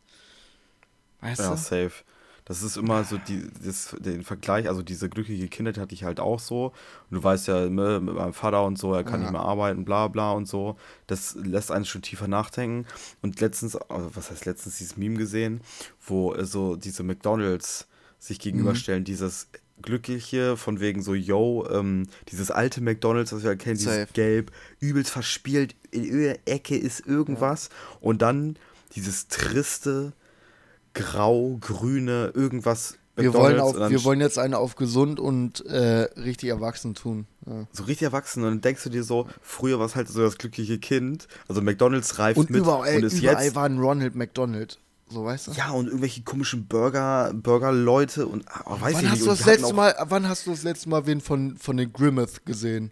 Weißt 1.21 1.39
Ja, 1.39 1.51
du? 1.51 1.55
safe. 1.55 2.03
Das 2.47 2.63
ist 2.63 2.77
immer 2.77 3.03
so 3.03 3.17
die, 3.17 3.45
das, 3.63 3.95
den 3.99 4.23
Vergleich, 4.23 4.69
also 4.69 4.81
diese 4.81 5.09
glückliche 5.09 5.47
Kindheit 5.49 5.77
hatte 5.77 5.93
ich 5.93 6.03
halt 6.05 6.19
auch 6.21 6.39
so. 6.39 6.67
Und 7.09 7.17
du 7.17 7.23
weißt 7.23 7.47
ja, 7.49 7.67
ne, 7.69 7.99
mit 7.99 8.15
meinem 8.15 8.33
Vater 8.33 8.63
und 8.63 8.77
so, 8.79 8.93
er 8.93 9.03
kann 9.03 9.15
Ja. 9.21 9.25
nicht 9.27 9.31
mehr 9.33 9.41
arbeiten, 9.41 9.83
bla 9.83 10.07
bla 10.07 10.31
und 10.31 10.47
so. 10.47 10.77
Das 11.07 11.35
lässt 11.35 11.71
einen 11.71 11.83
schon 11.85 12.01
tiefer 12.01 12.27
nachdenken. 12.29 12.85
Und 13.21 13.41
letztens, 13.41 13.75
also 13.75 14.11
was 14.15 14.31
heißt 14.31 14.45
letztens, 14.45 14.77
dieses 14.77 14.95
Meme 14.95 15.17
gesehen, 15.17 15.59
wo 16.05 16.33
äh, 16.33 16.45
so 16.45 16.75
diese 16.77 17.03
McDonalds 17.03 17.87
sich 18.19 18.39
gegenüberstellen, 18.39 19.03
dieses 19.03 19.47
Glückliche 19.81 20.57
von 20.57 20.79
wegen 20.79 21.03
so, 21.03 21.13
yo, 21.13 21.67
ähm, 21.69 22.07
dieses 22.31 22.49
alte 22.49 22.81
McDonalds, 22.81 23.31
was 23.33 23.43
wir 23.43 23.49
halt 23.49 23.59
kennen, 23.59 23.77
dieses 23.77 23.93
Safe. 23.93 24.13
Gelb, 24.13 24.51
übelst 24.79 25.11
verspielt, 25.11 25.75
in 25.91 26.03
irgendeiner 26.05 26.39
Ecke 26.45 26.77
ist 26.77 27.05
irgendwas. 27.05 27.69
Und 27.99 28.21
dann 28.21 28.57
dieses 28.95 29.27
triste, 29.27 30.13
grau, 30.97 31.57
grüne, 31.59 32.31
irgendwas. 32.33 32.97
Wir 33.15 33.33
wollen, 33.33 33.59
auf, 33.59 33.75
wir 33.75 34.03
wollen 34.03 34.21
jetzt 34.21 34.37
eine 34.37 34.59
auf 34.59 34.75
gesund 34.75 35.19
und 35.19 35.65
äh, 35.65 36.07
richtig 36.19 36.49
erwachsen 36.49 36.93
tun. 36.93 37.25
Ja. 37.47 37.65
so 37.71 37.85
richtig 37.85 38.05
erwachsen 38.05 38.43
und 38.43 38.49
dann 38.49 38.61
denkst 38.61 38.83
du 38.83 38.89
dir 38.89 39.03
so, 39.03 39.27
früher 39.41 39.79
war 39.79 39.85
es 39.85 39.95
halt 39.95 40.07
so 40.07 40.21
das 40.21 40.37
glückliche 40.37 40.77
Kind, 40.77 41.27
also 41.47 41.61
McDonalds 41.61 42.19
reift 42.19 42.37
Und 42.37 42.49
mit 42.49 42.59
überall, 42.59 42.97
und 42.97 43.03
ist 43.03 43.19
überall 43.19 43.43
jetzt 43.43 43.55
war 43.55 43.65
ein 43.65 43.79
Ronald 43.79 44.15
McDonald. 44.15 44.79
So, 45.09 45.23
weißt 45.23 45.47
du? 45.47 45.51
ja 45.53 45.71
und 45.71 45.87
irgendwelche 45.87 46.21
komischen 46.23 46.67
Burger 46.67 47.31
Burger-Leute 47.33 48.27
und 48.27 48.43
oh, 48.65 48.71
weiß 48.81 48.95
wann, 48.95 49.05
ich 49.05 49.09
hast 49.09 49.11
nicht. 49.11 49.21
du 49.21 49.29
das 49.29 49.45
letzte 49.45 49.73
Mal, 49.73 49.95
wann 50.09 50.27
hast 50.27 50.45
du 50.45 50.51
das 50.51 50.63
letzte 50.63 50.89
Mal 50.89 51.07
wen 51.07 51.21
von, 51.21 51.55
von 51.57 51.77
den 51.77 51.91
Grimmeth 51.93 52.45
gesehen? 52.45 52.91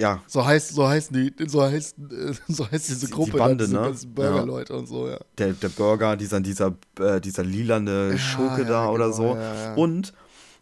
Ja, 0.00 0.22
So 0.28 0.44
heißt, 0.46 0.74
so 0.74 0.86
heißen 0.88 1.12
die, 1.14 1.34
so 1.48 1.60
heißt, 1.62 1.96
so 2.48 2.70
heißt 2.70 2.88
diese 2.88 3.06
Die- 3.06 3.12
Gruppe, 3.12 3.32
die 3.32 3.36
Bande, 3.38 3.64
diese 3.66 3.76
ne? 3.80 3.94
Burger-Leute 4.14 4.74
und 4.76 4.86
so, 4.86 5.08
ja. 5.08 5.18
der, 5.38 5.54
der 5.54 5.68
Burger, 5.70 6.16
dieser, 6.16 6.40
dieser, 6.40 6.74
äh, 7.00 7.20
dieser 7.20 7.42
lilane 7.42 8.16
Schurke 8.16 8.62
ja, 8.62 8.68
da 8.68 8.88
oder 8.90 9.06
genau, 9.06 9.16
so. 9.16 9.34
ja, 9.36 9.54
ja. 9.54 9.74
Und 9.74 10.12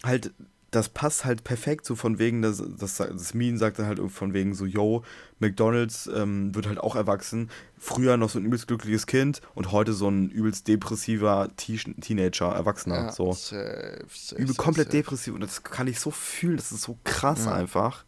halt, 0.03 0.33
das 0.71 0.89
passt 0.89 1.25
halt 1.27 1.45
perfekt 1.45 1.85
so 1.87 1.95
von 1.97 2.19
wegen, 2.19 2.41
das, 2.43 2.63
das, 2.79 2.97
das 2.97 3.35
Meme 3.35 3.59
sagt 3.59 3.79
dann 3.79 3.87
halt 3.87 4.01
von 4.11 4.33
wegen 4.33 4.55
so, 4.55 4.65
yo, 4.65 5.03
McDonalds 5.39 6.09
ähm, 6.15 6.55
wird 6.55 6.67
halt 6.67 6.79
auch 6.79 6.97
erwachsen. 6.97 7.51
Früher 7.79 8.17
noch 8.17 8.31
so 8.31 8.39
ein 8.39 8.45
übelst 8.47 8.67
glückliches 8.69 9.07
Kind 9.07 9.43
und 9.55 9.71
heute 9.71 9.93
so 9.93 10.09
ein 10.09 10.31
übelst 10.31 10.67
depressiver 10.67 11.49
Teen- 11.57 12.01
Teenager, 12.01 12.53
Erwachsener. 12.55 12.97
ja 12.97 13.13
so. 13.13 13.33
safe, 13.33 14.03
safe, 14.13 14.35
Übel 14.41 14.49
safe, 14.55 14.57
komplett 14.59 14.93
depressiv 14.95 15.35
und 15.35 15.41
das 15.43 15.63
kann 15.63 15.87
ich 15.89 16.01
so 16.01 16.11
fühlen, 16.11 16.57
das 16.57 16.73
ist 16.73 16.83
so 16.83 16.97
krass 17.05 17.45
Ja. 17.45 17.53
einfach. 17.55 18.05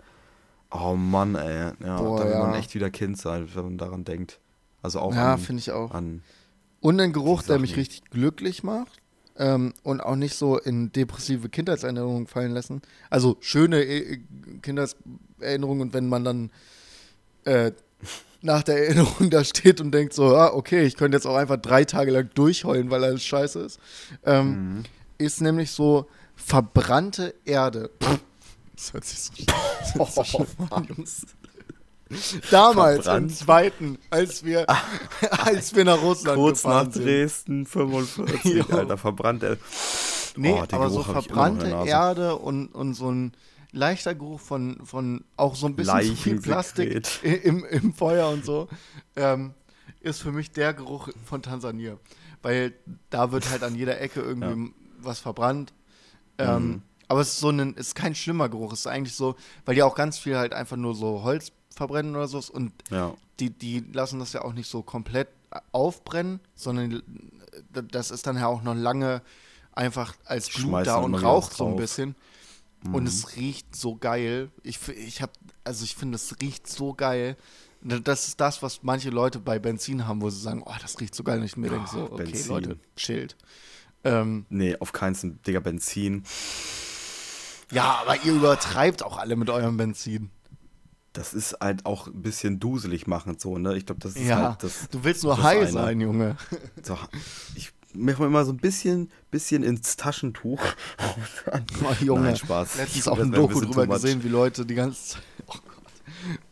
Oh 0.70 0.94
Mann, 0.94 1.34
ey. 1.34 1.72
Ja, 1.82 2.00
Boah, 2.02 2.18
da 2.18 2.28
will 2.28 2.36
man 2.36 2.54
echt 2.54 2.74
wieder 2.74 2.90
Kind 2.90 3.18
sein, 3.18 3.48
wenn 3.54 3.64
man 3.64 3.78
daran 3.78 4.04
denkt. 4.04 4.38
Also 4.82 5.00
auch 5.00 5.14
Ja, 5.14 5.34
an, 5.34 5.38
finde 5.40 5.60
ich 5.60 5.70
auch. 5.72 5.92
Und 6.80 7.00
ein 7.00 7.12
Geruch, 7.12 7.42
der 7.42 7.58
mich 7.58 7.76
richtig 7.76 8.04
glücklich 8.10 8.62
macht 8.62 9.00
ähm, 9.36 9.72
und 9.82 10.00
auch 10.00 10.14
nicht 10.16 10.34
so 10.36 10.58
in 10.58 10.92
depressive 10.92 11.48
Kindheitserinnerungen 11.48 12.26
fallen 12.26 12.52
lassen. 12.52 12.82
Also 13.10 13.36
schöne 13.40 13.82
äh, 13.82 14.18
Kindheitserinnerungen 14.62 15.82
und 15.82 15.94
wenn 15.94 16.08
man 16.08 16.24
dann 16.24 16.50
äh, 17.44 17.72
nach 18.42 18.62
der 18.62 18.84
Erinnerung 18.86 19.30
da 19.30 19.42
steht 19.42 19.80
und 19.80 19.90
denkt 19.92 20.12
so, 20.12 20.36
ah, 20.36 20.52
okay, 20.52 20.82
ich 20.84 20.96
könnte 20.96 21.16
jetzt 21.16 21.26
auch 21.26 21.34
einfach 21.36 21.56
drei 21.56 21.84
Tage 21.84 22.10
lang 22.12 22.30
durchheulen, 22.34 22.90
weil 22.90 23.02
alles 23.02 23.24
scheiße 23.24 23.60
ist, 23.60 23.80
ähm, 24.24 24.50
Mhm. 24.76 24.82
ist 25.18 25.40
nämlich 25.40 25.70
so 25.72 26.06
verbrannte 26.36 27.34
Erde. 27.44 27.90
Das 28.78 28.92
hört 28.92 29.04
sich 29.04 29.18
so, 29.18 29.32
das 29.80 29.94
hört 29.94 30.06
sich 30.12 30.14
so 30.14 30.24
schlimm 30.24 30.46
an, 30.70 30.84
Jungs. 30.84 31.26
Damals 32.50 33.04
Verbrannt. 33.04 33.30
im 33.30 33.36
zweiten, 33.36 33.98
als 34.08 34.44
wir, 34.44 34.66
als 35.44 35.74
wir 35.74 35.84
nach 35.84 36.00
Russland 36.00 36.36
Kurz 36.38 36.64
nach 36.64 36.70
gefahren 36.84 36.92
sind. 36.92 37.04
Dresden, 37.04 37.66
45, 37.66 38.44
Jo. 38.54 38.64
Alter, 38.76 38.96
verbrannt. 38.96 39.42
Ey. 39.42 39.56
Nee, 40.36 40.52
Oh, 40.52 40.60
aber 40.72 40.88
so 40.90 41.02
Geruch 41.02 41.08
in 41.08 41.22
verbrannte. 41.22 41.66
Erde 41.86 42.36
und, 42.36 42.68
und 42.68 42.94
so 42.94 43.10
ein 43.10 43.32
leichter 43.72 44.14
Geruch 44.14 44.40
von, 44.40 44.80
von 44.86 45.24
auch 45.36 45.54
so 45.56 45.66
ein 45.66 45.74
bisschen 45.76 46.02
zu 46.02 46.16
viel 46.16 46.40
Plastik 46.40 47.06
im, 47.22 47.64
im 47.64 47.92
Feuer 47.92 48.28
und 48.30 48.44
so, 48.44 48.68
ähm, 49.16 49.52
ist 50.00 50.22
für 50.22 50.32
mich 50.32 50.52
der 50.52 50.72
Geruch 50.72 51.08
von 51.26 51.42
Tansania. 51.42 51.98
Weil 52.40 52.72
da 53.10 53.32
wird 53.32 53.50
halt 53.50 53.62
an 53.64 53.74
jeder 53.74 54.00
Ecke 54.00 54.20
irgendwie 54.20 54.72
was 55.00 55.18
verbrannt. 55.18 55.74
Ähm, 56.38 56.66
Mhm. 56.68 56.82
Aber 57.08 57.20
es 57.20 57.28
ist 57.28 57.40
so 57.40 57.50
ein, 57.50 57.74
ist 57.74 57.94
kein 57.94 58.14
schlimmer 58.14 58.48
Geruch. 58.48 58.72
Es 58.72 58.80
ist 58.80 58.86
eigentlich 58.86 59.14
so, 59.14 59.36
weil 59.64 59.74
die 59.74 59.82
auch 59.82 59.94
ganz 59.94 60.18
viel 60.18 60.36
halt 60.36 60.52
einfach 60.52 60.76
nur 60.76 60.94
so 60.94 61.22
Holz 61.22 61.52
verbrennen 61.74 62.14
oder 62.14 62.28
so. 62.28 62.40
Und 62.52 62.72
Ja, 62.90 63.14
die, 63.40 63.50
die 63.50 63.80
lassen 63.92 64.18
das 64.18 64.32
ja 64.32 64.42
auch 64.42 64.52
nicht 64.52 64.68
so 64.68 64.82
komplett 64.82 65.28
aufbrennen, 65.72 66.40
sondern 66.54 67.02
das 67.72 68.10
ist 68.10 68.26
dann 68.26 68.36
ja 68.36 68.46
auch 68.46 68.62
noch 68.62 68.74
lange 68.74 69.22
einfach 69.72 70.14
als 70.24 70.50
Glut 70.50 70.68
Schmeißen 70.70 70.84
da 70.92 70.96
und 70.96 71.14
raucht 71.14 71.54
so 71.54 71.66
ein 71.66 71.76
bisschen. 71.76 72.14
Und 72.92 73.08
es 73.08 73.36
riecht 73.36 73.74
so 73.74 73.96
geil. 73.96 74.50
Ich, 74.62 74.86
ich 74.88 75.20
habe, 75.20 75.32
also 75.64 75.84
ich 75.84 75.96
finde, 75.96 76.16
es 76.16 76.36
riecht 76.40 76.68
so 76.68 76.94
geil. 76.94 77.36
Das 77.80 78.28
ist 78.28 78.40
das, 78.40 78.62
was 78.62 78.82
manche 78.82 79.10
Leute 79.10 79.40
bei 79.40 79.58
Benzin 79.58 80.06
haben, 80.06 80.20
wo 80.20 80.30
sie 80.30 80.40
sagen, 80.40 80.62
oh, 80.64 80.74
das 80.80 81.00
riecht 81.00 81.14
so 81.14 81.24
geil. 81.24 81.38
Und 81.38 81.44
ich 81.44 81.56
mir 81.56 81.70
denke 81.70 81.88
so, 81.88 82.10
okay, 82.10 82.24
Benzin. 82.24 82.48
Leute, 82.48 82.78
chillt. 82.96 83.36
Ähm, 84.04 84.46
nee, 84.48 84.76
auf 84.78 84.92
keinen 84.92 85.14
Fall, 85.14 85.32
Digga, 85.46 85.60
Benzin. 85.60 86.22
Ja, 87.72 87.98
aber 88.02 88.22
ihr 88.24 88.32
übertreibt 88.34 89.02
auch 89.02 89.16
alle 89.18 89.36
mit 89.36 89.50
eurem 89.50 89.76
Benzin. 89.76 90.30
Das 91.12 91.34
ist 91.34 91.56
halt 91.60 91.84
auch 91.86 92.06
ein 92.06 92.22
bisschen 92.22 92.60
duselig 92.60 93.06
machend 93.06 93.40
so, 93.40 93.58
ne? 93.58 93.76
Ich 93.76 93.86
glaube, 93.86 94.00
das 94.00 94.14
ist 94.14 94.26
Ja, 94.26 94.50
halt 94.50 94.62
das. 94.62 94.88
du 94.90 95.02
willst 95.04 95.24
nur 95.24 95.42
high 95.42 95.62
eine. 95.62 95.72
sein, 95.72 96.00
Junge. 96.00 96.36
So, 96.82 96.96
ich 97.56 97.72
mache 97.94 98.20
mir 98.22 98.26
immer 98.28 98.44
so 98.44 98.52
ein 98.52 98.58
bisschen, 98.58 99.10
bisschen 99.30 99.62
ins 99.62 99.96
Taschentuch. 99.96 100.60
Oh, 101.82 102.04
Junge, 102.04 102.22
Nein, 102.22 102.36
Spaß. 102.36 102.76
letztens 102.76 103.08
auch 103.08 103.18
ein 103.18 103.32
Doku 103.32 103.60
drüber 103.60 103.86
gesehen, 103.86 104.22
wie 104.22 104.28
Leute 104.28 104.66
die 104.66 104.74
ganze 104.74 105.02
Zeit. 105.14 105.22
Oh 105.46 105.52
Gott. 105.52 105.92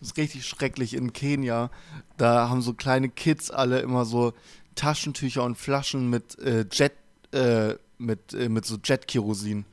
Das 0.00 0.08
ist 0.10 0.16
richtig 0.16 0.46
schrecklich 0.46 0.94
in 0.94 1.12
Kenia. 1.12 1.70
Da 2.16 2.48
haben 2.48 2.62
so 2.62 2.72
kleine 2.74 3.08
Kids 3.08 3.50
alle 3.50 3.80
immer 3.80 4.04
so 4.04 4.32
Taschentücher 4.74 5.42
und 5.44 5.56
Flaschen 5.56 6.08
mit 6.10 6.38
äh, 6.38 6.64
Jet, 6.72 6.92
äh, 7.32 7.74
mit, 7.98 8.32
äh, 8.34 8.48
mit 8.48 8.64
so 8.64 8.76
Jet-Kerosin. 8.82 9.64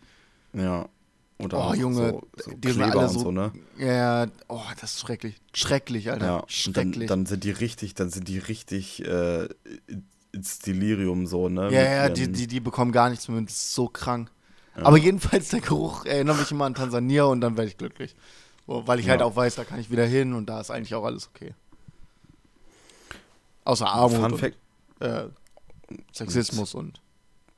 Ja. 0.54 0.88
Oder 1.40 1.70
Oh, 1.72 1.74
Junge, 1.74 2.10
so, 2.12 2.28
so 2.44 2.52
die 2.52 2.68
sind 2.70 2.78
Kleber 2.84 3.00
alle 3.00 3.08
und 3.10 3.14
so- 3.14 3.20
so, 3.20 3.32
ne? 3.32 3.52
Ja, 3.78 4.28
oh, 4.48 4.62
das 4.80 4.94
ist 4.94 5.00
schrecklich. 5.02 5.36
Schrecklich, 5.54 6.10
Alter. 6.12 6.26
Ja. 6.26 6.36
Und 6.36 6.42
dann, 6.44 6.50
schrecklich. 6.50 7.08
dann 7.10 7.26
sind 7.26 7.44
die 7.44 7.52
richtig, 7.52 7.96
dann 7.96 8.10
sind 8.10 8.28
die 8.28 8.38
richtig 8.38 9.04
äh, 9.06 9.50
ins 10.32 10.60
Delirium 10.60 11.26
so, 11.28 11.50
ne? 11.50 11.72
ja, 11.72 11.82
ja, 11.84 12.10
die, 12.10 12.32
die, 12.32 12.48
die 12.48 12.60
bekommen 12.60 12.92
gar 12.92 13.10
nichts 13.10 13.28
mehr. 13.28 13.42
Das 13.42 13.52
ist 13.54 13.74
so 13.74 13.88
krank. 13.88 14.30
Aber 14.76 14.98
jedenfalls, 14.98 15.50
der 15.50 15.62
Geruch 15.62 16.06
erinnert 16.06 16.40
mich 16.40 16.50
immer 16.52 16.66
an 16.66 16.74
Tansania 16.76 17.26
und 17.26 17.42
dann 17.42 17.58
werde 17.58 17.70
ich 17.70 17.78
glücklich. 17.78 18.16
So, 18.66 18.88
weil 18.88 19.00
ich 19.00 19.10
halt 19.10 19.20
Ja. 19.20 19.26
auch 19.28 19.36
weiß, 19.36 19.56
da 19.56 19.66
kann 19.66 19.80
ich 19.80 19.92
wieder 19.92 20.06
hin 20.06 20.34
und 20.34 20.48
da 20.48 20.62
ist 20.62 20.72
eigentlich 20.72 20.96
auch 20.96 21.04
alles 21.04 21.30
okay. 21.34 21.54
Außer 23.66 23.88
Armut 23.88 24.16
Fun 24.18 24.32
und 24.34 24.38
Fact, 24.40 24.58
äh, 25.00 25.26
Sexismus 26.14 26.74
und 26.74 27.00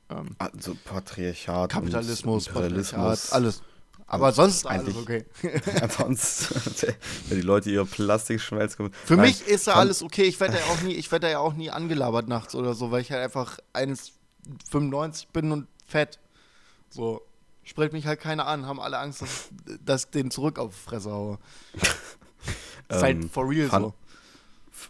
ähm, 0.10 0.36
also 0.38 0.76
Patriarchat, 0.86 1.72
Kapitalismus, 1.72 2.46
Patriarchat, 2.48 3.32
alles. 3.34 3.62
Aber 4.08 4.32
sonst 4.32 4.68
alles 4.68 4.96
eigentlich- 4.96 4.98
okay. 4.98 5.26
Ansonsten, 5.82 6.56
wenn 7.30 7.38
die 7.40 7.44
Leute 7.46 7.72
ihre 7.72 7.86
Plastikschmelz 7.86 8.78
kommen. 8.78 8.92
Für 9.06 9.16
Nein, 9.16 9.26
mich 9.28 9.48
ist 9.48 9.66
ja 9.68 9.74
alles 9.74 10.04
okay. 10.04 10.24
Ich 10.24 10.40
werde 10.40 10.58
ja 10.58 10.66
auch 10.66 10.82
nie, 10.82 10.94
ich 10.94 11.12
werde 11.12 11.32
ja 11.32 11.40
auch 11.40 11.54
nie 11.54 11.72
angelabert 11.72 12.28
nachts 12.28 12.54
oder 12.54 12.76
so, 12.76 12.92
weil 12.92 13.02
ich 13.02 13.12
halt 13.12 13.24
einfach 13.24 13.58
1,95 13.74 15.28
bin 15.34 15.52
und 15.52 15.68
fett. 15.86 16.20
So. 16.90 17.22
Spricht 17.64 17.94
mich 17.94 18.06
halt 18.06 18.20
keiner 18.20 18.46
an, 18.46 18.68
haben 18.68 18.80
alle 18.80 19.00
Angst, 19.00 19.24
dass, 19.24 19.50
dass 19.84 20.04
ich 20.04 20.12
den 20.12 20.30
zurück 20.30 20.60
auf 20.60 20.72
die 20.76 20.88
Fresse 20.90 21.10
haue. 21.12 21.40
ist 22.90 23.02
halt 23.02 23.18
Ähm, 23.24 23.30
for 23.30 23.50
real 23.50 23.68
fun- 23.70 23.82
so. 23.82 23.94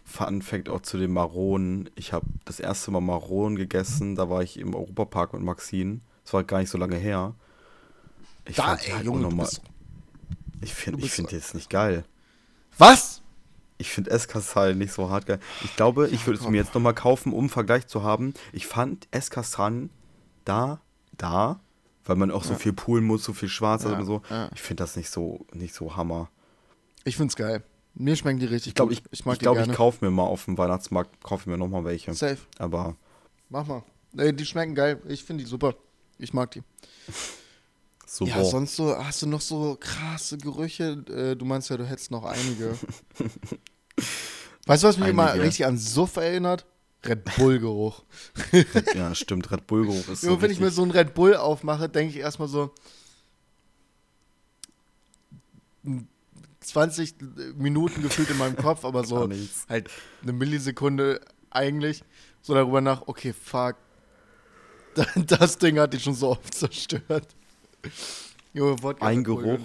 Fun 0.04 0.42
Fact 0.42 0.68
auch 0.68 0.80
zu 0.82 0.98
den 0.98 1.12
Maronen. 1.12 1.90
Ich 1.94 2.12
habe 2.12 2.26
das 2.44 2.60
erste 2.60 2.90
Mal 2.90 3.00
Maronen 3.00 3.56
gegessen, 3.56 4.14
da 4.14 4.28
war 4.28 4.42
ich 4.42 4.58
im 4.58 4.74
Europapark 4.74 5.32
mit 5.32 5.42
Maxine. 5.42 6.00
Das 6.24 6.32
war 6.32 6.44
gar 6.44 6.58
nicht 6.58 6.70
so 6.70 6.78
lange 6.78 6.96
her. 6.96 7.34
Ich 8.46 8.56
Da, 8.56 8.74
ey, 8.74 8.90
halt 8.92 9.04
Junge, 9.04 9.28
bist, 9.34 9.62
Ich 10.60 10.74
finde 10.74 11.04
ich 11.04 11.12
find 11.12 11.32
jetzt 11.32 11.54
nicht 11.54 11.70
geil. 11.70 12.04
Was? 12.78 13.22
Ich 13.78 13.90
finde 13.90 14.10
Esskastanien 14.10 14.78
nicht 14.78 14.92
so 14.92 15.10
hart 15.10 15.26
geil. 15.26 15.40
Ich 15.64 15.76
glaube, 15.76 16.08
ich 16.08 16.26
würde 16.26 16.40
es 16.40 16.48
mir 16.48 16.56
jetzt 16.56 16.74
nochmal 16.74 16.94
kaufen, 16.94 17.32
um 17.32 17.40
einen 17.40 17.48
Vergleich 17.48 17.86
zu 17.86 18.02
haben. 18.02 18.32
Ich 18.52 18.66
fand 18.66 19.06
Esskastanien 19.10 19.90
da, 20.44 20.80
da, 21.16 21.60
weil 22.04 22.16
man 22.16 22.30
auch 22.30 22.44
so 22.44 22.54
viel 22.54 22.72
poolen 22.72 23.04
muss, 23.04 23.24
so 23.24 23.32
viel 23.32 23.48
schwarz 23.48 23.84
Ja, 23.84 23.98
und 23.98 24.06
so. 24.06 24.22
ja. 24.30 24.48
Ich 24.54 24.62
finde 24.62 24.82
das 24.82 24.96
nicht 24.96 25.10
so, 25.10 25.44
nicht 25.52 25.74
so 25.74 25.96
Hammer. 25.96 26.30
Ich 27.04 27.16
find's 27.16 27.36
geil. 27.36 27.62
Mir 27.98 28.14
schmecken 28.14 28.38
die 28.38 28.46
richtig 28.46 28.68
Ich 28.68 28.74
glaube, 28.74 28.94
gut. 28.94 29.02
ich, 29.10 29.24
mag 29.24 29.34
ich, 29.34 29.38
glaub, 29.40 29.56
die 29.62 29.70
ich 29.70 29.76
kaufe 29.76 30.04
mir 30.04 30.10
mal 30.10 30.24
auf 30.24 30.44
dem 30.44 30.58
Weihnachtsmarkt, 30.58 31.22
kaufe 31.22 31.42
ich 31.42 31.46
mir 31.46 31.56
nochmal 31.56 31.84
welche. 31.84 32.12
Safe. 32.12 32.38
Aber 32.58 32.94
Mach 33.48 33.66
mal. 33.66 33.82
Ey, 34.16 34.34
die 34.34 34.44
schmecken 34.44 34.74
geil. 34.74 35.00
Ich 35.08 35.24
finde 35.24 35.44
die 35.44 35.48
super. 35.50 35.74
Ich 36.18 36.34
mag 36.34 36.50
die. 36.50 36.62
so, 38.06 38.26
Ja, 38.26 38.44
sonst 38.44 38.76
so, 38.76 38.96
hast 38.96 39.22
du 39.22 39.26
noch 39.26 39.40
so 39.40 39.76
krasse 39.80 40.36
Gerüche? 40.36 41.04
Äh, 41.08 41.36
du 41.36 41.44
meinst 41.46 41.70
ja, 41.70 41.76
du 41.76 41.86
hättest 41.86 42.10
noch 42.10 42.24
einige. 42.24 42.76
Weißt 44.66 44.82
du, 44.82 44.88
was 44.88 44.98
mich 44.98 45.08
immer 45.08 45.30
Einige. 45.30 45.44
richtig 45.46 45.64
an 45.64 45.78
Suff 45.78 46.16
erinnert? 46.16 46.66
Red 47.04 47.24
Bull-Geruch. 47.36 48.02
ja, 48.94 49.14
stimmt. 49.14 49.50
Red 49.52 49.66
Bull 49.66 49.86
Geruch 49.86 50.08
ist 50.08 50.22
so 50.22 50.28
Nur 50.28 50.42
wenn 50.42 50.50
ich 50.50 50.58
mir 50.60 50.70
so 50.70 50.82
einen 50.82 50.90
Red 50.90 51.14
Bull 51.14 51.36
aufmache, 51.36 51.88
denke 51.88 52.14
ich 52.14 52.20
erstmal 52.20 52.48
so 52.48 52.72
20 56.66 57.14
Minuten 57.56 58.02
gefühlt 58.02 58.30
in 58.30 58.38
meinem 58.38 58.56
Kopf, 58.56 58.84
aber 58.84 59.04
so 59.04 59.28
halt 59.68 59.90
eine 60.22 60.32
Millisekunde 60.32 61.20
eigentlich 61.50 62.02
so 62.42 62.54
darüber 62.54 62.80
nach, 62.80 63.02
okay, 63.06 63.32
fuck. 63.32 63.76
Das 65.26 65.58
Ding 65.58 65.78
hat 65.78 65.92
dich 65.92 66.02
schon 66.02 66.14
so 66.14 66.30
oft 66.30 66.54
zerstört. 66.54 67.34
Junge, 68.54 68.82
Wodka 68.82 69.04
Ein 69.04 69.24
Geruch. 69.24 69.60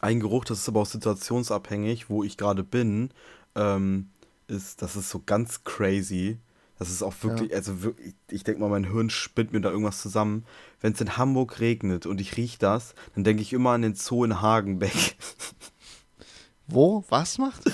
Ein 0.00 0.20
Geruch, 0.20 0.44
das 0.44 0.58
ist 0.58 0.68
aber 0.68 0.80
auch 0.80 0.86
situationsabhängig, 0.86 2.10
wo 2.10 2.22
ich 2.22 2.36
gerade 2.36 2.64
bin, 2.64 3.10
ähm, 3.54 4.08
ist, 4.48 4.82
das 4.82 4.96
ist 4.96 5.08
so 5.08 5.22
ganz 5.24 5.64
crazy. 5.64 6.38
Das 6.78 6.90
ist 6.90 7.02
auch 7.02 7.14
wirklich, 7.22 7.54
also 7.54 7.82
wirklich, 7.82 8.14
ich 8.28 8.42
denke 8.42 8.60
mal, 8.60 8.68
mein 8.68 8.90
Hirn 8.90 9.08
spinnt 9.08 9.52
mir 9.52 9.60
da 9.60 9.70
irgendwas 9.70 10.02
zusammen. 10.02 10.44
Wenn 10.80 10.94
es 10.94 11.00
in 11.00 11.16
Hamburg 11.16 11.60
regnet 11.60 12.06
und 12.06 12.20
ich 12.20 12.36
rieche 12.36 12.58
das, 12.58 12.94
dann 13.14 13.22
denke 13.22 13.40
ich 13.40 13.52
immer 13.52 13.70
an 13.70 13.82
den 13.82 13.94
Zoo 13.94 14.24
in 14.24 14.40
Hagenbeck. 14.40 15.16
Wo? 16.66 17.04
Was 17.08 17.38
macht? 17.38 17.64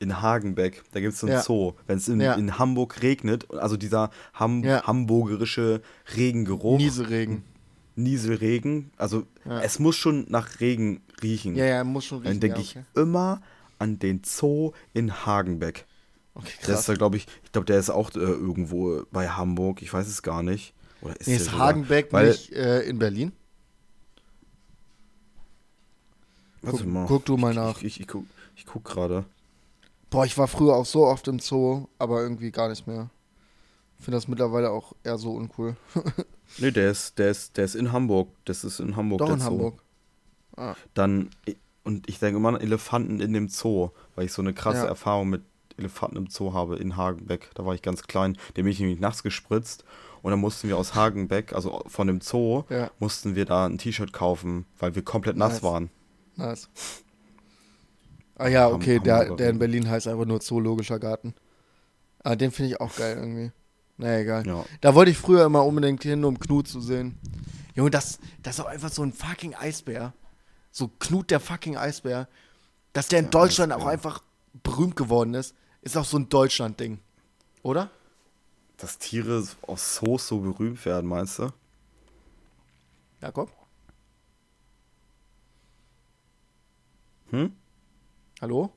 In 0.00 0.20
Hagenbeck, 0.20 0.82
da 0.92 1.00
gibt 1.00 1.14
es 1.14 1.20
so 1.20 1.26
einen 1.26 1.36
Ja. 1.36 1.42
Zoo. 1.42 1.72
Wenn 1.86 1.98
es 1.98 2.08
in, 2.08 2.20
Ja. 2.20 2.34
in 2.34 2.58
Hamburg 2.58 3.00
regnet, 3.02 3.50
also 3.52 3.76
dieser 3.76 4.10
Ham 4.34 4.62
Ja. 4.64 4.82
hamburgerische 4.86 5.80
Regengeruch, 6.16 6.78
Nieselregen. 6.78 7.42
Nieselregen, 7.96 8.90
also 8.96 9.24
es 9.62 9.78
muss 9.78 9.94
schon 9.96 10.26
nach 10.28 10.60
Regen 10.60 11.00
riechen. 11.22 11.54
Ja, 11.54 11.64
ja, 11.64 11.84
muss 11.84 12.04
schon 12.04 12.18
Dann 12.24 12.32
riechen. 12.32 12.40
denke 12.40 12.56
ja, 12.58 12.62
ich 12.62 12.76
okay. 12.76 12.84
immer 13.00 13.40
an 13.78 13.98
den 14.00 14.22
Zoo 14.24 14.72
in 14.92 15.12
Hagenbeck. 15.24 15.86
Okay, 16.34 16.46
Der 16.46 16.60
ist 16.60 16.66
krass. 16.74 16.86
da, 16.86 16.94
glaube 16.94 17.16
ich, 17.16 17.26
ich 17.44 17.52
glaube, 17.52 17.66
der 17.66 17.78
ist 17.78 17.90
auch 17.90 18.10
äh, 18.16 18.18
irgendwo 18.18 19.04
bei 19.12 19.28
Hamburg, 19.28 19.80
ich 19.80 19.92
weiß 19.92 20.08
es 20.08 20.22
gar 20.22 20.42
nicht. 20.42 20.74
Oder 21.02 21.18
ist 21.20 21.28
Nee, 21.28 21.36
ist 21.36 21.44
sogar- 21.46 21.60
Hagenbeck 21.68 22.12
weil, 22.12 22.28
nicht 22.30 22.52
äh, 22.52 22.80
in 22.82 22.98
Berlin? 22.98 23.30
Warte 26.53 26.53
guck- 26.70 26.86
mal. 26.86 27.06
guck 27.06 27.24
du 27.24 27.36
mal 27.36 27.50
ich, 27.50 27.56
nach. 27.56 27.78
Ich, 27.78 27.84
ich, 27.84 28.00
ich 28.00 28.08
guck, 28.08 28.24
ich 28.56 28.66
guck 28.66 28.84
gerade. 28.84 29.24
Boah, 30.10 30.24
ich 30.24 30.38
war 30.38 30.46
früher 30.48 30.74
auch 30.76 30.86
so 30.86 31.06
oft 31.06 31.26
im 31.28 31.38
Zoo, 31.40 31.86
aber 31.98 32.22
irgendwie 32.22 32.50
gar 32.50 32.68
nicht 32.68 32.86
mehr. 32.86 33.10
Finde 33.98 34.16
das 34.16 34.28
mittlerweile 34.28 34.70
auch 34.70 34.92
eher 35.02 35.18
so 35.18 35.32
uncool. 35.32 35.76
Nee, 36.58 36.70
der 36.70 36.90
ist, 36.90 37.18
der 37.18 37.30
ist, 37.30 37.56
der 37.56 37.64
ist 37.64 37.74
in 37.74 37.90
Hamburg. 37.90 38.28
Das 38.44 38.62
ist 38.64 38.78
in 38.78 38.94
Hamburg. 38.96 39.18
Doch 39.20 39.26
der 39.26 39.34
in 39.36 39.40
Zoo. 39.40 39.46
Hamburg. 39.46 39.82
Ah, 40.56 40.74
Dann, 40.92 41.30
und 41.84 42.08
ich 42.08 42.18
denke 42.20 42.36
immer 42.36 42.50
an 42.50 42.60
Elefanten 42.60 43.18
in 43.18 43.32
dem 43.32 43.48
Zoo, 43.48 43.88
weil 44.14 44.26
ich 44.26 44.32
so 44.32 44.42
eine 44.42 44.52
krasse 44.52 44.82
Ja. 44.82 44.84
Erfahrung 44.84 45.30
mit 45.30 45.42
Elefanten 45.78 46.16
im 46.16 46.26
Zoo 46.28 46.52
habe 46.52 46.76
in 46.76 46.96
Hagenbeck. 46.96 47.50
Da 47.54 47.64
war 47.64 47.74
ich 47.74 47.80
ganz 47.82 48.02
klein. 48.02 48.34
Den 48.56 48.64
bin 48.64 48.72
ich 48.72 48.78
nämlich 48.78 49.00
nachts 49.00 49.22
gespritzt. 49.24 49.84
Und 50.22 50.30
dann 50.30 50.38
mussten 50.38 50.68
wir 50.68 50.76
aus 50.76 50.94
Hagenbeck, 50.94 51.54
also 51.54 51.82
von 51.86 52.06
dem 52.06 52.20
Zoo, 52.20 52.64
ja, 52.68 52.90
mussten 53.00 53.34
wir 53.34 53.46
da 53.46 53.64
ein 53.66 53.78
T-Shirt 53.78 54.12
kaufen, 54.12 54.66
weil 54.78 54.94
wir 54.94 55.02
komplett 55.02 55.36
nass 55.36 55.54
Nice. 55.54 55.62
waren. 55.62 55.90
Nice. 56.36 56.68
Ah 58.36 58.48
ja, 58.48 58.68
okay, 58.68 58.98
der, 58.98 59.36
der 59.36 59.50
in. 59.50 59.58
Berlin 59.58 59.88
heißt 59.88 60.08
einfach 60.08 60.24
nur 60.24 60.40
Zoologischer 60.40 60.98
Garten. 60.98 61.34
Ah, 62.22 62.34
den 62.34 62.50
finde 62.50 62.72
ich 62.72 62.80
auch 62.80 62.94
geil 62.96 63.16
irgendwie. 63.16 63.52
Naja, 63.96 64.18
egal. 64.18 64.46
Ja. 64.46 64.64
Da 64.80 64.94
wollte 64.94 65.10
ich 65.12 65.18
früher 65.18 65.44
immer 65.44 65.64
unbedingt 65.64 66.02
hin, 66.02 66.24
um 66.24 66.38
Knut 66.38 66.66
zu 66.66 66.80
sehen. 66.80 67.18
Junge, 67.74 67.90
das, 67.90 68.18
das 68.42 68.58
ist 68.58 68.64
auch 68.64 68.68
einfach 68.68 68.90
so 68.90 69.02
ein 69.02 69.12
fucking 69.12 69.54
Eisbär. 69.54 70.12
So 70.70 70.88
Knut 70.98 71.30
der 71.30 71.38
fucking 71.38 71.76
Eisbär. 71.76 72.28
Dass 72.92 73.08
der 73.08 73.20
in 73.20 73.26
Der 73.26 73.30
Deutschland 73.30 73.72
auch 73.72 73.78
Eisbär. 73.78 73.92
einfach 73.92 74.22
berühmt 74.62 74.96
geworden 74.96 75.34
ist, 75.34 75.54
ist 75.82 75.96
auch 75.96 76.04
so 76.04 76.18
ein 76.18 76.28
Deutschland-Ding. 76.28 76.98
Oder? 77.62 77.90
Dass 78.78 78.98
Tiere 78.98 79.44
aus 79.62 79.94
Zoos 79.96 80.26
so 80.26 80.40
berühmt 80.40 80.84
werden, 80.84 81.06
meinst 81.08 81.38
du? 81.38 81.50
Jakob? 83.20 83.50
Hm? 87.34 87.52
Hallo? 88.40 88.70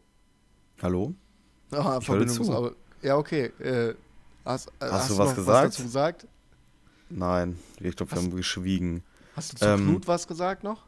Hallo? 0.82 1.14
Ah, 1.70 2.00
Ich 2.02 2.08
höre 2.08 2.20
dir 2.20 2.28
Verbindung 2.28 2.36
zu. 2.36 2.42
ist 2.42 2.50
aber. 2.50 2.72
Ja, 3.04 3.18
okay. 3.18 3.46
Äh, 3.60 3.94
hast, 4.44 4.70
äh, 4.80 4.90
Hast 4.90 5.10
du 5.12 5.14
du 5.14 5.20
was 5.20 5.36
gesagt? 5.36 5.68
Was 5.68 5.76
dazu 5.76 5.84
gesagt? 5.84 6.28
Nein, 7.10 7.60
ich 7.80 7.96
glaube, 7.96 8.12
wir 8.12 8.18
haben 8.18 8.36
geschwiegen. 8.36 9.04
Hast 9.36 9.54
du 9.54 9.58
zu 9.58 9.66
Ähm, 9.66 9.86
Knut 9.86 10.08
was 10.08 10.28
gesagt 10.28 10.64
noch? 10.64 10.86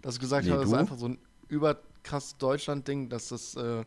Dass 0.00 0.14
du 0.14 0.20
gesagt 0.22 0.46
nee, 0.46 0.52
hast, 0.52 0.60
das 0.62 0.68
ist 0.68 0.74
einfach 0.74 0.96
so 0.96 1.08
ein 1.08 1.18
überkrass 1.48 2.38
Deutschland-Ding, 2.38 3.10
dass 3.10 3.28
das, 3.28 3.54
äh, 3.54 3.84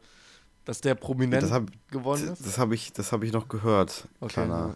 dass 0.66 0.82
der 0.82 0.94
prominent 0.94 1.42
Das 1.42 1.52
habe 1.52 1.72
geworden 1.90 2.28
ist? 2.34 2.46
das 2.46 2.60
hab 2.60 2.72
ich, 2.72 2.94
das 2.94 3.12
hab 3.12 3.24
ich 3.24 3.34
noch 3.34 3.48
gehört. 3.48 4.08
Okay, 4.20 4.34
kleiner 4.34 4.56
ja. 4.56 4.76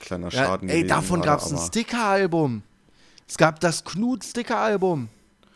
kleiner 0.00 0.30
Ja, 0.30 0.46
Schaden 0.46 0.68
ey, 0.68 0.78
gewesen 0.82 0.88
davon 0.88 1.22
gab 1.22 1.40
es 1.40 1.52
ein 1.52 1.58
Sticker-Album. 1.58 2.62
Es 3.28 3.36
gab 3.36 3.60
das 3.60 3.84
Knut-Sticker-Album. 3.84 5.08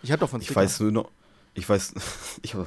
Ich 0.05 0.13
hab 0.13 0.21
davon 0.21 0.41
Ich 0.41 0.47
Sticker. 0.47 0.61
weiß 0.61 0.79
nur 0.81 0.93
noch, 0.93 1.11
ich 1.55 1.69
weiß, 1.69 1.95
ich 2.43 2.55
habe 2.55 2.67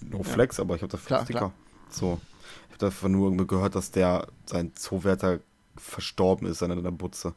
no 0.00 0.22
flex, 0.22 0.60
aber 0.60 0.76
ich 0.76 0.82
habe 0.82 0.90
davon 0.90 1.06
Klar, 1.06 1.24
Sticker. 1.24 1.38
klar. 1.38 1.52
So, 1.90 2.20
ich 2.66 2.74
habe 2.74 2.78
davon 2.78 3.12
nur 3.12 3.28
irgendwie 3.28 3.46
gehört, 3.46 3.74
dass 3.74 3.90
der 3.90 4.26
sein 4.46 4.72
Zoowärter 4.74 5.40
verstorben 5.76 6.46
ist 6.46 6.62
an 6.62 6.72
einer 6.72 6.92
Butze. 6.92 7.34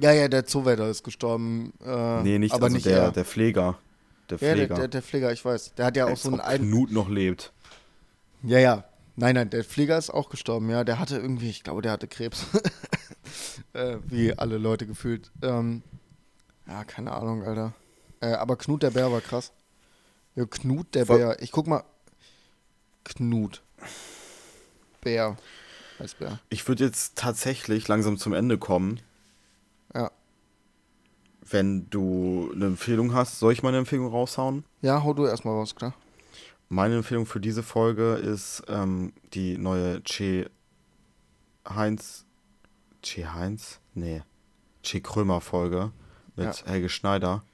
Ja, 0.00 0.12
ja, 0.12 0.28
der 0.28 0.46
Zoowärter 0.46 0.88
ist 0.88 1.02
gestorben. 1.02 1.72
Äh, 1.84 2.22
nee, 2.22 2.38
nicht, 2.38 2.54
aber 2.54 2.64
also 2.64 2.76
nicht 2.76 2.86
der, 2.86 3.02
er. 3.02 3.12
der 3.12 3.24
Pfleger. 3.24 3.78
Der 4.30 4.38
ja, 4.38 4.54
der, 4.54 4.56
Pfleger. 4.56 4.74
der, 4.74 4.88
der 4.88 5.02
Pfleger, 5.02 5.32
ich 5.32 5.44
weiß. 5.44 5.74
Der 5.74 5.86
hat 5.86 5.96
ja 5.96 6.06
auch 6.06 6.10
Als 6.10 6.22
so 6.22 6.30
einen 6.30 6.40
ob 6.40 6.54
Knut 6.54 6.92
noch 6.92 7.08
lebt. 7.08 7.52
Ja, 8.42 8.58
ja. 8.58 8.84
Nein, 9.14 9.34
nein, 9.34 9.50
der 9.50 9.62
Flieger 9.62 9.98
ist 9.98 10.08
auch 10.08 10.30
gestorben, 10.30 10.70
ja. 10.70 10.84
Der 10.84 10.98
hatte 10.98 11.18
irgendwie, 11.18 11.50
ich 11.50 11.62
glaube, 11.62 11.82
der 11.82 11.92
hatte 11.92 12.08
Krebs. 12.08 12.46
äh, 13.74 13.98
wie 14.06 14.32
alle 14.32 14.56
Leute 14.56 14.86
gefühlt. 14.86 15.30
Ähm, 15.42 15.82
ja, 16.66 16.84
keine 16.84 17.12
Ahnung, 17.12 17.42
Alter. 17.42 17.74
Äh, 18.20 18.32
aber 18.32 18.56
Knut 18.56 18.82
der 18.82 18.90
Bär 18.90 19.12
war 19.12 19.20
krass. 19.20 19.52
Ja, 20.34 20.46
Knut 20.46 20.94
der 20.94 21.06
Voll- 21.06 21.18
Bär. 21.18 21.42
Ich 21.42 21.52
guck 21.52 21.66
mal. 21.66 21.84
Knut. 23.04 23.62
Bär. 25.00 25.36
Bär. 26.18 26.40
Ich 26.48 26.66
würde 26.66 26.84
jetzt 26.84 27.16
tatsächlich 27.16 27.86
langsam 27.88 28.16
zum 28.18 28.32
Ende 28.32 28.58
kommen. 28.58 29.00
Ja. 29.94 30.10
Wenn 31.48 31.88
du 31.90 32.50
eine 32.54 32.66
Empfehlung 32.66 33.14
hast, 33.14 33.38
soll 33.38 33.52
ich 33.52 33.62
meine 33.62 33.78
Empfehlung 33.78 34.08
raushauen? 34.08 34.64
Ja, 34.80 35.02
hau 35.04 35.12
du 35.12 35.26
erstmal 35.26 35.54
raus, 35.54 35.74
klar. 35.74 35.94
Meine 36.68 36.96
Empfehlung 36.96 37.26
für 37.26 37.40
diese 37.40 37.62
Folge 37.62 38.14
ist 38.14 38.62
ähm, 38.68 39.12
die 39.34 39.58
neue 39.58 40.00
Che 40.02 40.48
Heinz. 41.68 42.24
Che 43.02 43.26
Heinz? 43.26 43.80
Nee. 43.94 44.22
Che 44.82 45.00
Krömer 45.00 45.40
Folge 45.40 45.92
mit 46.36 46.64
Helge 46.66 46.88
Schneider. 46.88 47.44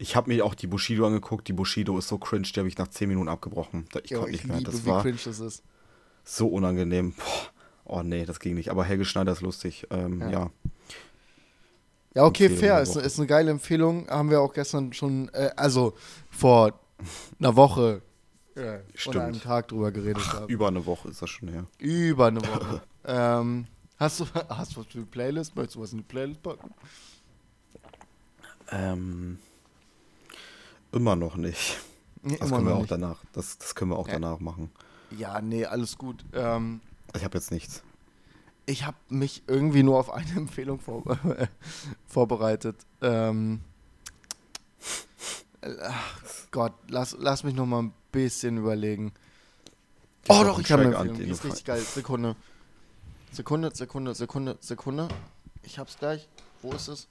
Ich 0.00 0.16
habe 0.16 0.30
mir 0.30 0.46
auch 0.46 0.54
die 0.54 0.66
Bushido 0.66 1.06
angeguckt. 1.06 1.46
Die 1.46 1.52
Bushido 1.52 1.98
ist 1.98 2.08
so 2.08 2.16
cringe, 2.16 2.48
die 2.54 2.58
habe 2.58 2.68
ich 2.68 2.78
nach 2.78 2.88
10 2.88 3.06
Minuten 3.08 3.28
abgebrochen. 3.28 3.86
Ich 4.02 4.14
konnte 4.14 4.30
ich 4.30 4.44
nicht 4.44 4.48
mehr. 4.48 4.60
Das 4.62 4.84
wie 4.84 4.88
war 4.88 5.02
cringe 5.02 5.18
das 5.22 5.40
ist. 5.40 5.62
so 6.24 6.48
unangenehm. 6.48 7.12
Boah. 7.12 7.50
Oh 7.84 8.02
nee, 8.02 8.24
das 8.24 8.40
ging 8.40 8.54
nicht. 8.54 8.70
Aber 8.70 8.84
Helge 8.84 9.04
Schneider 9.04 9.32
ist 9.32 9.42
lustig. 9.42 9.86
Ähm, 9.90 10.20
Ja. 10.22 10.30
ja. 10.30 10.50
Ja, 12.14 12.24
okay, 12.24 12.46
Empfehlung 12.46 12.76
fair. 12.76 12.82
Ist, 12.82 12.96
ist 12.96 13.18
eine 13.18 13.26
geile 13.26 13.50
Empfehlung. 13.50 14.08
Haben 14.08 14.30
wir 14.30 14.40
auch 14.40 14.52
gestern 14.52 14.92
schon, 14.92 15.28
äh, 15.32 15.50
also 15.56 15.94
vor 16.30 16.80
einer 17.38 17.54
Woche 17.54 18.02
äh, 18.56 18.78
Stimmt. 18.94 19.16
oder 19.16 19.24
einem 19.26 19.40
Tag 19.40 19.68
drüber 19.68 19.92
geredet 19.92 20.32
haben. 20.32 20.48
Über 20.48 20.68
eine 20.68 20.84
Woche 20.86 21.08
ist 21.08 21.22
das 21.22 21.30
schon 21.30 21.48
her. 21.48 21.66
Über 21.78 22.26
eine 22.26 22.40
Woche. 22.40 22.82
ähm, 23.04 23.66
hast, 23.98 24.20
du, 24.20 24.24
hast 24.48 24.74
du 24.74 24.80
was 24.80 24.86
für 24.86 24.98
eine 24.98 25.06
Playlist? 25.06 25.54
Möchtest 25.54 25.76
du 25.76 25.82
was 25.82 25.92
in 25.92 25.98
die 25.98 26.04
Playlist 26.04 26.42
packen? 26.42 26.74
Ähm, 28.72 29.38
immer 30.92 31.16
noch 31.16 31.36
nicht. 31.36 31.78
Nee, 32.22 32.36
Das 32.38 32.50
können 32.50 32.66
wir 32.66 32.74
auch 32.74 32.80
nicht. 32.80 32.90
danach. 32.90 33.22
Das, 33.32 33.58
das 33.58 33.74
können 33.74 33.90
wir 33.92 33.98
auch 33.98 34.06
Ja. 34.08 34.14
danach 34.14 34.40
machen. 34.40 34.70
Ja, 35.16 35.40
nee, 35.40 35.64
alles 35.64 35.96
gut. 35.98 36.24
Ähm, 36.32 36.80
Ich 37.14 37.24
habe 37.24 37.36
jetzt 37.38 37.50
nichts. 37.50 37.82
ich 38.66 38.84
habe 38.86 38.96
mich 39.08 39.42
irgendwie 39.46 39.82
nur 39.82 39.98
auf 39.98 40.10
eine 40.12 40.30
Empfehlung 40.36 40.78
vor, 40.80 41.02
vorbereitet. 42.06 42.76
Ähm, 43.02 43.60
ach 45.62 46.22
Gott, 46.50 46.74
lass, 46.88 47.16
lass 47.18 47.44
mich 47.44 47.54
noch 47.54 47.66
mal 47.66 47.82
ein 47.84 47.92
bisschen 48.12 48.58
überlegen. 48.58 49.12
Gib 50.24 50.36
oh 50.36 50.44
doch 50.44 50.58
ich 50.60 50.70
habe 50.70 50.82
eine 50.82 50.94
Empfehlung. 50.94 51.16
Die 51.18 51.30
ist 51.30 51.44
richtig 51.44 51.64
geil. 51.64 51.80
Sekunde. 51.80 52.36
Sekunde, 53.32 53.70
Sekunde, 53.74 54.14
Sekunde, 54.14 54.56
Sekunde. 54.60 55.08
Ich 55.62 55.78
hab's 55.78 55.96
gleich. 55.98 56.28
Wo 56.62 56.72
ist 56.72 56.88
es? 56.88 57.08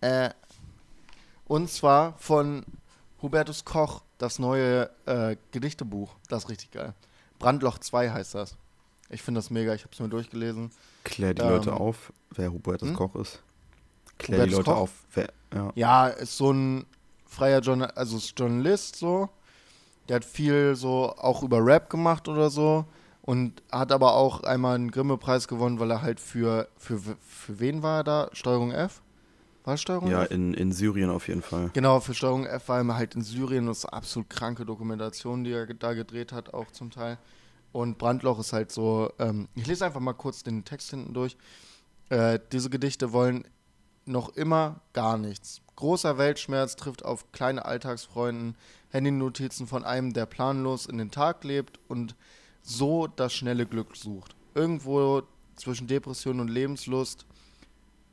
Äh, 0.00 0.30
und 1.46 1.70
zwar 1.70 2.14
von 2.18 2.64
Hubertus 3.22 3.64
Koch, 3.64 4.02
das 4.18 4.38
neue 4.38 4.90
äh, 5.06 5.36
Gedichtebuch. 5.52 6.14
Das 6.28 6.44
ist 6.44 6.50
richtig 6.50 6.70
geil. 6.70 6.94
Brandloch 7.38 7.78
2 7.78 8.10
heißt 8.10 8.34
das. 8.34 8.56
Ich 9.10 9.22
finde 9.22 9.38
das 9.38 9.50
mega. 9.50 9.74
Ich 9.74 9.82
habe 9.82 9.92
es 9.92 10.00
mir 10.00 10.08
durchgelesen. 10.08 10.70
Klär 11.04 11.34
die 11.34 11.42
Ähm, 11.42 11.48
Leute 11.50 11.72
auf, 11.74 12.12
wer 12.30 12.52
Hubertus 12.52 12.88
hm? 12.88 12.96
Koch 12.96 13.14
ist. 13.16 13.42
Klär 14.18 14.46
die 14.46 14.54
Hubertus 14.54 14.56
Leute 14.58 14.70
Koch? 14.70 14.76
auf, 14.80 14.90
wer. 15.14 15.28
Ja. 15.54 15.72
Ja, 15.74 16.06
ist 16.08 16.36
so 16.36 16.52
ein 16.52 16.86
freier 17.24 17.60
Journal 17.60 17.90
also 17.94 18.16
ist 18.16 18.38
Journalist 18.38 18.96
so. 18.96 19.28
Der 20.08 20.16
hat 20.16 20.24
viel 20.24 20.76
so 20.76 21.14
auch 21.16 21.42
über 21.42 21.64
Rap 21.64 21.90
gemacht 21.90 22.28
oder 22.28 22.50
so. 22.50 22.84
Und 23.22 23.62
hat 23.72 23.90
aber 23.90 24.14
auch 24.14 24.44
einmal 24.44 24.76
einen 24.76 24.90
Grimme-Preis 24.92 25.48
gewonnen, 25.48 25.80
weil 25.80 25.90
er 25.90 26.00
halt 26.02 26.20
für, 26.20 26.68
für, 26.76 26.98
für 26.98 27.58
wen 27.58 27.82
war 27.82 27.98
er 27.98 28.04
da? 28.04 28.28
Steuerung 28.32 28.70
F? 28.70 29.02
War 29.66 29.76
Steuerung 29.76 30.08
Ja, 30.08 30.22
F? 30.22 30.30
in, 30.30 30.54
in 30.54 30.70
Syrien 30.72 31.10
auf 31.10 31.26
jeden 31.26 31.42
Fall. 31.42 31.70
Genau, 31.72 31.98
für 31.98 32.14
Steuerung 32.14 32.46
F 32.46 32.68
war 32.68 32.78
er 32.78 32.94
halt 32.96 33.16
in 33.16 33.22
Syrien. 33.22 33.66
Das 33.66 33.78
ist 33.78 33.86
eine 33.86 33.94
absolut 33.94 34.30
kranke 34.30 34.64
Dokumentation, 34.64 35.42
die 35.42 35.50
er 35.50 35.66
da 35.66 35.92
gedreht 35.92 36.32
hat, 36.32 36.54
auch 36.54 36.70
zum 36.70 36.92
Teil. 36.92 37.18
Und 37.72 37.98
Brandloch 37.98 38.38
ist 38.38 38.52
halt 38.52 38.70
so, 38.70 39.12
ähm, 39.18 39.48
ich 39.56 39.66
lese 39.66 39.84
einfach 39.84 39.98
mal 40.00 40.12
kurz 40.12 40.44
den 40.44 40.64
Text 40.64 40.90
hinten 40.90 41.14
durch. 41.14 41.36
Äh, 42.10 42.38
diese 42.52 42.70
Gedichte 42.70 43.12
wollen 43.12 43.44
noch 44.04 44.28
immer 44.36 44.82
gar 44.92 45.18
nichts. 45.18 45.60
Großer 45.74 46.16
Weltschmerz 46.16 46.76
trifft 46.76 47.04
auf 47.04 47.32
kleine 47.32 47.64
Alltagsfreunden, 47.64 48.56
Handynotizen 48.90 49.66
von 49.66 49.84
einem, 49.84 50.12
der 50.12 50.26
planlos 50.26 50.86
in 50.86 50.96
den 50.96 51.10
Tag 51.10 51.42
lebt 51.42 51.80
und 51.88 52.14
so 52.62 53.08
das 53.08 53.34
schnelle 53.34 53.66
Glück 53.66 53.96
sucht. 53.96 54.36
Irgendwo 54.54 55.22
zwischen 55.56 55.88
Depression 55.88 56.38
und 56.38 56.48
Lebenslust, 56.48 57.26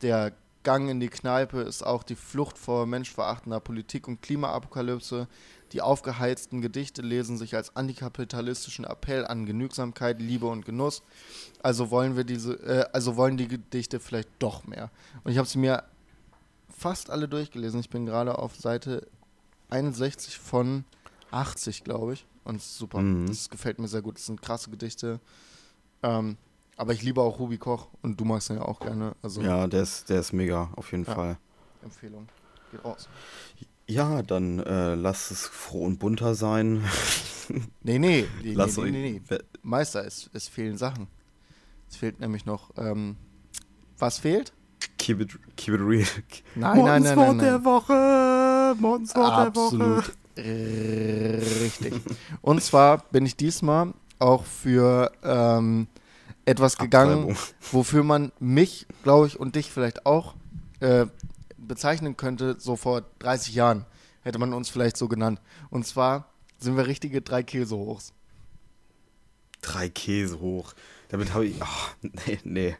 der 0.02 0.34
Gang 0.64 0.90
in 0.90 1.00
die 1.00 1.10
Kneipe 1.10 1.62
ist 1.62 1.84
auch 1.84 2.04
die 2.04 2.16
Flucht 2.16 2.58
vor 2.58 2.86
menschverachtender 2.86 3.60
Politik 3.60 4.08
und 4.08 4.22
Klimaapokalypse. 4.22 5.28
Die 5.74 5.82
aufgeheizten 5.82 6.62
Gedichte 6.62 7.02
lesen 7.02 7.38
sich 7.38 7.56
als 7.56 7.76
antikapitalistischen 7.76 8.86
Appell 8.86 9.26
an 9.26 9.46
Genügsamkeit, 9.46 10.22
Liebe 10.22 10.46
und 10.46 10.66
Genuss. 10.66 11.02
Also 11.62 11.92
wollen 11.92 12.16
wir 12.16 12.24
diese, 12.24 12.54
äh, 12.54 12.86
also 12.94 13.16
wollen 13.16 13.38
die 13.38 13.48
Gedichte 13.48 14.00
vielleicht 14.00 14.30
doch 14.40 14.66
mehr. 14.66 14.92
Und 15.24 15.32
ich 15.32 15.38
habe 15.38 15.48
sie 15.48 15.58
mir 15.58 15.84
fast 16.70 17.10
alle 17.10 17.28
durchgelesen. 17.28 17.80
Ich 17.80 17.90
bin 17.90 18.06
gerade 18.06 18.38
auf 18.38 18.56
Seite 18.56 19.08
61 19.70 20.38
von 20.38 20.86
80, 21.32 21.84
glaube 21.84 22.14
ich. 22.14 22.26
Und 22.44 22.62
super. 22.62 23.02
Mhm. 23.02 23.28
Das 23.28 23.50
gefällt 23.50 23.80
mir 23.80 23.88
sehr 23.88 24.02
gut. 24.02 24.16
Das 24.16 24.26
sind 24.26 24.42
krasse 24.42 24.70
Gedichte. 24.70 25.20
Ähm, 26.04 26.38
aber 26.78 26.94
ich 26.94 27.02
liebe 27.02 27.22
auch 27.22 27.40
Ruby 27.40 27.58
Koch 27.58 27.88
und 28.02 28.20
du 28.20 28.26
magst 28.26 28.50
ihn 28.50 28.58
ja 28.58 28.64
auch 28.64 28.80
gerne. 28.80 29.16
Also 29.22 29.42
Ja, 29.42 29.68
der 29.68 29.84
ist, 29.84 30.10
der 30.10 30.20
ist 30.20 30.34
mega, 30.34 30.70
auf 30.76 30.92
jeden 30.92 31.06
Ja. 31.06 31.14
Fall. 31.16 31.38
Empfehlung. 31.84 32.28
Geht 32.72 32.84
raus. 32.84 33.08
Ja, 33.88 34.22
dann 34.22 34.60
äh, 34.60 34.96
lass 34.96 35.32
es 35.32 35.46
froh 35.46 35.86
und 35.86 36.00
bunter 36.00 36.36
sein. 36.36 36.84
Nee, 37.82 38.00
nee, 38.00 38.26
nee, 38.42 38.54
lass 38.54 38.78
nee, 38.78 38.90
nee, 38.90 39.12
nee, 39.12 39.22
nee. 39.30 39.38
Meister, 39.64 40.06
es, 40.06 40.30
es 40.32 40.48
fehlen 40.48 40.78
Sachen. 40.78 41.08
Es 41.90 41.98
fehlt 41.98 42.22
nämlich 42.22 42.46
noch, 42.46 42.70
ähm, 42.78 43.18
was 44.00 44.18
fehlt? 44.20 44.54
Keep 44.98 45.20
it, 45.20 45.40
keep 45.58 45.74
it 45.74 45.82
real. 45.82 46.08
Nein, 46.56 46.86
nein, 46.86 47.04
nein, 47.04 47.04
nein, 47.04 47.16
nein. 47.16 47.38
der 47.40 47.66
Woche. 47.66 48.76
Morgens 48.80 49.14
Wort 49.14 49.46
der 49.48 49.56
Woche. 49.56 49.76
Absolut 49.76 50.14
richtig. 50.38 51.94
Und 52.42 52.62
zwar 52.64 53.00
bin 53.12 53.26
ich 53.26 53.36
diesmal 53.36 53.94
auch 54.20 54.46
für 54.46 55.12
ähm, 55.24 55.88
etwas 56.46 56.78
gegangen, 56.78 57.36
wofür 57.72 58.04
man 58.04 58.32
mich, 58.40 58.86
glaube 59.04 59.28
ich, 59.28 59.40
und 59.40 59.56
dich 59.56 59.72
vielleicht 59.72 60.06
auch 60.06 60.36
äh, 60.82 61.06
bezeichnen 61.58 62.18
könnte, 62.18 62.58
so 62.60 62.76
vor 62.76 63.04
30 63.20 63.56
Jahren 63.56 63.86
hätte 64.22 64.40
man 64.40 64.54
uns 64.54 64.70
vielleicht 64.70 64.98
so 64.98 65.08
genannt. 65.08 65.40
Und 65.70 65.88
zwar 65.88 66.28
sind 66.60 66.76
wir 66.78 66.88
richtige 66.88 67.22
drei 67.22 67.44
Käsehochs. 67.44 68.14
Drei 69.62 69.88
Käse 69.90 70.40
hoch. 70.40 70.74
Damit 71.10 71.34
habe 71.34 71.46
ich. 71.46 71.56
Ach, 71.62 71.94
nee, 72.02 72.40
nee. 72.44 72.78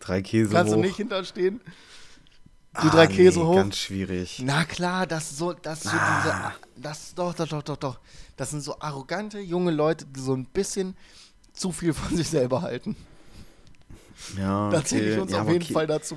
Drei 0.00 0.22
Käse 0.22 0.50
Kannst 0.52 0.72
hoch. 0.72 0.76
du 0.76 0.82
nicht 0.82 0.96
hinterstehen? 0.96 1.60
Die 2.82 2.88
Ah, 2.88 2.90
drei 2.90 3.06
Käse 3.06 3.38
nee, 3.38 3.44
hoch? 3.44 3.54
Ganz 3.56 3.76
schwierig. 3.78 4.40
Na 4.44 4.64
klar, 4.64 5.06
das 5.06 5.30
ist 5.30 5.38
so, 5.38 5.52
das 5.52 5.84
ist 5.84 5.90
so 5.92 5.96
Ah. 5.98 6.52
diese, 6.74 6.82
das 6.82 7.14
doch, 7.14 7.32
doch, 7.34 7.46
doch, 7.48 7.62
doch, 7.62 7.76
doch. 7.76 8.00
Das 8.36 8.50
sind 8.50 8.60
so 8.60 8.78
arrogante 8.80 9.38
junge 9.38 9.70
Leute, 9.70 10.04
die 10.04 10.20
so 10.20 10.34
ein 10.34 10.44
bisschen 10.46 10.96
zu 11.56 11.72
viel 11.72 11.92
von 11.92 12.16
sich 12.16 12.28
selber 12.28 12.62
halten. 12.62 12.94
Ja, 14.38 14.70
Da 14.70 14.84
zähle 14.84 15.06
ich 15.06 15.12
okay. 15.14 15.20
uns 15.22 15.32
ja, 15.32 15.42
auf 15.42 15.48
jeden 15.50 15.64
Kä- 15.64 15.72
Fall 15.72 15.86
dazu. 15.86 16.16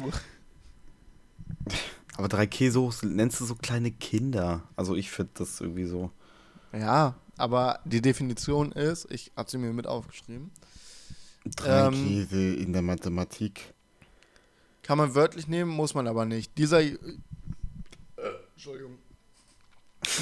Aber 2.16 2.28
drei 2.28 2.48
Käse 2.48 2.80
hoch 2.82 2.94
nennst 3.04 3.40
du 3.40 3.46
so 3.46 3.56
kleine 3.56 3.92
Kinder. 3.92 4.64
Also 4.76 4.96
ich 4.96 5.10
finde 5.12 5.32
das 5.36 5.62
irgendwie 5.62 5.86
so. 5.86 6.12
Ja, 6.74 7.16
aber 7.38 7.80
die 7.86 8.02
Definition 8.02 8.72
ist, 8.74 9.10
ich 9.12 9.32
habe 9.36 9.50
sie 9.50 9.58
mir 9.58 9.74
mit 9.74 9.88
aufgeschrieben, 9.88 10.52
Drei 11.56 11.88
Ähm, 11.88 11.94
Käse 11.94 12.54
in 12.56 12.74
der 12.74 12.82
Mathematik. 12.82 13.74
kann 14.84 14.98
man 14.98 15.16
wörtlich 15.16 15.48
nehmen, 15.48 15.72
muss 15.72 15.94
man 15.94 16.08
aber 16.08 16.26
nicht. 16.26 16.58
Dieser, 16.58 16.82
äh, 16.82 16.98
Entschuldigung. 18.54 18.98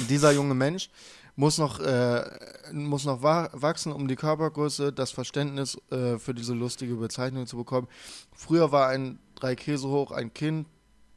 Dieser 0.08 0.30
junge 0.32 0.54
Mensch 0.54 0.90
muss 1.38 1.56
noch, 1.56 1.78
äh, 1.78 2.24
muss 2.72 3.04
noch 3.04 3.22
wa 3.22 3.48
wachsen, 3.52 3.92
um 3.92 4.08
die 4.08 4.16
Körpergröße, 4.16 4.92
das 4.92 5.12
Verständnis 5.12 5.78
äh, 5.92 6.18
für 6.18 6.34
diese 6.34 6.52
lustige 6.52 6.96
Bezeichnung 6.96 7.46
zu 7.46 7.56
bekommen. 7.56 7.86
Früher 8.34 8.72
war 8.72 8.88
ein 8.88 9.20
drei 9.36 9.54
Käse 9.54 9.86
hoch 9.86 10.10
ein 10.10 10.34
Kind, 10.34 10.66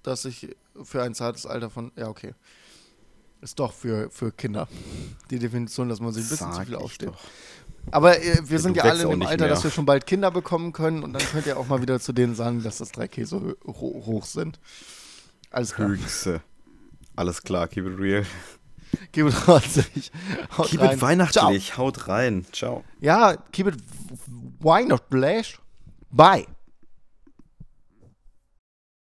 das 0.04 0.22
sich 0.22 0.56
für 0.84 1.02
ein 1.02 1.16
zartes 1.16 1.48
Alter 1.48 1.72
von, 1.72 1.92
ja 1.96 2.08
okay, 2.08 2.36
ist 3.42 3.58
doch 3.60 3.74
für, 3.74 4.12
für 4.12 4.32
Kinder. 4.32 4.68
Die 5.32 5.40
Definition, 5.40 5.90
dass 5.90 6.00
man 6.00 6.14
sich 6.14 6.24
ein 6.26 6.30
bisschen 6.30 6.52
zu 6.52 6.58
Sag 6.58 6.66
viel 6.68 6.76
ich 6.76 6.80
aufsteht. 6.80 7.14
Aber 7.90 8.16
äh, 8.22 8.48
wir 8.48 8.60
Ja, 8.60 8.60
sind 8.60 8.78
ja 8.78 8.84
alle 8.84 9.06
in 9.06 9.10
dem 9.10 9.24
Alter, 9.24 9.48
dass 9.48 9.60
mehr. 9.62 9.72
wir 9.72 9.72
schon 9.72 9.88
bald 9.88 10.06
Kinder 10.06 10.30
bekommen 10.30 10.72
können 10.72 11.02
und 11.04 11.14
dann 11.14 11.24
könnt 11.24 11.48
ihr 11.48 11.58
auch 11.58 11.66
mal 11.68 11.82
wieder 11.82 12.00
zu 12.00 12.14
denen 12.14 12.36
sagen, 12.36 12.62
dass 12.62 12.78
das 12.78 12.92
drei 12.92 13.08
Käse 13.08 13.58
ho 13.66 14.04
hoch 14.06 14.26
sind. 14.26 14.60
Alles 15.50 15.74
klar. 15.74 15.90
Höchste. 15.90 16.44
Alles 17.16 17.42
klar, 17.42 17.68
keep 17.68 17.88
it 17.88 17.98
real. 18.00 18.24
Keep 19.12 19.28
it 19.28 19.48
ranzig. 19.48 20.12
Haut 20.58 20.68
Keep 20.68 20.82
rein. 20.82 20.92
it 20.92 21.02
weihnachtlich. 21.02 21.78
Haut 21.78 22.08
rein. 22.08 22.46
Ciao. 22.52 22.84
Ja, 23.00 23.36
keep 23.52 23.68
it 23.68 23.76
weihnachtlich. 24.60 25.58
Bye. 26.12 26.46